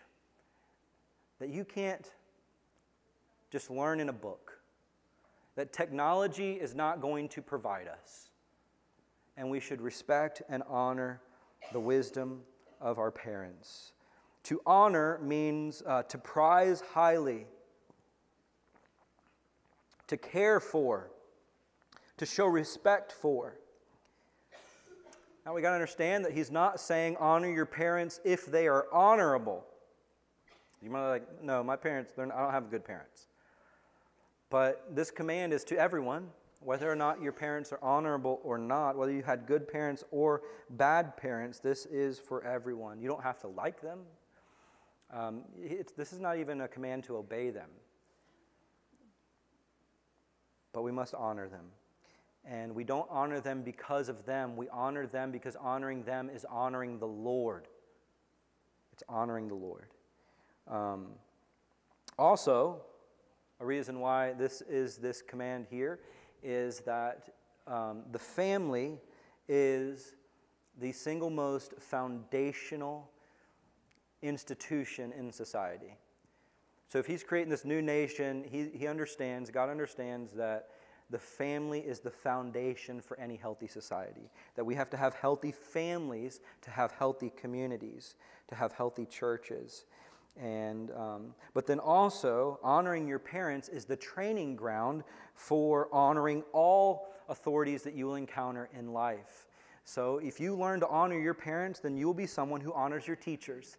that 1.39 1.49
you 1.49 1.65
can't 1.65 2.11
just 3.51 3.71
learn 3.71 4.01
in 4.01 4.09
a 4.09 4.13
book, 4.13 4.61
that 5.57 5.73
technology 5.73 6.53
is 6.53 6.75
not 6.75 7.01
going 7.01 7.29
to 7.29 7.43
provide 7.43 7.89
us. 7.89 8.31
And 9.37 9.51
we 9.51 9.61
should 9.61 9.81
respect 9.81 10.43
and 10.49 10.63
honor 10.69 11.21
the 11.73 11.81
wisdom 11.81 12.43
of 12.81 12.99
our 12.99 13.11
parents. 13.11 13.93
To 14.45 14.61
honor 14.65 15.19
means 15.23 15.83
uh, 15.87 16.03
to 16.05 16.19
prize 16.19 16.83
highly, 16.93 17.47
to 20.07 20.17
care 20.17 20.61
for, 20.61 21.11
to 22.17 22.27
show 22.27 22.47
respect 22.47 23.13
for. 23.13 23.57
Now 25.51 25.57
we 25.57 25.63
got 25.63 25.71
to 25.71 25.75
understand 25.75 26.25
that 26.27 26.33
he's 26.33 26.53
not 26.53 26.79
saying 26.79 27.17
honor 27.19 27.51
your 27.51 27.67
parents 27.67 28.21
if 28.23 28.47
they 28.47 28.69
are 28.69 28.87
honorable. 28.93 29.65
You 30.81 30.91
might 30.91 31.03
be 31.03 31.09
like, 31.09 31.43
no, 31.43 31.65
my 31.65 31.75
parents, 31.75 32.13
I 32.17 32.25
don't 32.25 32.53
have 32.53 32.71
good 32.71 32.85
parents. 32.85 33.27
But 34.49 34.95
this 34.95 35.11
command 35.11 35.53
is 35.53 35.65
to 35.65 35.77
everyone, 35.77 36.29
whether 36.61 36.89
or 36.89 36.95
not 36.95 37.21
your 37.21 37.33
parents 37.33 37.73
are 37.73 37.81
honorable 37.83 38.41
or 38.45 38.59
not, 38.59 38.97
whether 38.97 39.11
you 39.11 39.25
had 39.25 39.49
good 39.49 39.67
parents 39.67 40.05
or 40.13 40.43
bad 40.71 41.17
parents, 41.17 41.59
this 41.59 41.85
is 41.87 42.21
for 42.21 42.45
everyone. 42.45 43.01
You 43.01 43.09
don't 43.09 43.25
have 43.25 43.41
to 43.41 43.49
like 43.49 43.83
them. 43.83 44.03
Um, 45.13 45.41
this 45.97 46.13
is 46.13 46.21
not 46.21 46.39
even 46.39 46.61
a 46.61 46.69
command 46.69 47.03
to 47.05 47.17
obey 47.17 47.51
them. 47.51 47.71
But 50.73 50.83
we 50.83 50.93
must 50.93 51.13
honor 51.13 51.49
them. 51.49 51.65
And 52.45 52.75
we 52.75 52.85
don't 52.85 53.07
honor 53.11 53.41
them 53.41 53.63
because 53.63 54.09
of 54.09 54.25
them. 54.25 54.57
We 54.57 54.69
honor 54.71 55.07
them 55.07 55.31
because 55.31 55.57
honoring 55.57 56.05
them 56.05 56.31
is 56.31 56.45
honoring 56.45 56.99
the 56.99 57.07
Lord. 57.07 57.69
It's 58.93 59.03
honoring 59.09 59.49
the 59.49 59.55
Lord. 59.55 59.89
Um, 60.67 61.09
also, 62.19 62.83
a 63.61 63.67
reason 63.67 64.01
why 64.01 64.33
this 64.33 64.63
is 64.63 64.97
this 64.97 65.23
command 65.23 65.67
here 65.71 66.01
is 66.43 66.81
that 66.81 67.29
um, 67.67 68.03
the 68.11 68.19
family 68.19 68.99
is 69.49 70.15
the 70.81 70.93
single 70.93 71.31
most 71.31 71.75
foundational 71.79 73.11
institution 74.23 75.13
in 75.13 75.33
society. 75.33 75.97
So 76.89 76.99
if 76.99 77.07
he's 77.07 77.23
creating 77.23 77.51
this 77.51 77.65
new 77.65 77.81
nation, 77.81 78.45
he, 78.51 78.69
he 78.77 78.87
understands, 78.87 79.51
God 79.51 79.69
understands 79.69 80.33
that 80.33 80.71
the 81.11 81.19
family 81.19 81.81
is 81.81 82.01
the 82.01 82.11
foundation 82.11 83.01
for 83.01 83.19
any 83.19 83.37
healthy 83.37 83.67
society. 83.67 84.31
That 84.55 84.65
we 84.65 84.75
have 84.75 84.91
to 84.91 84.97
have 84.97 85.15
healthy 85.15 85.53
families 85.53 86.41
to 86.63 86.71
have 86.71 86.93
healthy 86.93 87.33
communities, 87.37 88.15
to 88.49 88.55
have 88.55 88.73
healthy 88.73 89.07
churches. 89.07 89.85
And, 90.41 90.91
um, 90.93 91.35
but 91.55 91.67
then 91.67 91.81
also, 91.81 92.61
honoring 92.63 93.09
your 93.09 93.19
parents 93.19 93.69
is 93.69 93.85
the 93.85 93.97
training 93.97 94.57
ground 94.57 95.03
for 95.35 95.89
honoring 95.93 96.45
all 96.53 97.13
authorities 97.29 97.83
that 97.83 97.95
you 97.95 98.07
will 98.07 98.15
encounter 98.15 98.69
in 98.77 98.93
life. 98.93 99.49
So, 99.85 100.19
if 100.19 100.39
you 100.39 100.55
learn 100.55 100.81
to 100.81 100.89
honor 100.89 101.19
your 101.19 101.35
parents, 101.35 101.81
then 101.81 101.97
you 101.97 102.07
will 102.07 102.15
be 102.15 102.27
someone 102.27 102.61
who 102.61 102.73
honors 102.73 103.07
your 103.07 103.17
teachers 103.17 103.77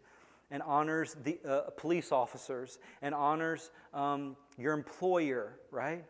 and 0.52 0.62
honors 0.64 1.16
the 1.24 1.40
uh, 1.48 1.62
police 1.78 2.12
officers 2.12 2.80
and 3.02 3.16
honors 3.16 3.72
um, 3.94 4.36
your 4.58 4.74
employer, 4.74 5.58
right? 5.72 6.04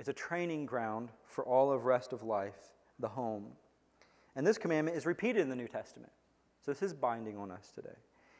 It's 0.00 0.08
a 0.08 0.14
training 0.14 0.64
ground 0.64 1.10
for 1.26 1.44
all 1.44 1.70
of 1.70 1.84
rest 1.84 2.14
of 2.14 2.22
life, 2.22 2.56
the 2.98 3.08
home. 3.08 3.48
And 4.34 4.46
this 4.46 4.56
commandment 4.56 4.96
is 4.96 5.04
repeated 5.04 5.42
in 5.42 5.50
the 5.50 5.56
New 5.56 5.68
Testament. 5.68 6.10
So 6.64 6.70
this 6.70 6.80
is 6.80 6.94
binding 6.94 7.36
on 7.36 7.50
us 7.50 7.70
today. 7.74 7.98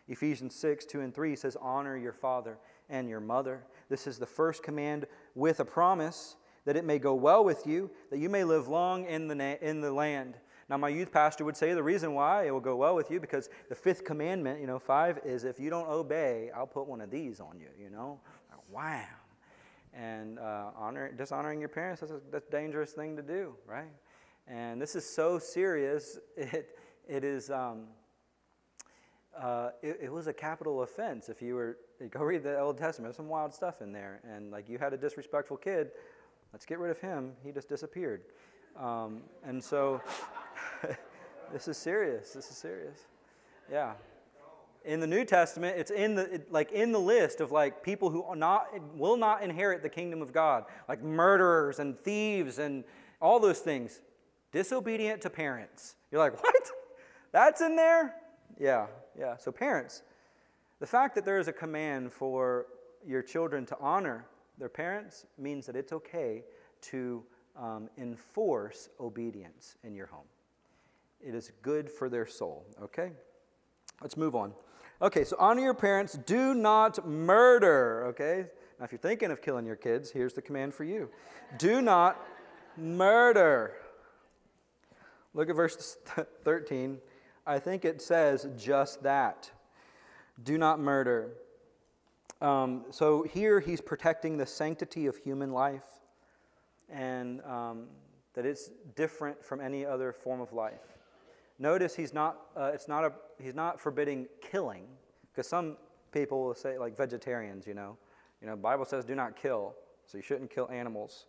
Ephesians 0.09 0.55
6, 0.55 0.87
2 0.87 1.03
and 1.03 1.15
3 1.15 1.37
says, 1.37 1.59
Honor 1.61 1.99
your 1.99 2.15
father 2.15 2.57
and 2.89 3.11
your 3.11 3.21
mother. 3.21 3.63
This 3.91 4.07
is 4.07 4.19
the 4.19 4.25
first 4.25 4.63
command 4.63 5.05
with 5.35 5.61
a 5.61 5.65
promise 5.67 6.37
that 6.65 6.77
it 6.77 6.87
may 6.87 6.99
go 6.99 7.15
well 7.15 7.45
with 7.45 7.67
you, 7.67 7.91
that 8.09 8.19
you 8.19 8.31
may 8.31 8.43
live 8.43 8.67
long 8.67 9.05
in 9.05 9.29
the, 9.29 9.35
na- 9.35 9.57
in 9.61 9.83
the 9.83 9.93
land. 9.93 10.39
Now, 10.71 10.79
my 10.79 10.89
youth 10.89 11.13
pastor 11.13 11.45
would 11.45 11.59
say 11.59 11.75
the 11.75 11.83
reason 11.83 12.15
why 12.15 12.47
it 12.47 12.53
will 12.53 12.61
go 12.61 12.77
well 12.77 12.95
with 12.95 13.11
you 13.11 13.21
because 13.21 13.51
the 13.69 13.75
fifth 13.75 14.07
commandment, 14.07 14.63
you 14.63 14.67
know, 14.67 14.79
five 14.79 15.19
is 15.27 15.45
if 15.45 15.61
you 15.61 15.69
don't 15.69 15.89
obey, 15.91 16.51
I'll 16.57 16.67
put 16.67 16.87
one 16.87 17.03
of 17.03 17.11
these 17.11 17.39
on 17.39 17.61
you, 17.61 17.69
you 17.79 17.91
know? 17.91 18.19
Wow. 18.71 19.05
And 19.93 20.39
uh, 20.39 20.71
honor, 20.77 21.11
dishonoring 21.11 21.59
your 21.59 21.69
parents, 21.69 22.01
that's 22.01 22.13
a, 22.13 22.21
that's 22.31 22.47
a 22.47 22.51
dangerous 22.51 22.93
thing 22.93 23.17
to 23.17 23.23
do, 23.23 23.55
right? 23.67 23.91
And 24.47 24.81
this 24.81 24.95
is 24.95 25.05
so 25.05 25.39
serious, 25.39 26.19
it, 26.37 26.79
it 27.09 27.25
is. 27.25 27.51
Um, 27.51 27.87
uh, 29.39 29.71
it, 29.83 30.01
it, 30.03 30.13
was 30.13 30.27
a 30.27 30.33
capital 30.33 30.83
offense 30.83 31.29
if 31.29 31.41
you 31.41 31.55
were 31.55 31.79
go 32.11 32.21
read 32.21 32.43
the 32.43 32.59
old 32.59 32.77
testament 32.77 33.07
there's 33.07 33.17
some 33.17 33.29
wild 33.29 33.55
stuff 33.55 33.81
in 33.81 33.93
there 33.93 34.21
and 34.29 34.51
like 34.51 34.69
you 34.69 34.77
had 34.77 34.93
a 34.93 34.97
disrespectful 34.97 35.57
kid 35.57 35.93
let's 36.53 36.67
get 36.67 36.81
rid 36.81 36.91
of 36.91 36.99
him 36.99 37.33
he 37.45 37.53
just 37.53 37.69
disappeared 37.69 38.23
um, 38.77 39.21
and 39.45 39.63
so 39.63 40.03
this 41.53 41.69
is 41.69 41.77
serious 41.77 42.33
this 42.33 42.51
is 42.51 42.57
serious 42.57 43.07
yeah 43.71 43.93
in 44.85 45.01
the 45.01 45.07
new 45.07 45.25
testament 45.25 45.77
it's 45.79 45.91
in 45.91 46.15
the 46.15 46.35
it, 46.35 46.53
like 46.53 46.73
in 46.73 46.91
the 46.93 46.99
list 46.99 47.41
of 47.41 47.53
like 47.53 47.83
people 47.83 48.11
who 48.11 48.25
not 48.35 48.67
will 48.97 49.17
not 49.17 49.43
inherit 49.43 49.83
the 49.83 49.89
kingdom 49.89 50.23
of 50.23 50.33
god 50.33 50.65
like 50.89 51.03
murderers 51.03 51.79
and 51.79 51.99
thieves 52.01 52.59
and 52.59 52.85
all 53.21 53.39
those 53.39 53.59
things 53.59 54.01
disobedient 54.53 55.21
to 55.21 55.29
parents 55.29 55.97
you're 56.11 56.21
like 56.21 56.33
what 56.43 56.55
That's 57.33 57.61
in 57.61 57.77
there? 57.77 58.17
Yeah, 58.59 58.87
yeah. 59.19 59.37
So, 59.37 59.53
parents, 59.53 60.03
the 60.81 60.87
fact 60.87 61.15
that 61.15 61.25
there 61.25 61.39
is 61.39 61.49
a 61.49 61.53
command 61.53 62.13
for 62.13 62.67
your 63.07 63.23
children 63.23 63.65
to 63.67 63.77
honor 63.81 64.27
their 64.59 64.69
parents 64.69 65.27
means 65.39 65.67
that 65.67 65.77
it's 65.77 65.93
okay 65.93 66.45
to 66.83 67.25
um, 67.57 67.89
enforce 67.97 68.89
obedience 68.99 69.77
in 69.85 69.95
your 69.95 70.07
home. 70.07 70.27
It 71.21 71.35
is 71.35 71.53
good 71.63 71.91
for 71.91 72.09
their 72.09 72.27
soul, 72.27 72.67
okay? 72.83 73.13
Let's 74.01 74.17
move 74.17 74.35
on. 74.35 74.53
Okay, 75.03 75.25
so 75.25 75.35
honor 75.39 75.63
your 75.63 75.75
parents. 75.75 76.19
Do 76.27 76.55
not 76.55 77.09
murder, 77.09 78.05
okay? 78.09 78.47
Now, 78.79 78.85
if 78.85 78.93
you're 78.93 78.99
thinking 78.99 79.31
of 79.31 79.41
killing 79.41 79.65
your 79.65 79.77
kids, 79.77 80.11
here's 80.11 80.35
the 80.35 80.43
command 80.43 80.75
for 80.75 80.85
you 80.85 81.11
do 81.59 81.81
not 81.81 82.23
murder. 82.77 83.75
Look 85.33 85.49
at 85.49 85.57
verse 85.57 85.97
13. 86.45 86.99
I 87.47 87.59
think 87.59 87.85
it 87.85 88.03
says 88.03 88.49
just 88.59 89.03
that. 89.03 89.51
Do 90.43 90.59
not 90.59 90.81
murder. 90.81 91.31
Um, 92.41 92.85
so 92.91 93.23
here 93.23 93.61
he's 93.61 93.81
protecting 93.81 94.37
the 94.37 94.47
sanctity 94.47 95.07
of 95.07 95.17
human 95.17 95.53
life 95.53 95.85
and 96.89 97.43
um, 97.45 97.87
that 98.35 98.47
it's 98.47 98.71
different 98.97 99.45
from 99.45 99.61
any 99.61 99.85
other 99.85 100.13
form 100.13 100.41
of 100.41 100.53
life. 100.53 100.90
Notice 101.61 101.95
he's 101.95 102.15
not, 102.15 102.39
uh, 102.57 102.71
it's 102.73 102.89
not 102.89 103.05
a, 103.05 103.13
he's 103.39 103.55
not 103.55 103.79
forbidding 103.79 104.27
killing, 104.41 104.85
because 105.31 105.47
some 105.47 105.77
people 106.11 106.43
will 106.43 106.55
say, 106.55 106.79
like 106.79 106.97
vegetarians, 106.97 107.67
you 107.67 107.75
know, 107.75 107.99
you 108.41 108.49
know, 108.49 108.57
Bible 108.57 108.87
says 108.87 109.05
do 109.05 109.15
not 109.15 109.37
kill, 109.37 109.75
so 110.07 110.17
you 110.17 110.23
shouldn't 110.23 110.51
kill 110.51 110.71
animals. 110.71 111.27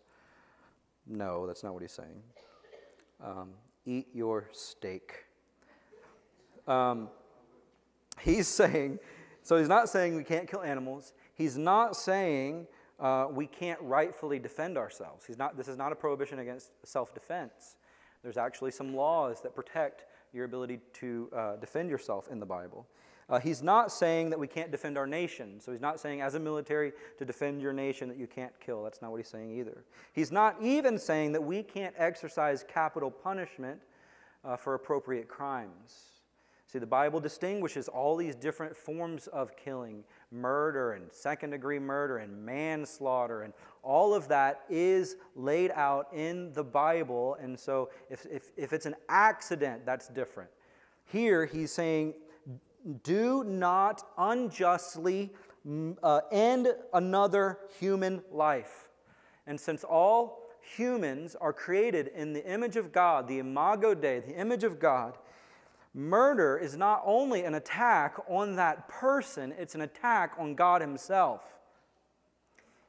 No, 1.06 1.46
that's 1.46 1.62
not 1.62 1.74
what 1.74 1.82
he's 1.82 1.92
saying. 1.92 2.22
Um, 3.22 3.50
eat 3.84 4.08
your 4.14 4.48
steak. 4.52 5.26
Um, 6.66 7.10
he's 8.18 8.48
saying, 8.62 9.00
so 9.42 9.58
he's 9.58 9.68
not 9.68 9.90
saying 9.90 10.16
we 10.16 10.24
can't 10.24 10.50
kill 10.50 10.62
animals. 10.62 11.12
He's 11.34 11.58
not 11.58 11.94
saying 11.94 12.68
uh, 12.98 13.26
we 13.30 13.46
can't 13.46 13.80
rightfully 13.82 14.38
defend 14.38 14.78
ourselves. 14.78 15.26
He's 15.26 15.36
not, 15.36 15.58
this 15.58 15.68
is 15.68 15.76
not 15.76 15.92
a 15.92 15.94
prohibition 15.94 16.38
against 16.38 16.70
self 16.86 17.12
defense. 17.12 17.76
There's 18.22 18.38
actually 18.38 18.70
some 18.70 18.94
laws 18.94 19.42
that 19.42 19.54
protect 19.54 20.06
your 20.32 20.44
ability 20.44 20.80
to 20.94 21.28
uh, 21.34 21.56
defend 21.56 21.90
yourself 21.90 22.28
in 22.30 22.40
the 22.40 22.46
Bible. 22.46 22.86
Uh, 23.28 23.38
he's 23.38 23.62
not 23.62 23.90
saying 23.90 24.30
that 24.30 24.38
we 24.38 24.46
can't 24.46 24.70
defend 24.70 24.98
our 24.98 25.06
nation. 25.06 25.60
So 25.60 25.72
he's 25.72 25.80
not 25.80 26.00
saying, 26.00 26.20
as 26.20 26.34
a 26.34 26.40
military, 26.40 26.92
to 27.18 27.24
defend 27.24 27.62
your 27.62 27.72
nation 27.72 28.08
that 28.08 28.18
you 28.18 28.26
can't 28.26 28.52
kill. 28.60 28.82
That's 28.82 29.00
not 29.00 29.10
what 29.10 29.18
he's 29.18 29.28
saying 29.28 29.56
either. 29.58 29.84
He's 30.12 30.32
not 30.32 30.56
even 30.60 30.98
saying 30.98 31.32
that 31.32 31.42
we 31.42 31.62
can't 31.62 31.94
exercise 31.96 32.64
capital 32.66 33.10
punishment 33.10 33.80
uh, 34.44 34.56
for 34.56 34.74
appropriate 34.74 35.28
crimes. 35.28 36.12
See, 36.66 36.78
the 36.78 36.86
Bible 36.86 37.20
distinguishes 37.20 37.86
all 37.88 38.16
these 38.16 38.34
different 38.34 38.76
forms 38.76 39.26
of 39.28 39.56
killing 39.56 40.04
murder 40.32 40.92
and 40.92 41.12
second 41.12 41.50
degree 41.50 41.78
murder 41.78 42.18
and 42.18 42.44
manslaughter, 42.44 43.42
and 43.42 43.52
all 43.82 44.14
of 44.14 44.28
that 44.28 44.62
is 44.68 45.16
laid 45.36 45.70
out 45.72 46.08
in 46.12 46.52
the 46.52 46.64
Bible. 46.64 47.36
And 47.40 47.58
so, 47.58 47.90
if, 48.10 48.26
if, 48.26 48.50
if 48.56 48.72
it's 48.72 48.86
an 48.86 48.96
accident, 49.08 49.84
that's 49.84 50.08
different. 50.08 50.50
Here, 51.04 51.46
he's 51.46 51.72
saying, 51.72 52.14
do 53.04 53.44
not 53.44 54.02
unjustly 54.18 55.30
mm, 55.66 55.96
uh, 56.02 56.20
end 56.30 56.68
another 56.92 57.58
human 57.78 58.22
life. 58.30 58.88
And 59.46 59.60
since 59.60 59.84
all 59.84 60.42
humans 60.60 61.36
are 61.40 61.52
created 61.52 62.08
in 62.14 62.32
the 62.32 62.44
image 62.46 62.76
of 62.76 62.92
God, 62.92 63.28
the 63.28 63.38
imago 63.38 63.94
Dei, 63.94 64.20
the 64.20 64.34
image 64.34 64.64
of 64.64 64.78
God, 64.78 65.18
Murder 65.94 66.56
is 66.56 66.76
not 66.76 67.02
only 67.04 67.44
an 67.44 67.54
attack 67.54 68.16
on 68.28 68.56
that 68.56 68.88
person, 68.88 69.52
it's 69.58 69.74
an 69.74 69.82
attack 69.82 70.32
on 70.38 70.54
God 70.54 70.80
Himself. 70.80 71.42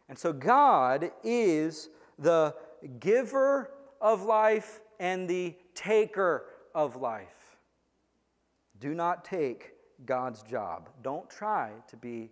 And 0.07 0.17
so, 0.17 0.31
God 0.31 1.11
is 1.23 1.89
the 2.17 2.55
giver 2.99 3.71
of 3.99 4.23
life 4.23 4.81
and 4.99 5.27
the 5.27 5.55
taker 5.73 6.45
of 6.75 6.95
life. 6.95 7.57
Do 8.79 8.93
not 8.93 9.25
take 9.25 9.73
God's 10.05 10.43
job. 10.43 10.89
Don't 11.01 11.29
try 11.29 11.71
to 11.87 11.97
be 11.97 12.31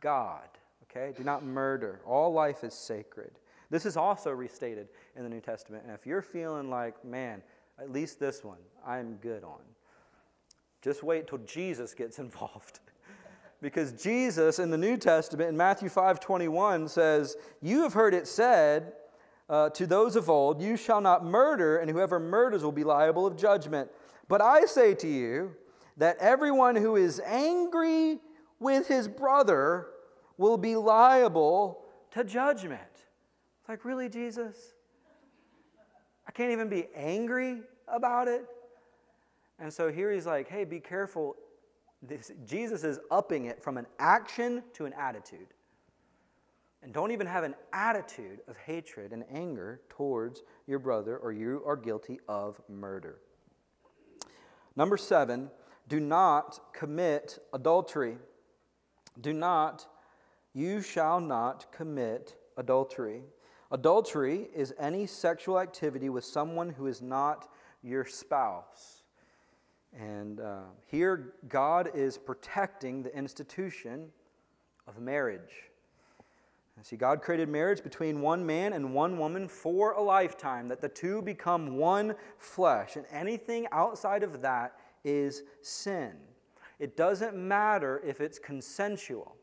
God, 0.00 0.48
okay? 0.84 1.12
Do 1.16 1.24
not 1.24 1.44
murder. 1.44 2.00
All 2.06 2.32
life 2.32 2.64
is 2.64 2.74
sacred. 2.74 3.32
This 3.70 3.84
is 3.84 3.96
also 3.96 4.30
restated 4.30 4.88
in 5.16 5.24
the 5.24 5.28
New 5.28 5.40
Testament. 5.40 5.84
And 5.84 5.92
if 5.92 6.06
you're 6.06 6.22
feeling 6.22 6.70
like, 6.70 7.04
man, 7.04 7.42
at 7.78 7.90
least 7.90 8.20
this 8.20 8.44
one 8.44 8.58
I'm 8.86 9.16
good 9.16 9.42
on, 9.42 9.60
just 10.86 11.02
wait 11.02 11.26
till 11.26 11.38
Jesus 11.38 11.94
gets 11.94 12.18
involved. 12.26 12.78
because 13.60 13.90
Jesus 13.92 14.60
in 14.60 14.70
the 14.70 14.78
New 14.78 14.96
Testament 14.96 15.48
in 15.48 15.56
Matthew 15.56 15.88
5 15.88 16.20
21 16.20 16.88
says, 16.88 17.36
You 17.60 17.82
have 17.82 17.92
heard 17.92 18.14
it 18.14 18.28
said 18.28 18.92
uh, 19.48 19.70
to 19.70 19.86
those 19.86 20.14
of 20.14 20.30
old, 20.30 20.62
You 20.62 20.76
shall 20.76 21.00
not 21.00 21.24
murder, 21.24 21.78
and 21.78 21.90
whoever 21.90 22.20
murders 22.20 22.62
will 22.62 22.70
be 22.70 22.84
liable 22.84 23.26
of 23.26 23.36
judgment. 23.36 23.90
But 24.28 24.40
I 24.40 24.64
say 24.66 24.94
to 24.94 25.08
you 25.08 25.56
that 25.96 26.18
everyone 26.18 26.76
who 26.76 26.94
is 26.94 27.20
angry 27.26 28.20
with 28.60 28.86
his 28.86 29.08
brother 29.08 29.88
will 30.38 30.56
be 30.56 30.76
liable 30.76 31.82
to 32.12 32.22
judgment. 32.22 32.80
It's 32.92 33.68
like, 33.68 33.84
really, 33.84 34.08
Jesus? 34.08 34.74
I 36.28 36.30
can't 36.30 36.52
even 36.52 36.68
be 36.68 36.86
angry 36.94 37.62
about 37.88 38.28
it? 38.28 38.46
And 39.58 39.72
so 39.72 39.90
here 39.90 40.12
he's 40.12 40.26
like, 40.26 40.48
hey, 40.48 40.64
be 40.64 40.80
careful. 40.80 41.36
This, 42.02 42.32
Jesus 42.44 42.84
is 42.84 43.00
upping 43.10 43.46
it 43.46 43.62
from 43.62 43.78
an 43.78 43.86
action 43.98 44.62
to 44.74 44.84
an 44.84 44.92
attitude. 44.92 45.48
And 46.82 46.92
don't 46.92 47.10
even 47.10 47.26
have 47.26 47.42
an 47.42 47.54
attitude 47.72 48.40
of 48.46 48.56
hatred 48.58 49.12
and 49.12 49.24
anger 49.32 49.80
towards 49.88 50.42
your 50.66 50.78
brother, 50.78 51.16
or 51.16 51.32
you 51.32 51.62
are 51.66 51.74
guilty 51.74 52.20
of 52.28 52.60
murder. 52.68 53.18
Number 54.76 54.96
seven, 54.96 55.50
do 55.88 56.00
not 56.00 56.60
commit 56.74 57.38
adultery. 57.52 58.18
Do 59.20 59.32
not, 59.32 59.86
you 60.52 60.82
shall 60.82 61.18
not 61.18 61.72
commit 61.72 62.36
adultery. 62.56 63.22
Adultery 63.70 64.48
is 64.54 64.74
any 64.78 65.06
sexual 65.06 65.58
activity 65.58 66.08
with 66.08 66.24
someone 66.24 66.68
who 66.70 66.86
is 66.86 67.00
not 67.00 67.48
your 67.82 68.04
spouse. 68.04 68.95
And 69.98 70.40
uh, 70.40 70.60
here, 70.86 71.34
God 71.48 71.90
is 71.94 72.18
protecting 72.18 73.02
the 73.02 73.16
institution 73.16 74.08
of 74.86 75.00
marriage. 75.00 75.70
see, 76.82 76.96
God 76.96 77.22
created 77.22 77.48
marriage 77.48 77.82
between 77.82 78.20
one 78.20 78.44
man 78.44 78.74
and 78.74 78.92
one 78.92 79.18
woman 79.18 79.48
for 79.48 79.92
a 79.92 80.02
lifetime, 80.02 80.68
that 80.68 80.82
the 80.82 80.88
two 80.88 81.22
become 81.22 81.78
one 81.78 82.14
flesh. 82.36 82.96
And 82.96 83.06
anything 83.10 83.66
outside 83.72 84.22
of 84.22 84.42
that 84.42 84.76
is 85.02 85.44
sin. 85.62 86.12
It 86.78 86.96
doesn't 86.96 87.34
matter 87.34 88.02
if 88.04 88.20
it's 88.20 88.38
consensual. 88.38 89.36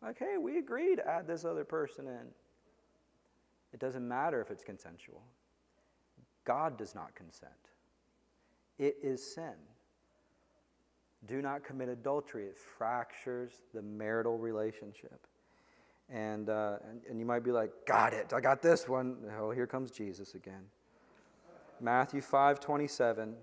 Like, 0.00 0.18
hey, 0.18 0.36
we 0.40 0.58
agree 0.58 0.96
to 0.96 1.06
add 1.06 1.26
this 1.26 1.44
other 1.44 1.64
person 1.64 2.06
in. 2.06 2.28
It 3.74 3.78
doesn't 3.78 4.06
matter 4.06 4.40
if 4.40 4.50
it's 4.50 4.64
consensual. 4.64 5.22
God 6.44 6.78
does 6.78 6.94
not 6.94 7.14
consent. 7.14 7.52
It 8.82 8.96
is 9.00 9.22
sin. 9.22 9.54
Do 11.28 11.40
not 11.40 11.62
commit 11.62 11.88
adultery. 11.88 12.46
It 12.46 12.58
fractures 12.58 13.52
the 13.72 13.80
marital 13.80 14.38
relationship. 14.38 15.24
And, 16.10 16.50
uh, 16.50 16.78
and, 16.90 17.00
and 17.08 17.20
you 17.20 17.24
might 17.24 17.44
be 17.44 17.52
like, 17.52 17.70
got 17.86 18.12
it. 18.12 18.32
I 18.32 18.40
got 18.40 18.60
this 18.60 18.88
one. 18.88 19.18
Oh, 19.38 19.52
here 19.52 19.68
comes 19.68 19.92
Jesus 19.92 20.34
again. 20.34 20.64
Matthew 21.80 22.20
5 22.20 22.58
27. 22.58 23.36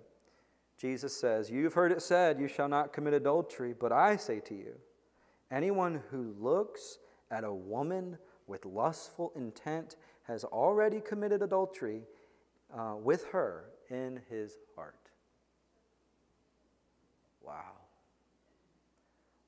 Jesus 0.78 1.16
says, 1.16 1.50
You've 1.50 1.74
heard 1.74 1.94
it 1.94 2.02
said, 2.02 2.38
You 2.38 2.50
shall 2.50 2.68
not 2.68 2.92
commit 2.92 3.14
adultery, 3.14 3.74
but 3.80 3.94
I 3.94 4.18
say 4.18 4.42
to 4.42 4.54
you, 4.54 4.74
anyone 5.50 6.04
who 6.12 6.36
looks 6.38 7.00
at 7.32 7.46
a 7.46 7.54
woman 7.54 8.18
with 8.46 8.66
lustful 8.66 9.32
intent 9.38 9.96
has 10.24 10.44
already 10.44 11.00
committed 11.00 11.42
adultery 11.42 12.02
uh, 12.78 12.96
with 13.02 13.24
her 13.32 13.68
in 13.90 14.20
his 14.30 14.58
heart. 14.76 14.96
Wow. 17.50 17.72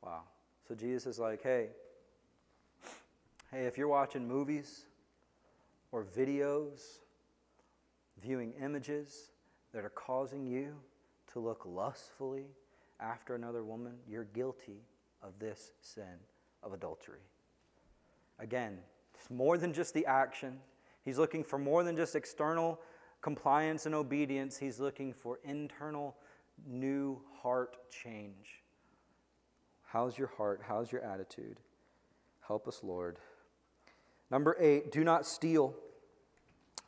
Wow. 0.03 0.23
So 0.71 0.75
Jesus 0.75 1.05
is 1.05 1.19
like, 1.19 1.43
hey, 1.43 1.67
hey, 3.51 3.65
if 3.65 3.77
you're 3.77 3.89
watching 3.89 4.25
movies 4.25 4.85
or 5.91 6.05
videos, 6.05 6.79
viewing 8.23 8.53
images 8.53 9.31
that 9.73 9.83
are 9.83 9.89
causing 9.89 10.47
you 10.47 10.77
to 11.33 11.39
look 11.39 11.65
lustfully 11.65 12.45
after 13.01 13.35
another 13.35 13.65
woman, 13.65 13.95
you're 14.07 14.23
guilty 14.23 14.85
of 15.21 15.37
this 15.39 15.73
sin 15.81 16.21
of 16.63 16.71
adultery. 16.71 17.27
Again, 18.39 18.77
it's 19.13 19.29
more 19.29 19.57
than 19.57 19.73
just 19.73 19.93
the 19.93 20.05
action. 20.05 20.57
He's 21.03 21.17
looking 21.17 21.43
for 21.43 21.59
more 21.59 21.83
than 21.83 21.97
just 21.97 22.15
external 22.15 22.79
compliance 23.19 23.87
and 23.87 23.93
obedience. 23.93 24.55
He's 24.55 24.79
looking 24.79 25.11
for 25.11 25.41
internal 25.43 26.15
new 26.65 27.19
heart 27.41 27.75
change. 27.91 28.60
How's 29.91 30.17
your 30.17 30.29
heart? 30.37 30.61
How's 30.65 30.89
your 30.89 31.01
attitude? 31.01 31.57
Help 32.47 32.65
us, 32.65 32.79
Lord. 32.81 33.17
Number 34.29 34.55
eight, 34.57 34.89
do 34.89 35.03
not 35.03 35.25
steal. 35.25 35.75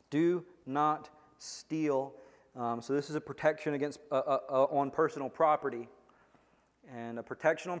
Do 0.08 0.44
not 0.64 1.10
steal. 1.38 2.14
Um, 2.56 2.80
so 2.80 2.94
this 2.94 3.10
is 3.10 3.16
a 3.16 3.20
protection 3.20 3.74
against 3.74 4.00
uh, 4.10 4.14
uh, 4.14 4.38
uh, 4.48 4.64
on 4.70 4.90
personal 4.90 5.28
property, 5.28 5.86
and 6.90 7.18
a 7.18 7.22
protection 7.22 7.70
on 7.70 7.78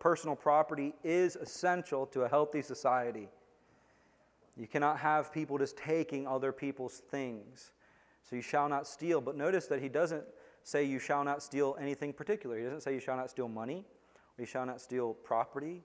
personal 0.00 0.34
property 0.34 0.94
is 1.04 1.36
essential 1.36 2.04
to 2.06 2.22
a 2.22 2.28
healthy 2.28 2.62
society. 2.62 3.28
You 4.56 4.66
cannot 4.66 4.98
have 4.98 5.32
people 5.32 5.58
just 5.58 5.76
taking 5.76 6.26
other 6.26 6.50
people's 6.50 7.02
things. 7.08 7.70
So 8.28 8.34
you 8.34 8.42
shall 8.42 8.68
not 8.68 8.88
steal. 8.88 9.20
But 9.20 9.36
notice 9.36 9.66
that 9.66 9.80
he 9.80 9.88
doesn't 9.88 10.24
say 10.64 10.82
you 10.82 10.98
shall 10.98 11.22
not 11.22 11.40
steal 11.40 11.76
anything 11.80 12.12
particular. 12.12 12.58
He 12.58 12.64
doesn't 12.64 12.80
say 12.80 12.94
you 12.94 13.00
shall 13.00 13.16
not 13.16 13.30
steal 13.30 13.48
money, 13.48 13.84
you 14.38 14.46
shall 14.46 14.66
not 14.66 14.80
steal 14.80 15.14
property. 15.14 15.82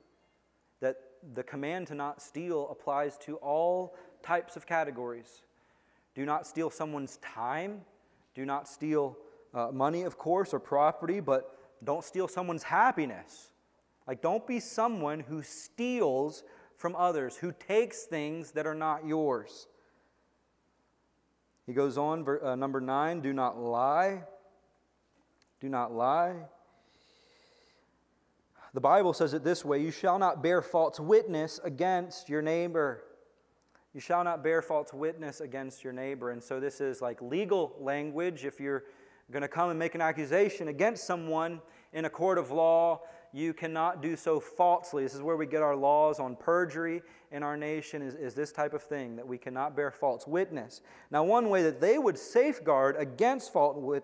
That 0.80 0.98
the 1.34 1.44
command 1.44 1.88
to 1.88 1.96
not 1.96 2.22
steal 2.22 2.68
applies 2.70 3.18
to 3.20 3.36
all 3.38 3.96
types 4.24 4.56
of 4.56 4.66
categories. 4.66 5.44
Do 6.16 6.26
not 6.26 6.48
steal 6.48 6.70
someone's 6.70 7.18
time. 7.18 7.82
Do 8.34 8.46
not 8.46 8.68
steal 8.68 9.18
uh, 9.54 9.70
money, 9.72 10.04
of 10.04 10.18
course, 10.18 10.54
or 10.54 10.60
property, 10.60 11.20
but 11.20 11.56
don't 11.84 12.04
steal 12.04 12.28
someone's 12.28 12.64
happiness. 12.64 13.52
Like, 14.08 14.22
don't 14.22 14.46
be 14.46 14.60
someone 14.60 15.20
who 15.22 15.44
steals 15.44 16.44
from 16.76 16.96
others, 16.96 17.38
who 17.38 17.54
takes 17.54 18.04
things 18.04 18.52
that 18.52 18.66
are 18.66 18.76
not 18.76 19.06
yours. 19.06 19.68
He 21.68 21.74
goes 21.74 21.98
on, 21.98 22.26
uh, 22.44 22.56
number 22.56 22.82
nine, 22.82 23.22
do 23.22 23.34
not 23.34 23.58
lie. 23.58 24.24
Do 25.60 25.70
not 25.70 25.94
lie. 25.94 26.36
The 28.74 28.82
Bible 28.82 29.14
says 29.14 29.34
it 29.34 29.44
this 29.44 29.66
way 29.66 29.82
You 29.82 29.92
shall 29.92 30.20
not 30.20 30.42
bear 30.42 30.62
false 30.62 31.00
witness 31.00 31.60
against 31.64 32.30
your 32.30 32.42
neighbor. 32.42 33.04
You 33.94 34.00
shall 34.00 34.24
not 34.24 34.44
bear 34.44 34.62
false 34.62 34.94
witness 34.94 35.42
against 35.42 35.84
your 35.84 35.92
neighbor. 35.92 36.32
And 36.32 36.42
so 36.42 36.62
this 36.62 36.80
is 36.80 37.02
like 37.02 37.22
legal 37.22 37.76
language. 37.80 38.46
If 38.46 38.60
you're 38.60 38.86
going 39.32 39.42
to 39.42 39.50
come 39.50 39.70
and 39.70 39.78
make 39.78 39.96
an 39.96 40.02
accusation 40.02 40.70
against 40.70 41.06
someone 41.06 41.62
in 41.92 42.06
a 42.06 42.10
court 42.10 42.38
of 42.38 42.52
law, 42.52 43.02
you 43.34 43.54
cannot 43.54 44.02
do 44.02 44.16
so 44.16 44.40
falsely. 44.40 45.04
This 45.04 45.16
is 45.16 45.22
where 45.22 45.36
we 45.38 45.46
get 45.46 45.62
our 45.62 45.76
laws 45.76 46.20
on 46.20 46.36
perjury 46.36 47.02
in 47.32 47.44
our 47.44 47.56
nation 47.56 48.02
is, 48.02 48.16
is 48.16 48.34
this 48.34 48.52
type 48.52 48.74
of 48.74 48.84
thing, 48.84 49.16
that 49.16 49.28
we 49.28 49.38
cannot 49.38 49.76
bear 49.76 49.90
false 49.90 50.28
witness. 50.28 50.82
Now, 51.12 51.24
one 51.24 51.50
way 51.50 51.64
that 51.64 51.80
they 51.80 51.98
would 51.98 52.18
safeguard 52.18 52.98
against, 52.98 53.54
fault, 53.54 54.04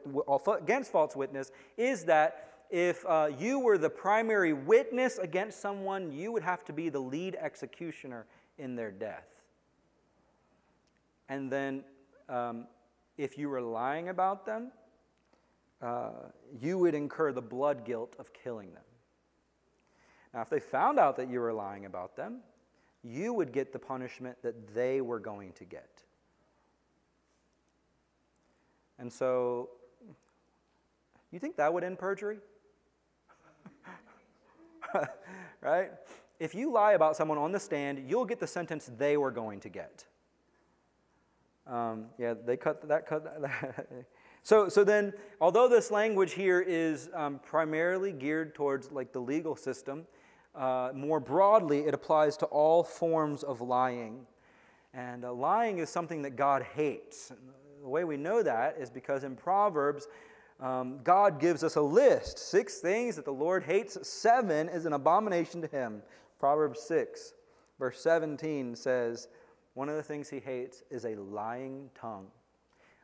against 0.62 0.92
false 0.92 1.16
witness 1.16 1.52
is 1.76 2.06
that 2.06 2.47
if 2.70 3.06
uh, 3.06 3.30
you 3.40 3.60
were 3.60 3.78
the 3.78 3.90
primary 3.90 4.54
witness 4.54 5.18
against 5.18 5.60
someone, 5.62 6.12
you 6.12 6.32
would 6.32 6.44
have 6.44 6.66
to 6.66 6.74
be 6.74 6.90
the 6.90 7.00
lead 7.00 7.36
executioner 7.40 8.26
in 8.58 8.76
their 8.76 8.92
death. 8.92 9.28
And 11.30 11.52
then, 11.52 11.84
um, 12.30 12.68
if 13.18 13.38
you 13.38 13.50
were 13.50 13.62
lying 13.62 14.10
about 14.10 14.46
them, 14.46 14.72
uh, 15.82 16.12
you 16.60 16.78
would 16.78 16.96
incur 16.96 17.32
the 17.32 17.42
blood 17.42 17.86
guilt 17.86 18.16
of 18.20 18.34
killing 18.34 18.74
them. 18.74 18.84
Now, 20.34 20.42
if 20.42 20.50
they 20.50 20.60
found 20.60 21.00
out 21.00 21.18
that 21.18 21.30
you 21.30 21.40
were 21.40 21.54
lying 21.54 21.86
about 21.86 22.16
them, 22.16 22.40
you 23.04 23.34
would 23.34 23.52
get 23.52 23.72
the 23.72 23.80
punishment 23.80 24.38
that 24.42 24.74
they 24.74 25.02
were 25.02 25.20
going 25.20 25.54
to 25.54 25.66
get. 25.66 26.04
And 29.00 29.12
so, 29.12 29.70
you 31.32 31.40
think 31.40 31.58
that 31.58 31.74
would 31.74 31.84
end 31.84 32.00
perjury? 32.00 32.40
right? 35.62 35.92
If 36.40 36.54
you 36.54 36.72
lie 36.72 36.94
about 36.94 37.16
someone 37.16 37.38
on 37.38 37.52
the 37.52 37.60
stand, 37.60 38.10
you'll 38.10 38.26
get 38.26 38.40
the 38.40 38.48
sentence 38.48 38.92
they 38.98 39.18
were 39.18 39.32
going 39.32 39.60
to 39.62 39.70
get. 39.70 40.06
Um, 41.66 42.06
yeah, 42.18 42.34
they 42.34 42.58
cut 42.58 42.88
that 42.88 43.08
cut. 43.08 43.42
That. 43.42 44.06
so, 44.44 44.70
so 44.70 44.84
then, 44.84 45.14
although 45.42 45.68
this 45.68 45.92
language 45.92 46.34
here 46.34 46.62
is 46.62 47.10
um, 47.14 47.40
primarily 47.40 48.12
geared 48.12 48.56
towards 48.56 48.92
like 48.92 49.12
the 49.12 49.20
legal 49.20 49.56
system, 49.56 50.06
uh, 50.56 50.92
more 50.94 51.20
broadly, 51.20 51.82
it 51.82 51.94
applies 51.94 52.38
to 52.38 52.46
all 52.48 52.84
forms 52.84 53.44
of 53.44 53.62
lying. 53.62 54.26
And 54.94 55.26
uh, 55.26 55.34
lying 55.34 55.80
is 55.80 55.90
something 55.90 56.22
that 56.24 56.36
God 56.36 56.64
hates. 56.76 57.32
And 57.32 57.40
the 57.82 57.90
way 57.90 58.04
we 58.04 58.18
know 58.18 58.42
that 58.42 58.78
is 58.80 58.90
because 58.90 59.24
in 59.24 59.36
Proverbs, 59.36 60.08
um, 60.60 61.00
God 61.04 61.40
gives 61.40 61.64
us 61.64 61.76
a 61.76 61.82
list 61.82 62.40
six 62.40 62.80
things 62.80 63.16
that 63.16 63.26
the 63.26 63.32
Lord 63.32 63.64
hates, 63.64 63.98
seven 64.08 64.70
is 64.70 64.86
an 64.86 64.94
abomination 64.94 65.62
to 65.62 65.68
him. 65.68 66.02
Proverbs 66.40 66.82
6, 66.82 67.34
verse 67.80 68.00
17 68.02 68.76
says, 68.76 69.28
One 69.74 69.90
of 69.90 69.96
the 69.96 70.04
things 70.04 70.30
he 70.30 70.40
hates 70.40 70.84
is 70.90 71.06
a 71.06 71.16
lying 71.16 71.90
tongue. 72.00 72.28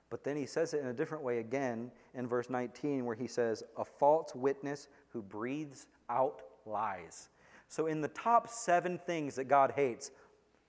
But 0.10 0.24
then 0.24 0.36
he 0.36 0.46
says 0.46 0.76
it 0.76 0.82
in 0.82 0.88
a 0.88 0.94
different 0.94 1.24
way 1.24 1.40
again 1.40 1.92
in 2.14 2.28
verse 2.28 2.50
19, 2.50 3.06
where 3.06 3.16
he 3.16 3.28
says, 3.28 3.64
A 3.78 3.86
false 3.86 4.36
witness 4.36 4.88
who 5.10 5.22
breathes 5.22 5.88
out 6.10 6.42
lies. 6.66 7.30
So, 7.68 7.88
in 7.88 8.02
the 8.02 8.10
top 8.10 8.48
seven 8.48 9.00
things 9.00 9.36
that 9.36 9.46
God 9.46 9.74
hates, 9.76 10.12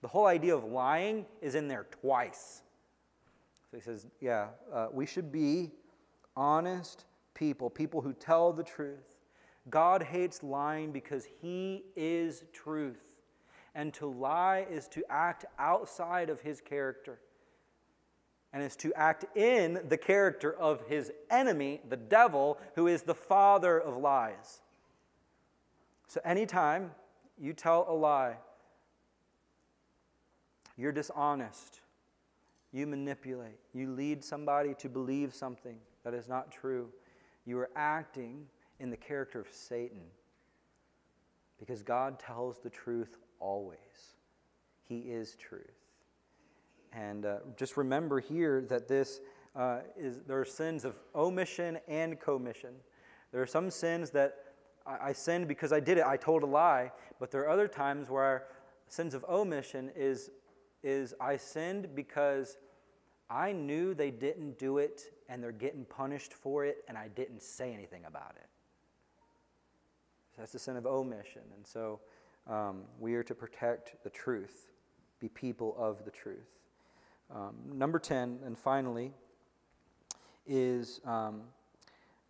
the 0.00 0.08
whole 0.08 0.26
idea 0.26 0.54
of 0.54 0.64
lying 0.64 1.26
is 1.42 1.54
in 1.54 1.68
there 1.68 1.86
twice. 2.00 2.62
So 3.70 3.76
he 3.76 3.82
says, 3.82 4.06
Yeah, 4.20 4.48
uh, 4.72 4.88
we 4.92 5.04
should 5.04 5.30
be 5.30 5.72
honest 6.36 7.04
people, 7.34 7.70
people 7.70 8.00
who 8.00 8.12
tell 8.12 8.52
the 8.52 8.62
truth. 8.62 9.16
God 9.70 10.02
hates 10.02 10.42
lying 10.42 10.92
because 10.92 11.26
he 11.40 11.84
is 11.96 12.44
truth. 12.52 13.02
And 13.74 13.92
to 13.94 14.06
lie 14.06 14.66
is 14.70 14.86
to 14.88 15.02
act 15.10 15.44
outside 15.58 16.30
of 16.30 16.40
his 16.40 16.60
character 16.60 17.18
and 18.52 18.62
is 18.62 18.76
to 18.76 18.94
act 18.94 19.24
in 19.36 19.80
the 19.88 19.96
character 19.96 20.54
of 20.54 20.86
his 20.86 21.10
enemy, 21.28 21.80
the 21.88 21.96
devil, 21.96 22.56
who 22.76 22.86
is 22.86 23.02
the 23.02 23.14
father 23.14 23.80
of 23.80 23.96
lies. 23.96 24.60
So, 26.06 26.20
anytime 26.24 26.92
you 27.36 27.52
tell 27.52 27.84
a 27.88 27.92
lie, 27.92 28.36
you're 30.76 30.92
dishonest, 30.92 31.80
you 32.70 32.86
manipulate, 32.86 33.58
you 33.72 33.90
lead 33.90 34.22
somebody 34.22 34.74
to 34.74 34.88
believe 34.88 35.34
something 35.34 35.78
that 36.04 36.14
is 36.14 36.28
not 36.28 36.52
true, 36.52 36.88
you 37.44 37.58
are 37.58 37.70
acting 37.76 38.46
in 38.80 38.90
the 38.90 38.96
character 38.96 39.40
of 39.40 39.46
Satan. 39.50 40.02
Because 41.58 41.82
God 41.82 42.18
tells 42.18 42.60
the 42.60 42.70
truth 42.70 43.16
always, 43.40 44.16
He 44.82 44.98
is 44.98 45.36
truth. 45.36 45.62
And 46.92 47.26
uh, 47.26 47.38
just 47.56 47.76
remember 47.76 48.20
here 48.20 48.60
that 48.68 48.86
this 48.86 49.20
uh, 49.56 49.80
is 49.96 50.20
there 50.26 50.40
are 50.40 50.44
sins 50.44 50.84
of 50.84 50.96
omission 51.14 51.78
and 51.88 52.18
commission. 52.20 52.74
There 53.32 53.42
are 53.42 53.46
some 53.46 53.70
sins 53.70 54.10
that 54.10 54.36
I, 54.86 55.08
I 55.08 55.12
sinned 55.12 55.48
because 55.48 55.72
I 55.72 55.80
did 55.80 55.98
it. 55.98 56.04
I 56.04 56.16
told 56.16 56.42
a 56.42 56.46
lie. 56.46 56.92
But 57.18 57.30
there 57.30 57.42
are 57.42 57.48
other 57.48 57.68
times 57.68 58.10
where 58.10 58.46
sins 58.88 59.14
of 59.14 59.24
omission 59.28 59.90
is, 59.96 60.30
is 60.82 61.14
I 61.20 61.36
sinned 61.36 61.94
because 61.94 62.58
I 63.30 63.52
knew 63.52 63.94
they 63.94 64.10
didn't 64.10 64.58
do 64.58 64.78
it 64.78 65.02
and 65.28 65.42
they're 65.42 65.52
getting 65.52 65.84
punished 65.84 66.34
for 66.34 66.64
it, 66.64 66.84
and 66.86 66.98
I 66.98 67.08
didn't 67.08 67.42
say 67.42 67.72
anything 67.72 68.04
about 68.04 68.34
it. 68.36 68.48
So 70.34 70.42
that's 70.42 70.52
the 70.52 70.58
sin 70.58 70.76
of 70.76 70.86
omission. 70.86 71.42
And 71.56 71.66
so 71.66 72.00
um, 72.46 72.82
we 72.98 73.14
are 73.14 73.22
to 73.22 73.34
protect 73.34 74.02
the 74.04 74.10
truth, 74.10 74.70
be 75.20 75.28
people 75.28 75.74
of 75.78 76.04
the 76.04 76.10
truth. 76.10 76.58
Um, 77.34 77.54
number 77.72 77.98
10, 77.98 78.40
and 78.44 78.58
finally, 78.58 79.12
is 80.46 81.00
um, 81.06 81.42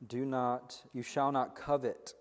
do 0.06 0.24
not, 0.24 0.80
you 0.92 1.02
shall 1.02 1.32
not 1.32 1.56
covet 1.56 2.14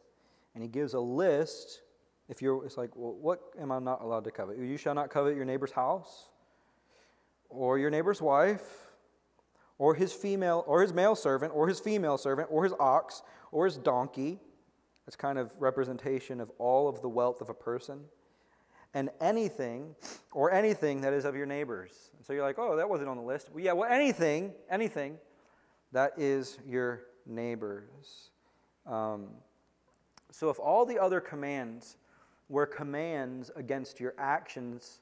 and 0.53 0.63
he 0.63 0.69
gives 0.69 0.93
a 0.93 0.99
list. 0.99 1.82
If 2.30 2.41
you're, 2.41 2.65
it's 2.65 2.78
like, 2.78 2.91
well, 2.95 3.13
what 3.13 3.41
am 3.59 3.71
I 3.71 3.80
not 3.80 4.01
allowed 4.01 4.24
to 4.26 4.32
covet? 4.32 4.57
You 4.57 4.78
shall 4.78 4.95
not 4.95 5.09
covet 5.09 5.36
your 5.36 5.45
neighbor's 5.45 5.71
house, 5.71 6.30
or 7.56 7.78
your 7.78 7.89
neighbor's 7.89 8.22
wife, 8.22 8.88
or 9.78 9.95
his 9.95 10.14
female, 10.14 10.64
or 10.68 10.82
his 10.82 10.93
male 10.93 11.16
servant, 11.16 11.51
or 11.56 11.68
his 11.68 11.80
female 11.80 12.18
servant, 12.18 12.47
or 12.51 12.64
his 12.64 12.74
ox, 12.80 13.22
or 13.51 13.66
his 13.66 13.78
donkey. 13.78 14.39
That's 15.06 15.16
kind 15.16 15.38
of 15.38 15.51
representation 15.60 16.39
of 16.39 16.49
all 16.58 16.88
of 16.88 17.01
the 17.01 17.10
wealth 17.10 17.41
of 17.41 17.49
a 17.49 17.54
person. 17.54 18.01
And 18.93 19.10
anything, 19.20 19.95
or 20.32 20.51
anything 20.51 21.01
that 21.01 21.14
is 21.14 21.26
of 21.26 21.36
your 21.36 21.47
neighbor's. 21.47 22.12
And 22.16 22.26
so 22.26 22.34
you're 22.34 22.43
like, 22.43 22.60
oh, 22.60 22.76
that 22.78 22.88
wasn't 22.88 23.10
on 23.10 23.18
the 23.18 23.24
list. 23.24 23.49
Well, 23.51 23.64
yeah, 23.64 23.74
well, 23.74 23.91
anything, 23.91 24.54
anything 24.70 25.18
that 25.91 26.14
is 26.18 26.60
your 26.68 27.01
neighbor's. 27.26 28.30
Um, 28.86 29.30
so 30.32 30.49
if 30.49 30.60
all 30.60 30.86
the 30.86 30.99
other 30.99 31.20
commands 31.20 31.97
were 32.49 32.66
commands 32.66 33.51
against 33.56 33.99
your 33.99 34.14
actions, 34.18 34.99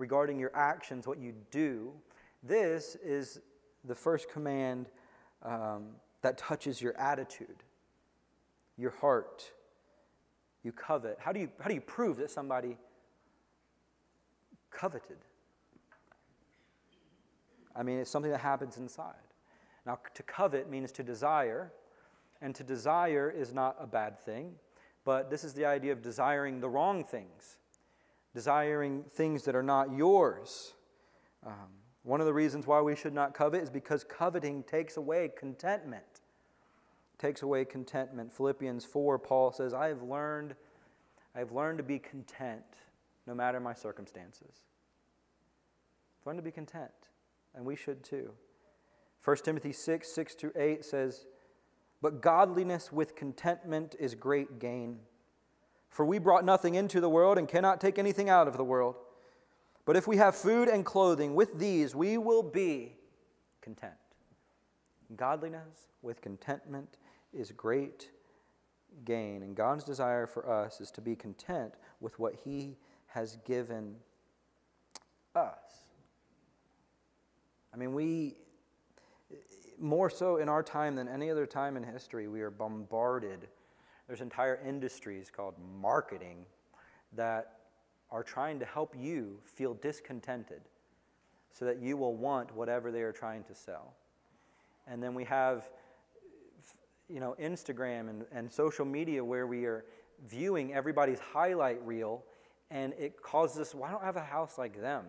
regarding 0.00 0.38
your 0.38 0.50
actions, 0.56 1.06
what 1.06 1.18
you 1.18 1.34
do, 1.50 1.92
this 2.42 2.96
is 3.04 3.40
the 3.84 3.94
first 3.94 4.30
command 4.30 4.88
um, 5.42 5.88
that 6.22 6.38
touches 6.38 6.80
your 6.80 6.96
attitude, 6.98 7.62
your 8.76 8.90
heart. 8.90 9.44
You 10.62 10.72
covet. 10.72 11.18
How 11.20 11.32
do 11.32 11.40
you, 11.40 11.48
how 11.58 11.68
do 11.68 11.74
you 11.74 11.80
prove 11.80 12.18
that 12.18 12.30
somebody 12.30 12.76
coveted? 14.70 15.16
I 17.74 17.82
mean, 17.82 17.98
it's 17.98 18.10
something 18.10 18.30
that 18.30 18.40
happens 18.40 18.76
inside. 18.76 19.14
Now, 19.86 19.98
to 20.14 20.22
covet 20.22 20.68
means 20.68 20.92
to 20.92 21.02
desire, 21.02 21.72
and 22.42 22.54
to 22.54 22.62
desire 22.62 23.30
is 23.30 23.54
not 23.54 23.76
a 23.80 23.86
bad 23.86 24.20
thing, 24.20 24.52
but 25.04 25.30
this 25.30 25.44
is 25.44 25.54
the 25.54 25.64
idea 25.64 25.92
of 25.92 26.02
desiring 26.02 26.60
the 26.60 26.68
wrong 26.68 27.04
things, 27.04 27.56
desiring 28.34 29.04
things 29.04 29.44
that 29.44 29.54
are 29.54 29.62
not 29.62 29.92
yours. 29.92 30.74
Um, 31.46 31.80
one 32.02 32.20
of 32.20 32.26
the 32.26 32.32
reasons 32.32 32.66
why 32.66 32.80
we 32.80 32.96
should 32.96 33.12
not 33.12 33.34
covet 33.34 33.62
is 33.62 33.70
because 33.70 34.04
coveting 34.04 34.62
takes 34.62 34.96
away 34.96 35.30
contentment. 35.36 36.22
Takes 37.18 37.42
away 37.42 37.64
contentment. 37.64 38.32
Philippians 38.32 38.84
4, 38.84 39.18
Paul 39.18 39.52
says, 39.52 39.74
I 39.74 39.88
have 39.88 40.02
learned, 40.02 40.54
I 41.34 41.40
have 41.40 41.52
learned 41.52 41.78
to 41.78 41.84
be 41.84 41.98
content 41.98 42.64
no 43.26 43.34
matter 43.34 43.60
my 43.60 43.74
circumstances. 43.74 44.62
I've 46.20 46.26
learned 46.26 46.38
to 46.38 46.42
be 46.42 46.50
content, 46.50 46.90
and 47.54 47.64
we 47.64 47.76
should 47.76 48.02
too. 48.02 48.32
1 49.24 49.36
Timothy 49.44 49.72
6, 49.72 50.08
6 50.10 50.34
through 50.34 50.52
8 50.56 50.84
says, 50.84 51.26
But 52.00 52.22
godliness 52.22 52.90
with 52.90 53.14
contentment 53.14 53.94
is 53.98 54.14
great 54.14 54.58
gain. 54.58 55.00
For 55.90 56.04
we 56.04 56.18
brought 56.18 56.44
nothing 56.44 56.76
into 56.76 57.00
the 57.00 57.08
world 57.08 57.36
and 57.36 57.48
cannot 57.48 57.80
take 57.80 57.98
anything 57.98 58.28
out 58.30 58.48
of 58.48 58.56
the 58.56 58.64
world. 58.64 58.96
But 59.84 59.96
if 59.96 60.06
we 60.06 60.16
have 60.18 60.36
food 60.36 60.68
and 60.68 60.84
clothing, 60.84 61.34
with 61.34 61.58
these 61.58 61.94
we 61.94 62.16
will 62.16 62.42
be 62.42 62.94
content. 63.60 63.92
Godliness 65.16 65.88
with 66.02 66.22
contentment 66.22 66.98
is 67.32 67.50
great 67.50 68.10
gain. 69.04 69.42
And 69.42 69.56
God's 69.56 69.84
desire 69.84 70.26
for 70.26 70.48
us 70.48 70.80
is 70.80 70.90
to 70.92 71.00
be 71.00 71.16
content 71.16 71.74
with 72.00 72.18
what 72.18 72.34
He 72.44 72.76
has 73.08 73.36
given 73.44 73.96
us. 75.34 75.58
I 77.72 77.76
mean, 77.76 77.92
we, 77.92 78.36
more 79.78 80.10
so 80.10 80.36
in 80.36 80.48
our 80.48 80.62
time 80.62 80.94
than 80.96 81.08
any 81.08 81.30
other 81.30 81.46
time 81.46 81.76
in 81.76 81.82
history, 81.82 82.28
we 82.28 82.40
are 82.40 82.50
bombarded. 82.50 83.48
There's 84.10 84.22
entire 84.22 84.58
industries 84.66 85.30
called 85.30 85.54
marketing 85.80 86.44
that 87.12 87.58
are 88.10 88.24
trying 88.24 88.58
to 88.58 88.64
help 88.64 88.92
you 88.98 89.38
feel 89.44 89.74
discontented 89.74 90.62
so 91.52 91.64
that 91.64 91.78
you 91.80 91.96
will 91.96 92.16
want 92.16 92.52
whatever 92.52 92.90
they 92.90 93.02
are 93.02 93.12
trying 93.12 93.44
to 93.44 93.54
sell. 93.54 93.94
And 94.88 95.00
then 95.00 95.14
we 95.14 95.22
have 95.26 95.70
you 97.08 97.20
know, 97.20 97.36
Instagram 97.40 98.10
and, 98.10 98.24
and 98.32 98.50
social 98.50 98.84
media 98.84 99.24
where 99.24 99.46
we 99.46 99.64
are 99.64 99.84
viewing 100.26 100.74
everybody's 100.74 101.20
highlight 101.20 101.80
reel 101.86 102.24
and 102.68 102.92
it 102.94 103.22
causes 103.22 103.60
us, 103.60 103.74
why 103.76 103.92
don't 103.92 104.02
I 104.02 104.06
have 104.06 104.16
a 104.16 104.24
house 104.24 104.58
like 104.58 104.80
them? 104.80 105.04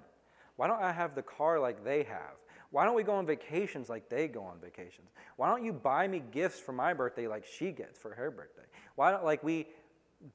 Why 0.57 0.67
don't 0.67 0.79
I 0.79 0.91
have 0.91 1.15
the 1.15 1.23
car 1.23 1.59
like 1.59 1.83
they 1.83 2.03
have? 2.03 2.35
Why 2.71 2.85
don't 2.85 2.95
we 2.95 3.03
go 3.03 3.13
on 3.13 3.25
vacations 3.25 3.89
like 3.89 4.09
they 4.09 4.27
go 4.27 4.43
on 4.43 4.59
vacations? 4.59 5.09
Why 5.35 5.49
don't 5.49 5.63
you 5.63 5.73
buy 5.73 6.07
me 6.07 6.21
gifts 6.31 6.59
for 6.59 6.71
my 6.71 6.93
birthday 6.93 7.27
like 7.27 7.45
she 7.45 7.71
gets 7.71 7.99
for 7.99 8.13
her 8.15 8.31
birthday? 8.31 8.63
Why 8.95 9.11
don't 9.11 9.23
like 9.23 9.43
we 9.43 9.67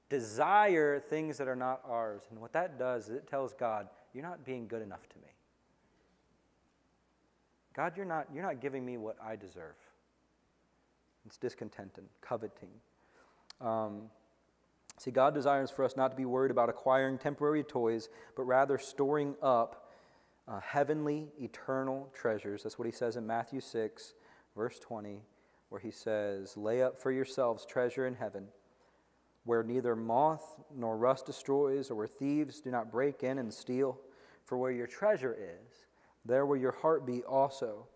desire 0.09 1.01
things 1.01 1.39
that 1.39 1.49
are 1.49 1.57
not 1.57 1.81
ours. 1.89 2.23
And 2.31 2.41
what 2.41 2.53
that 2.53 2.79
does 2.79 3.09
is 3.09 3.17
it 3.17 3.27
tells 3.27 3.53
God, 3.53 3.89
you're 4.13 4.25
not 4.25 4.45
being 4.45 4.67
good 4.67 4.83
enough 4.83 5.09
to 5.11 5.17
me. 5.19 5.29
God, 7.75 7.93
you're 7.97 8.07
not, 8.07 8.27
you're 8.33 8.43
not 8.43 8.61
giving 8.61 8.85
me 8.85 8.97
what 8.97 9.17
I 9.23 9.37
deserve. 9.37 9.77
It's 11.27 11.37
discontent 11.37 11.93
and 11.99 12.07
coveting. 12.21 12.71
Um, 13.61 14.03
see, 14.99 15.11
God 15.11 15.35
desires 15.35 15.71
for 15.71 15.85
us 15.85 15.97
not 15.97 16.13
to 16.13 16.17
be 16.17 16.25
worried 16.25 16.51
about 16.51 16.69
acquiring 16.69 17.19
temporary 17.19 17.63
toys, 17.63 18.09
but 18.35 18.45
rather 18.45 18.79
storing 18.79 19.35
up 19.43 19.86
uh, 20.49 20.61
heavenly, 20.61 21.29
eternal 21.41 22.09
treasures. 22.15 22.63
That's 22.63 22.79
what 22.79 22.87
he 22.87 22.93
says 22.93 23.17
in 23.17 23.27
Matthew 23.27 23.61
6, 23.61 24.15
verse 24.57 24.79
20, 24.79 25.23
where 25.69 25.81
he 25.81 25.91
says, 25.91 26.57
Lay 26.57 26.83
up 26.83 26.99
for 26.99 27.11
yourselves 27.11 27.67
treasure 27.67 28.07
in 28.07 28.15
heaven 28.15 28.49
where 29.47 29.63
neither 29.63 29.97
moth 29.97 30.61
nor 30.75 30.99
rust 30.99 31.25
destroys, 31.25 31.91
or 31.91 31.95
where 31.95 32.07
thieves 32.07 32.61
do 32.61 32.71
not 32.71 32.91
break 32.91 33.23
in 33.23 33.39
and 33.39 33.55
steal. 33.55 33.99
For 34.45 34.59
where 34.59 34.73
your 34.73 34.89
treasure 34.89 35.35
is, 35.35 35.87
there 36.25 36.45
will 36.45 36.57
your 36.57 36.73
heart 36.73 37.07
be 37.07 37.23
also. 37.23 37.87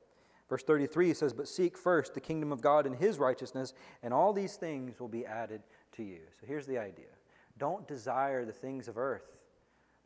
Verse 0.49 0.63
33 0.63 1.13
says, 1.13 1.33
But 1.33 1.49
seek 1.49 1.77
first 1.77 2.15
the 2.15 2.21
kingdom 2.21 2.53
of 2.53 2.61
God 2.61 2.87
and 2.87 2.97
his 2.97 3.19
righteousness, 3.19 3.75
and 4.03 4.15
all 4.15 4.33
these 4.33 4.57
things 4.57 4.99
will 4.99 5.09
be 5.09 5.27
added 5.27 5.63
to 5.93 6.03
you. 6.05 6.21
So 6.41 6.47
here's 6.47 6.67
the 6.67 6.79
idea 6.79 7.07
don't 7.59 7.87
desire 7.87 8.45
the 8.45 8.53
things 8.53 8.89
of 8.89 8.97
earth, 8.97 9.37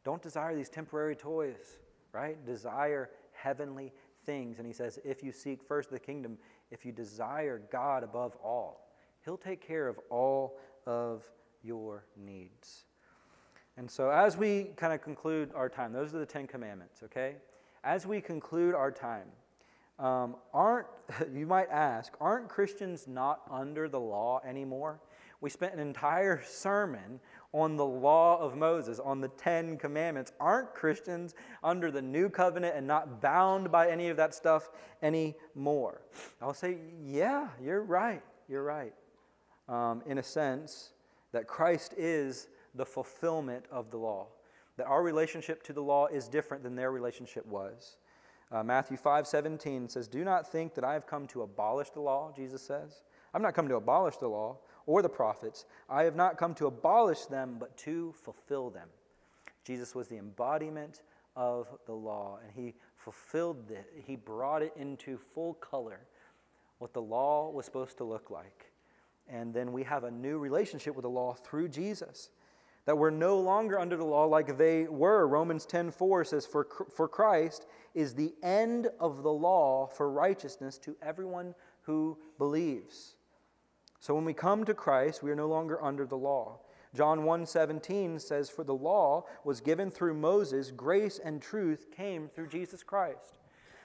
don't 0.02 0.22
desire 0.22 0.54
these 0.56 0.70
temporary 0.70 1.14
toys, 1.14 1.78
right? 2.14 2.44
Desire 2.46 3.10
heavenly 3.32 3.92
things. 4.24 4.58
And 4.58 4.66
he 4.66 4.72
says, 4.72 4.98
If 5.04 5.22
you 5.22 5.32
seek 5.32 5.62
first 5.62 5.90
the 5.90 5.98
kingdom, 5.98 6.38
if 6.70 6.84
you 6.84 6.92
desire 6.92 7.60
God 7.70 8.02
above 8.02 8.36
all, 8.42 8.88
he'll 9.24 9.36
take 9.36 9.60
care 9.60 9.88
of 9.88 9.98
all 10.10 10.56
of 10.86 11.24
your 11.62 12.04
needs. 12.16 12.84
And 13.76 13.90
so, 13.90 14.10
as 14.10 14.36
we 14.36 14.70
kind 14.76 14.92
of 14.92 15.02
conclude 15.02 15.50
our 15.54 15.68
time, 15.68 15.92
those 15.92 16.14
are 16.14 16.18
the 16.18 16.26
Ten 16.26 16.46
Commandments, 16.46 17.02
okay? 17.02 17.36
As 17.82 18.06
we 18.06 18.20
conclude 18.20 18.74
our 18.74 18.92
time, 18.92 19.26
um, 19.98 20.36
aren't, 20.52 20.86
you 21.34 21.46
might 21.46 21.68
ask, 21.70 22.12
aren't 22.20 22.48
Christians 22.48 23.08
not 23.08 23.42
under 23.50 23.88
the 23.88 24.00
law 24.00 24.40
anymore? 24.46 25.00
We 25.44 25.50
spent 25.50 25.74
an 25.74 25.78
entire 25.78 26.42
sermon 26.42 27.20
on 27.52 27.76
the 27.76 27.84
law 27.84 28.40
of 28.40 28.56
Moses, 28.56 28.98
on 28.98 29.20
the 29.20 29.28
Ten 29.28 29.76
Commandments. 29.76 30.32
Aren't 30.40 30.72
Christians 30.72 31.34
under 31.62 31.90
the 31.90 32.00
new 32.00 32.30
covenant 32.30 32.74
and 32.74 32.86
not 32.86 33.20
bound 33.20 33.70
by 33.70 33.90
any 33.90 34.08
of 34.08 34.16
that 34.16 34.34
stuff 34.34 34.70
anymore? 35.02 36.00
I'll 36.40 36.54
say, 36.54 36.78
yeah, 37.04 37.48
you're 37.62 37.82
right. 37.82 38.22
You're 38.48 38.62
right 38.62 38.94
um, 39.68 40.02
in 40.06 40.16
a 40.16 40.22
sense, 40.22 40.92
that 41.32 41.46
Christ 41.46 41.92
is 41.98 42.48
the 42.74 42.86
fulfillment 42.86 43.66
of 43.70 43.90
the 43.90 43.98
law. 43.98 44.28
That 44.78 44.86
our 44.86 45.02
relationship 45.02 45.62
to 45.64 45.74
the 45.74 45.82
law 45.82 46.06
is 46.06 46.26
different 46.26 46.62
than 46.62 46.74
their 46.74 46.90
relationship 46.90 47.44
was. 47.44 47.98
Uh, 48.50 48.62
Matthew 48.62 48.96
5 48.96 49.26
17 49.26 49.90
says, 49.90 50.08
Do 50.08 50.24
not 50.24 50.50
think 50.50 50.74
that 50.74 50.84
I 50.84 50.94
have 50.94 51.06
come 51.06 51.26
to 51.26 51.42
abolish 51.42 51.90
the 51.90 52.00
law, 52.00 52.32
Jesus 52.34 52.62
says. 52.62 53.02
I've 53.34 53.42
not 53.42 53.52
come 53.52 53.68
to 53.68 53.74
abolish 53.74 54.16
the 54.16 54.28
law 54.28 54.58
or 54.86 55.02
the 55.02 55.08
prophets. 55.08 55.64
I 55.88 56.04
have 56.04 56.16
not 56.16 56.38
come 56.38 56.54
to 56.54 56.66
abolish 56.66 57.26
them, 57.26 57.56
but 57.58 57.76
to 57.78 58.12
fulfill 58.22 58.70
them. 58.70 58.88
Jesus 59.64 59.94
was 59.94 60.08
the 60.08 60.18
embodiment 60.18 61.02
of 61.36 61.68
the 61.86 61.92
law, 61.92 62.38
and 62.42 62.52
he 62.52 62.74
fulfilled 62.96 63.70
it. 63.70 63.90
He 64.06 64.16
brought 64.16 64.62
it 64.62 64.72
into 64.76 65.18
full 65.18 65.54
color, 65.54 66.00
what 66.78 66.92
the 66.92 67.02
law 67.02 67.50
was 67.50 67.64
supposed 67.64 67.96
to 67.98 68.04
look 68.04 68.30
like. 68.30 68.70
And 69.28 69.54
then 69.54 69.72
we 69.72 69.82
have 69.84 70.04
a 70.04 70.10
new 70.10 70.38
relationship 70.38 70.94
with 70.94 71.04
the 71.04 71.10
law 71.10 71.32
through 71.32 71.68
Jesus. 71.68 72.30
That 72.84 72.98
we're 72.98 73.10
no 73.10 73.38
longer 73.38 73.78
under 73.78 73.96
the 73.96 74.04
law 74.04 74.26
like 74.26 74.58
they 74.58 74.84
were. 74.84 75.26
Romans 75.26 75.66
10:4 75.66 76.26
says, 76.26 76.44
for, 76.44 76.66
for 76.94 77.08
Christ 77.08 77.66
is 77.94 78.14
the 78.14 78.34
end 78.42 78.88
of 79.00 79.22
the 79.22 79.32
law 79.32 79.86
for 79.86 80.10
righteousness 80.10 80.76
to 80.78 80.94
everyone 81.00 81.54
who 81.82 82.18
believes. 82.36 83.13
So 84.04 84.14
when 84.14 84.26
we 84.26 84.34
come 84.34 84.66
to 84.66 84.74
Christ, 84.74 85.22
we 85.22 85.30
are 85.30 85.34
no 85.34 85.48
longer 85.48 85.82
under 85.82 86.04
the 86.04 86.18
law. 86.18 86.58
John 86.94 87.20
1:17 87.20 88.20
says, 88.20 88.50
For 88.50 88.62
the 88.62 88.74
law 88.74 89.24
was 89.44 89.62
given 89.62 89.90
through 89.90 90.12
Moses, 90.12 90.70
grace 90.70 91.18
and 91.18 91.40
truth 91.40 91.86
came 91.90 92.28
through 92.28 92.48
Jesus 92.48 92.82
Christ. 92.82 93.38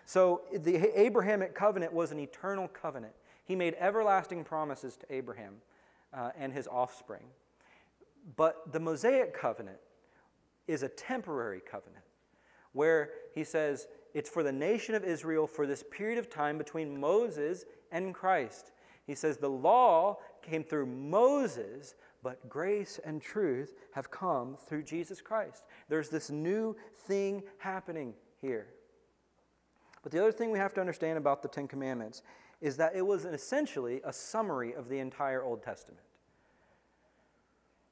So 0.06 0.42
the 0.54 0.92
Abrahamic 1.00 1.56
covenant 1.56 1.94
was 1.94 2.12
an 2.12 2.20
eternal 2.20 2.68
covenant. 2.68 3.14
He 3.46 3.56
made 3.56 3.78
everlasting 3.80 4.44
promises 4.44 4.98
to 4.98 5.06
Abraham 5.10 5.62
uh, 6.14 6.32
and 6.38 6.52
his 6.52 6.68
offspring. 6.68 7.24
But 8.36 8.74
the 8.74 8.80
Mosaic 8.82 9.34
covenant 9.34 9.80
is 10.68 10.84
a 10.84 10.90
temporary 10.90 11.62
covenant 11.62 12.04
where 12.74 13.12
he 13.34 13.46
says 13.46 13.88
it's 14.14 14.30
for 14.30 14.44
the 14.44 14.52
nation 14.52 14.96
of 14.96 15.06
Israel 15.06 15.48
for 15.48 15.66
this 15.66 15.82
period 15.90 16.18
of 16.18 16.30
time 16.30 16.58
between 16.58 17.00
Moses 17.00 17.64
and 17.90 18.14
Christ. 18.14 18.74
He 19.10 19.16
says 19.16 19.38
the 19.38 19.50
law 19.50 20.20
came 20.44 20.64
through 20.64 20.86
Moses, 20.86 21.96
but 22.22 22.48
grace 22.48 23.00
and 23.04 23.20
truth 23.20 23.74
have 23.94 24.12
come 24.12 24.56
through 24.68 24.84
Jesus 24.84 25.20
Christ. 25.20 25.64
There's 25.88 26.10
this 26.10 26.30
new 26.30 26.76
thing 27.08 27.42
happening 27.58 28.14
here. 28.40 28.68
But 30.04 30.12
the 30.12 30.20
other 30.20 30.32
thing 30.32 30.52
we 30.52 30.60
have 30.60 30.76
to 30.76 30.80
understand 30.80 31.18
about 31.18 31.42
the 31.42 31.48
Ten 31.48 31.68
Commandments 31.68 32.22
is 32.62 32.78
that 32.78 32.96
it 32.96 33.02
was 33.02 33.26
essentially 33.26 34.00
a 34.06 34.14
summary 34.14 34.76
of 34.76 34.90
the 34.90 35.00
entire 35.00 35.42
Old 35.42 35.64
Testament. 35.64 36.04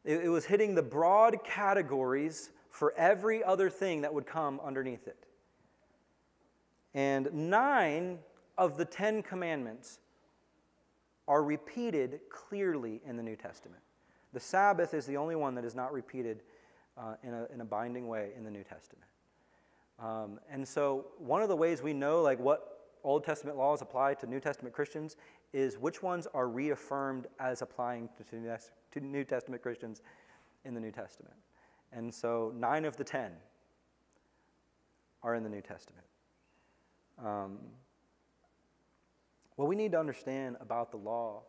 It, 0.06 0.26
it 0.26 0.30
was 0.30 0.46
hitting 0.46 0.76
the 0.76 0.84
broad 0.84 1.44
categories 1.44 2.52
for 2.70 2.94
every 2.96 3.44
other 3.44 3.72
thing 3.72 4.02
that 4.02 4.14
would 4.14 4.28
come 4.28 4.60
underneath 4.64 5.08
it. 5.08 5.26
And 6.94 7.34
nine 7.34 8.20
of 8.56 8.78
the 8.78 8.86
Ten 8.86 9.24
Commandments 9.24 9.98
are 11.28 11.44
repeated 11.44 12.22
clearly 12.30 13.02
in 13.06 13.18
the 13.18 13.24
New 13.24 13.36
Testament. 13.36 13.82
The 14.34 14.40
Sabbath 14.40 14.94
is 14.94 15.06
the 15.06 15.18
only 15.18 15.36
one 15.36 15.56
that 15.56 15.66
is 15.66 15.76
not 15.76 15.92
repeated 15.92 16.44
uh, 16.98 17.16
in, 17.24 17.34
a, 17.34 17.46
in 17.54 17.62
a 17.62 17.66
binding 17.66 18.08
way 18.08 18.32
in 18.38 18.44
the 18.44 18.52
New 18.52 18.64
Testament. 18.64 19.06
Um, 20.00 20.40
and 20.52 20.68
so, 20.68 21.08
one 21.18 21.42
of 21.42 21.50
the 21.50 21.56
ways 21.56 21.82
we 21.82 21.94
know 21.94 22.22
like 22.22 22.40
what 22.40 22.78
Old 23.04 23.24
Testament 23.24 23.58
laws 23.58 23.82
apply 23.82 24.14
to 24.16 24.28
New 24.28 24.40
Testament 24.40 24.76
Christians 24.76 25.16
is 25.54 25.78
which 25.78 26.04
ones 26.04 26.28
are 26.34 26.48
reaffirmed 26.48 27.28
as 27.40 27.62
applying 27.62 28.10
to, 28.18 28.60
to 28.92 29.00
New 29.00 29.24
Testament 29.24 29.62
Christians 29.62 30.02
in 30.66 30.74
the 30.74 30.80
New 30.80 30.92
Testament. 30.92 31.36
And 31.92 32.14
so, 32.14 32.54
nine 32.56 32.86
of 32.86 32.96
the 32.98 33.04
ten 33.04 33.32
are 35.24 35.36
in 35.36 35.44
the 35.44 35.50
New 35.50 35.62
Testament. 35.62 36.06
Um, 37.24 37.58
what 39.58 39.68
we 39.68 39.76
need 39.76 39.92
to 39.92 40.00
understand 40.00 40.56
about 40.62 40.92
the 40.92 40.98
law 40.98 41.42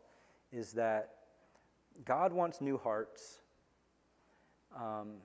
is 0.51 0.73
that 0.73 1.11
God 2.03 2.33
wants 2.33 2.59
new 2.59 2.77
hearts. 2.77 3.39
Um, 4.75 5.17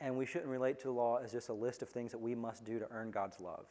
and 0.00 0.16
we 0.16 0.24
shouldn't 0.24 0.50
relate 0.50 0.78
to 0.80 0.84
the 0.84 0.92
law 0.92 1.18
as 1.22 1.32
just 1.32 1.50
a 1.50 1.52
list 1.52 1.82
of 1.82 1.90
things 1.90 2.10
that 2.12 2.18
we 2.18 2.34
must 2.34 2.64
do 2.64 2.78
to 2.78 2.86
earn 2.90 3.10
God's 3.10 3.38
love. 3.38 3.66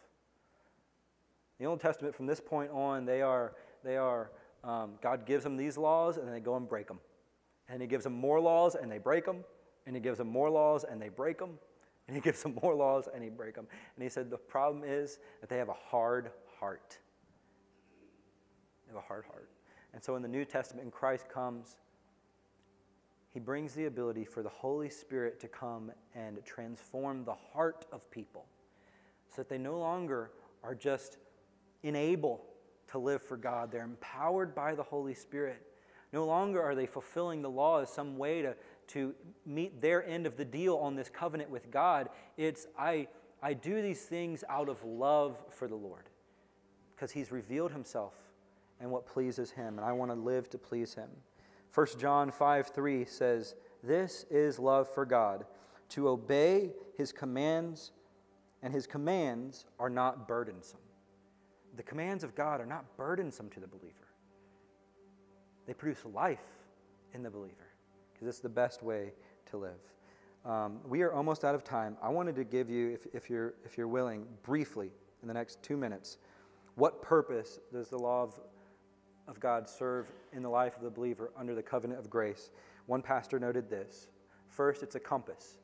The 1.59 1.65
Old 1.65 1.79
Testament, 1.79 2.15
from 2.15 2.27
this 2.27 2.39
point 2.39 2.69
on, 2.71 3.05
they 3.05 3.23
are, 3.23 3.55
they 3.83 3.97
are 3.97 4.29
um, 4.63 4.91
God 5.01 5.25
gives 5.25 5.43
them 5.43 5.57
these 5.57 5.75
laws 5.75 6.17
and 6.17 6.31
they 6.31 6.39
go 6.39 6.55
and 6.55 6.69
break 6.69 6.87
them. 6.87 6.99
And 7.67 7.81
He 7.81 7.87
gives 7.87 8.03
them 8.03 8.13
more 8.13 8.39
laws 8.39 8.75
and 8.75 8.91
they 8.91 8.99
break 8.99 9.25
them. 9.25 9.43
And 9.87 9.95
He 9.95 10.01
gives 10.01 10.19
them 10.19 10.27
more 10.27 10.51
laws 10.51 10.85
and 10.89 11.01
they 11.01 11.09
break 11.09 11.39
them. 11.39 11.57
And 12.07 12.15
He 12.15 12.21
gives 12.21 12.43
them 12.43 12.59
more 12.61 12.75
laws 12.75 13.09
and 13.11 13.23
He 13.23 13.29
break 13.29 13.55
them. 13.55 13.67
And 13.95 14.03
He 14.03 14.09
said 14.09 14.29
the 14.29 14.37
problem 14.37 14.83
is 14.85 15.17
that 15.41 15.49
they 15.49 15.57
have 15.57 15.69
a 15.69 15.73
hard 15.73 16.29
heart. 16.59 16.99
They 18.87 18.95
have 18.95 19.03
a 19.03 19.07
hard 19.07 19.25
heart. 19.25 19.49
And 19.93 20.03
so 20.03 20.15
in 20.15 20.21
the 20.21 20.27
New 20.27 20.45
Testament, 20.45 20.85
when 20.85 20.91
Christ 20.91 21.27
comes, 21.29 21.77
he 23.33 23.39
brings 23.39 23.73
the 23.73 23.85
ability 23.85 24.25
for 24.25 24.41
the 24.41 24.49
Holy 24.49 24.89
Spirit 24.89 25.39
to 25.41 25.47
come 25.47 25.91
and 26.15 26.43
transform 26.45 27.23
the 27.23 27.35
heart 27.53 27.85
of 27.91 28.09
people 28.09 28.45
so 29.29 29.41
that 29.41 29.49
they 29.49 29.57
no 29.57 29.77
longer 29.77 30.31
are 30.63 30.75
just 30.75 31.17
unable 31.83 32.43
to 32.89 32.97
live 32.97 33.21
for 33.21 33.37
God. 33.37 33.71
They're 33.71 33.83
empowered 33.83 34.55
by 34.55 34.75
the 34.75 34.83
Holy 34.83 35.13
Spirit. 35.13 35.61
No 36.13 36.25
longer 36.25 36.61
are 36.61 36.73
they 36.73 36.85
fulfilling 36.85 37.41
the 37.41 37.49
law 37.49 37.81
as 37.81 37.89
some 37.89 38.17
way 38.17 38.41
to, 38.41 38.55
to 38.87 39.13
meet 39.45 39.81
their 39.81 40.05
end 40.05 40.25
of 40.25 40.37
the 40.37 40.45
deal 40.45 40.77
on 40.77 40.95
this 40.95 41.09
covenant 41.09 41.49
with 41.49 41.69
God. 41.69 42.09
It's, 42.37 42.65
I, 42.79 43.07
I 43.43 43.53
do 43.53 43.81
these 43.81 44.03
things 44.03 44.43
out 44.49 44.69
of 44.69 44.83
love 44.83 45.37
for 45.49 45.67
the 45.67 45.75
Lord 45.75 46.09
because 46.95 47.11
He's 47.11 47.31
revealed 47.31 47.71
Himself 47.71 48.13
and 48.79 48.91
what 48.91 49.05
pleases 49.05 49.51
Him, 49.51 49.77
and 49.77 49.85
I 49.85 49.91
want 49.91 50.11
to 50.11 50.15
live 50.15 50.49
to 50.51 50.57
please 50.57 50.93
Him. 50.93 51.09
1 51.73 51.87
John 51.99 52.31
5 52.31 52.67
3 52.67 53.05
says, 53.05 53.55
This 53.83 54.25
is 54.29 54.59
love 54.59 54.87
for 54.93 55.05
God, 55.05 55.45
to 55.89 56.09
obey 56.09 56.71
His 56.95 57.11
commands, 57.11 57.91
and 58.61 58.73
His 58.73 58.87
commands 58.87 59.65
are 59.79 59.89
not 59.89 60.27
burdensome. 60.27 60.79
The 61.75 61.83
commands 61.83 62.23
of 62.23 62.35
God 62.35 62.59
are 62.59 62.65
not 62.65 62.97
burdensome 62.97 63.49
to 63.51 63.59
the 63.59 63.67
believer, 63.67 63.93
they 65.65 65.73
produce 65.73 66.03
life 66.13 66.39
in 67.13 67.23
the 67.23 67.29
believer 67.29 67.67
because 68.13 68.27
it's 68.27 68.39
the 68.39 68.49
best 68.49 68.81
way 68.81 69.11
to 69.51 69.57
live. 69.57 69.71
Um, 70.45 70.79
we 70.87 71.01
are 71.01 71.11
almost 71.11 71.43
out 71.43 71.55
of 71.55 71.63
time. 71.63 71.97
I 72.01 72.09
wanted 72.09 72.35
to 72.35 72.43
give 72.43 72.69
you, 72.69 72.89
if, 72.89 73.05
if, 73.13 73.29
you're, 73.29 73.53
if 73.65 73.77
you're 73.77 73.87
willing, 73.87 74.25
briefly, 74.43 74.91
in 75.21 75.27
the 75.27 75.33
next 75.33 75.61
two 75.61 75.77
minutes, 75.77 76.17
what 76.75 77.01
purpose 77.01 77.59
does 77.71 77.89
the 77.89 77.97
law 77.97 78.23
of 78.23 78.39
of 79.27 79.39
God 79.39 79.69
serve 79.69 80.07
in 80.33 80.41
the 80.41 80.49
life 80.49 80.75
of 80.77 80.83
the 80.83 80.89
believer 80.89 81.31
under 81.37 81.53
the 81.53 81.63
covenant 81.63 81.99
of 81.99 82.09
grace. 82.09 82.51
One 82.85 83.01
pastor 83.01 83.39
noted 83.39 83.69
this 83.69 84.07
First, 84.49 84.83
it's 84.83 84.95
a 84.95 84.99
compass. 84.99 85.57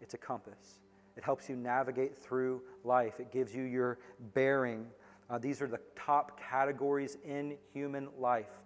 It's 0.00 0.14
a 0.14 0.18
compass. 0.18 0.80
It 1.16 1.24
helps 1.24 1.48
you 1.48 1.56
navigate 1.56 2.16
through 2.16 2.62
life, 2.84 3.18
it 3.18 3.32
gives 3.32 3.54
you 3.54 3.64
your 3.64 3.98
bearing. 4.34 4.86
Uh, 5.28 5.36
these 5.36 5.60
are 5.60 5.66
the 5.66 5.80
top 5.94 6.40
categories 6.40 7.18
in 7.26 7.56
human 7.74 8.08
life. 8.18 8.62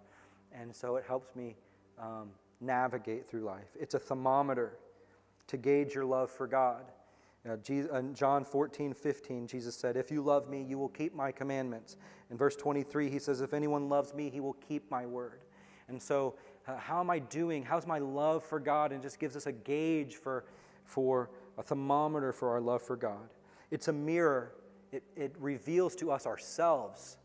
And 0.53 0.73
so 0.73 0.95
it 0.95 1.03
helps 1.05 1.35
me 1.35 1.55
um, 1.99 2.29
navigate 2.61 3.27
through 3.27 3.41
life. 3.41 3.67
It's 3.77 3.95
a 3.95 3.99
thermometer 3.99 4.77
to 5.47 5.57
gauge 5.57 5.93
your 5.93 6.05
love 6.05 6.31
for 6.31 6.47
God. 6.47 6.85
Uh, 7.49 7.57
Jesus, 7.57 7.91
in 7.93 8.13
John 8.13 8.45
14, 8.45 8.93
15, 8.93 9.47
Jesus 9.47 9.75
said, 9.75 9.97
If 9.97 10.09
you 10.09 10.21
love 10.21 10.49
me, 10.49 10.63
you 10.63 10.77
will 10.77 10.89
keep 10.89 11.13
my 11.13 11.31
commandments. 11.31 11.97
In 12.31 12.37
verse 12.37 12.55
23, 12.55 13.09
he 13.09 13.19
says, 13.19 13.41
If 13.41 13.53
anyone 13.53 13.89
loves 13.89 14.13
me, 14.13 14.29
he 14.29 14.39
will 14.39 14.53
keep 14.53 14.89
my 14.89 15.05
word. 15.05 15.43
And 15.89 16.01
so, 16.01 16.35
uh, 16.67 16.77
how 16.77 17.01
am 17.01 17.09
I 17.09 17.19
doing? 17.19 17.63
How's 17.63 17.85
my 17.85 17.99
love 17.99 18.43
for 18.43 18.59
God? 18.59 18.93
And 18.93 19.01
just 19.01 19.19
gives 19.19 19.35
us 19.35 19.45
a 19.45 19.51
gauge 19.51 20.15
for, 20.15 20.45
for 20.85 21.29
a 21.57 21.63
thermometer 21.63 22.31
for 22.31 22.49
our 22.49 22.61
love 22.61 22.81
for 22.81 22.95
God. 22.95 23.33
It's 23.71 23.89
a 23.89 23.93
mirror, 23.93 24.53
it, 24.93 25.03
it 25.15 25.35
reveals 25.37 25.95
to 25.97 26.11
us 26.11 26.25
ourselves 26.25 27.17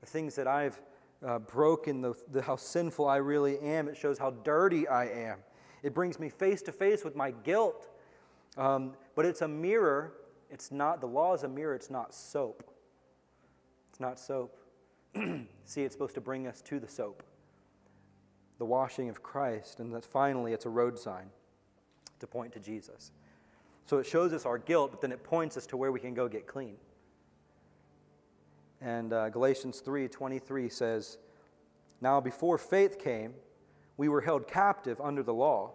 the 0.00 0.06
things 0.06 0.34
that 0.34 0.46
I've 0.46 0.80
uh, 1.26 1.38
broken, 1.38 2.00
the, 2.00 2.14
the, 2.30 2.42
how 2.42 2.56
sinful 2.56 3.06
I 3.06 3.16
really 3.16 3.58
am. 3.60 3.88
It 3.88 3.96
shows 3.96 4.18
how 4.18 4.30
dirty 4.30 4.88
I 4.88 5.06
am. 5.06 5.38
It 5.82 5.94
brings 5.94 6.18
me 6.18 6.28
face 6.28 6.62
to 6.62 6.72
face 6.72 7.04
with 7.04 7.16
my 7.16 7.30
guilt. 7.30 7.88
Um, 8.56 8.94
but 9.14 9.24
it's 9.24 9.42
a 9.42 9.48
mirror. 9.48 10.14
It's 10.50 10.70
not, 10.70 11.00
the 11.00 11.06
law 11.06 11.34
is 11.34 11.42
a 11.42 11.48
mirror, 11.48 11.74
it's 11.74 11.90
not 11.90 12.14
soap. 12.14 12.70
It's 13.90 14.00
not 14.00 14.18
soap. 14.18 14.56
See, 15.64 15.82
it's 15.82 15.94
supposed 15.94 16.14
to 16.14 16.20
bring 16.20 16.46
us 16.46 16.60
to 16.62 16.80
the 16.80 16.88
soap, 16.88 17.22
the 18.58 18.64
washing 18.64 19.08
of 19.08 19.22
Christ. 19.22 19.80
And 19.80 19.94
that 19.94 20.04
finally, 20.04 20.52
it's 20.52 20.66
a 20.66 20.70
road 20.70 20.98
sign 20.98 21.30
to 22.20 22.26
point 22.26 22.52
to 22.52 22.60
Jesus. 22.60 23.12
So 23.86 23.98
it 23.98 24.06
shows 24.06 24.32
us 24.32 24.46
our 24.46 24.58
guilt, 24.58 24.92
but 24.92 25.00
then 25.00 25.12
it 25.12 25.24
points 25.24 25.56
us 25.56 25.66
to 25.66 25.76
where 25.76 25.90
we 25.90 26.00
can 26.00 26.14
go 26.14 26.28
get 26.28 26.46
clean. 26.46 26.76
And 28.80 29.12
uh, 29.12 29.28
Galatians 29.30 29.80
3 29.80 30.08
23 30.08 30.68
says, 30.68 31.18
Now 32.00 32.20
before 32.20 32.56
faith 32.56 32.98
came, 32.98 33.34
we 33.96 34.08
were 34.08 34.20
held 34.20 34.46
captive 34.46 35.00
under 35.00 35.22
the 35.22 35.34
law 35.34 35.72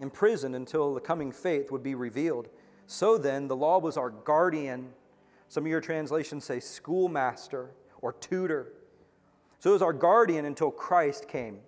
imprisoned 0.00 0.56
until 0.56 0.94
the 0.94 1.00
coming 1.00 1.30
faith 1.30 1.70
would 1.70 1.82
be 1.82 1.94
revealed. 1.94 2.48
So 2.90 3.16
then, 3.18 3.46
the 3.46 3.54
law 3.54 3.78
was 3.78 3.96
our 3.96 4.10
guardian. 4.10 4.88
Some 5.46 5.64
of 5.64 5.70
your 5.70 5.80
translations 5.80 6.44
say 6.44 6.58
schoolmaster 6.58 7.70
or 8.02 8.14
tutor. 8.14 8.72
So 9.60 9.70
it 9.70 9.74
was 9.74 9.82
our 9.82 9.92
guardian 9.92 10.44
until 10.44 10.72
Christ 10.72 11.28
came, 11.28 11.60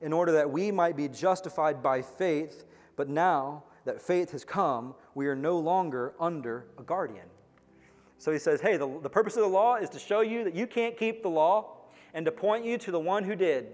in 0.00 0.12
order 0.12 0.32
that 0.32 0.50
we 0.50 0.72
might 0.72 0.96
be 0.96 1.06
justified 1.06 1.84
by 1.84 2.02
faith. 2.02 2.64
But 2.96 3.08
now 3.08 3.62
that 3.84 4.02
faith 4.02 4.32
has 4.32 4.44
come, 4.44 4.96
we 5.14 5.28
are 5.28 5.36
no 5.36 5.56
longer 5.56 6.14
under 6.18 6.66
a 6.78 6.82
guardian. 6.82 7.26
So 8.18 8.32
he 8.32 8.38
says, 8.40 8.60
hey, 8.60 8.76
the, 8.76 8.88
the 9.02 9.08
purpose 9.10 9.36
of 9.36 9.42
the 9.42 9.48
law 9.48 9.76
is 9.76 9.88
to 9.90 10.00
show 10.00 10.20
you 10.20 10.42
that 10.42 10.56
you 10.56 10.66
can't 10.66 10.98
keep 10.98 11.22
the 11.22 11.30
law 11.30 11.76
and 12.12 12.26
to 12.26 12.32
point 12.32 12.64
you 12.64 12.76
to 12.78 12.90
the 12.90 12.98
one 12.98 13.22
who 13.22 13.36
did 13.36 13.68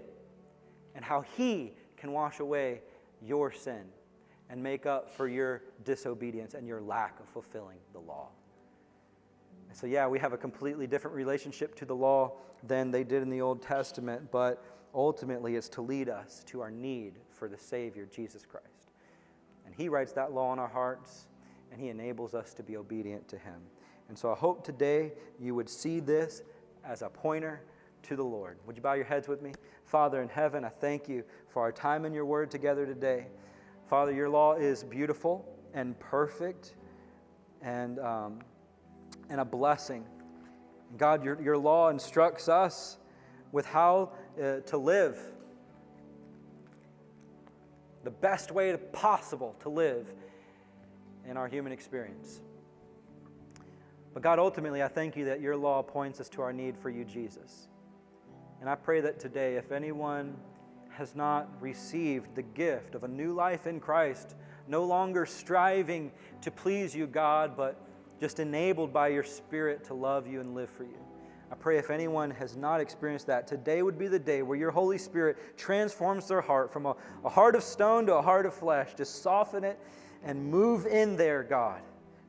and 0.93 1.03
how 1.03 1.21
he 1.35 1.73
can 1.97 2.11
wash 2.11 2.39
away 2.39 2.81
your 3.19 3.51
sin 3.51 3.83
and 4.49 4.61
make 4.61 4.85
up 4.85 5.09
for 5.09 5.27
your 5.27 5.63
disobedience 5.83 6.53
and 6.53 6.67
your 6.67 6.81
lack 6.81 7.19
of 7.19 7.27
fulfilling 7.27 7.77
the 7.93 7.99
law. 7.99 8.29
And 9.69 9.77
so, 9.77 9.87
yeah, 9.87 10.07
we 10.07 10.19
have 10.19 10.33
a 10.33 10.37
completely 10.37 10.85
different 10.85 11.15
relationship 11.15 11.75
to 11.75 11.85
the 11.85 11.95
law 11.95 12.33
than 12.63 12.91
they 12.91 13.03
did 13.03 13.23
in 13.23 13.29
the 13.29 13.41
Old 13.41 13.61
Testament, 13.61 14.31
but 14.31 14.63
ultimately 14.93 15.55
it's 15.55 15.69
to 15.69 15.81
lead 15.81 16.09
us 16.09 16.43
to 16.47 16.61
our 16.61 16.71
need 16.71 17.13
for 17.31 17.47
the 17.47 17.57
Savior, 17.57 18.05
Jesus 18.05 18.45
Christ. 18.45 18.91
And 19.65 19.73
He 19.73 19.89
writes 19.89 20.11
that 20.13 20.31
law 20.31 20.53
in 20.53 20.59
our 20.59 20.67
hearts, 20.67 21.25
and 21.71 21.81
He 21.81 21.89
enables 21.89 22.35
us 22.35 22.53
to 22.53 22.63
be 22.63 22.77
obedient 22.77 23.27
to 23.29 23.37
Him. 23.37 23.61
And 24.09 24.17
so 24.17 24.31
I 24.31 24.35
hope 24.35 24.63
today 24.63 25.13
you 25.39 25.55
would 25.55 25.69
see 25.69 25.99
this 25.99 26.43
as 26.85 27.01
a 27.01 27.09
pointer 27.09 27.61
to 28.03 28.15
the 28.15 28.23
Lord. 28.23 28.57
Would 28.65 28.75
you 28.75 28.83
bow 28.83 28.93
your 28.93 29.05
heads 29.05 29.27
with 29.27 29.41
me? 29.41 29.53
Father 29.85 30.21
in 30.21 30.29
heaven, 30.29 30.63
I 30.63 30.69
thank 30.69 31.07
you 31.07 31.23
for 31.47 31.61
our 31.61 31.71
time 31.71 32.05
in 32.05 32.13
your 32.13 32.25
word 32.25 32.51
together 32.51 32.85
today. 32.85 33.27
Father, 33.93 34.11
your 34.11 34.27
law 34.27 34.55
is 34.55 34.83
beautiful 34.83 35.47
and 35.75 35.99
perfect 35.99 36.73
and, 37.61 37.99
um, 37.99 38.39
and 39.29 39.39
a 39.39 39.45
blessing. 39.45 40.03
God, 40.97 41.23
your, 41.23 41.39
your 41.39 41.59
law 41.59 41.89
instructs 41.89 42.49
us 42.49 42.97
with 43.51 43.67
how 43.67 44.13
uh, 44.41 44.61
to 44.61 44.77
live. 44.77 45.19
The 48.03 48.09
best 48.09 48.51
way 48.51 48.75
possible 48.77 49.55
to 49.59 49.69
live 49.69 50.11
in 51.29 51.37
our 51.37 51.47
human 51.47 51.71
experience. 51.71 52.41
But 54.15 54.23
God, 54.23 54.39
ultimately, 54.39 54.81
I 54.81 54.87
thank 54.87 55.15
you 55.15 55.25
that 55.25 55.39
your 55.39 55.55
law 55.55 55.83
points 55.83 56.19
us 56.19 56.29
to 56.29 56.41
our 56.41 56.51
need 56.51 56.79
for 56.79 56.89
you, 56.89 57.05
Jesus. 57.05 57.67
And 58.59 58.67
I 58.67 58.73
pray 58.73 59.01
that 59.01 59.19
today, 59.19 59.57
if 59.57 59.71
anyone 59.71 60.35
has 60.97 61.15
not 61.15 61.49
received 61.61 62.35
the 62.35 62.41
gift 62.41 62.95
of 62.95 63.03
a 63.03 63.07
new 63.07 63.33
life 63.33 63.67
in 63.67 63.79
Christ, 63.79 64.35
no 64.67 64.83
longer 64.83 65.25
striving 65.25 66.11
to 66.41 66.51
please 66.51 66.95
you, 66.95 67.07
God, 67.07 67.57
but 67.57 67.81
just 68.19 68.39
enabled 68.39 68.93
by 68.93 69.09
your 69.09 69.23
Spirit 69.23 69.83
to 69.85 69.93
love 69.93 70.27
you 70.27 70.39
and 70.39 70.55
live 70.55 70.69
for 70.69 70.83
you, 70.83 70.97
I 71.53 71.55
pray 71.55 71.77
if 71.77 71.91
anyone 71.91 72.31
has 72.31 72.55
not 72.55 72.81
experienced 72.81 73.27
that, 73.27 73.45
today 73.45 73.83
would 73.83 73.99
be 73.99 74.07
the 74.07 74.17
day 74.17 74.41
where 74.41 74.57
your 74.57 74.71
Holy 74.71 74.97
Spirit 74.97 75.37
transforms 75.55 76.27
their 76.27 76.41
heart 76.41 76.73
from 76.73 76.87
a, 76.87 76.95
a 77.23 77.29
heart 77.29 77.53
of 77.55 77.61
stone 77.61 78.07
to 78.07 78.15
a 78.15 78.21
heart 78.23 78.47
of 78.47 78.55
flesh. 78.55 78.95
Just 78.97 79.21
soften 79.21 79.63
it 79.63 79.79
and 80.23 80.43
move 80.43 80.87
in 80.87 81.15
there, 81.15 81.43
God. 81.43 81.81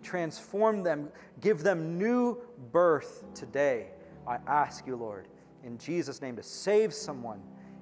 Transform 0.03 0.83
them, 0.83 1.09
give 1.41 1.63
them 1.63 1.97
new 1.97 2.37
birth 2.71 3.25
today. 3.35 3.87
I 4.29 4.37
ask 4.47 4.87
you, 4.87 4.95
Lord, 4.95 5.27
in 5.63 5.79
Jesus' 5.79 6.21
name, 6.21 6.37
to 6.37 6.43
save 6.43 6.93
someone 6.93 7.41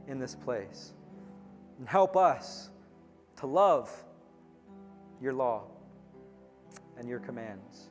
in 0.08 0.18
this 0.18 0.34
place 0.34 0.92
and 1.78 1.88
help 1.88 2.16
us 2.16 2.70
to 3.36 3.46
love 3.46 3.90
your 5.20 5.32
law 5.32 5.64
and 6.98 7.08
your 7.08 7.20
commands, 7.20 7.88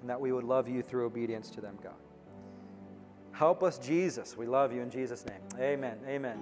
and 0.00 0.08
that 0.08 0.20
we 0.20 0.32
would 0.32 0.44
love 0.44 0.68
you 0.68 0.82
through 0.82 1.06
obedience 1.06 1.50
to 1.50 1.60
them, 1.60 1.76
God. 1.82 1.92
Help 3.32 3.62
us, 3.62 3.78
Jesus. 3.78 4.36
We 4.36 4.46
love 4.46 4.72
you 4.72 4.82
in 4.82 4.90
Jesus' 4.90 5.24
name. 5.26 5.40
Amen. 5.60 5.98
Amen. 6.06 6.38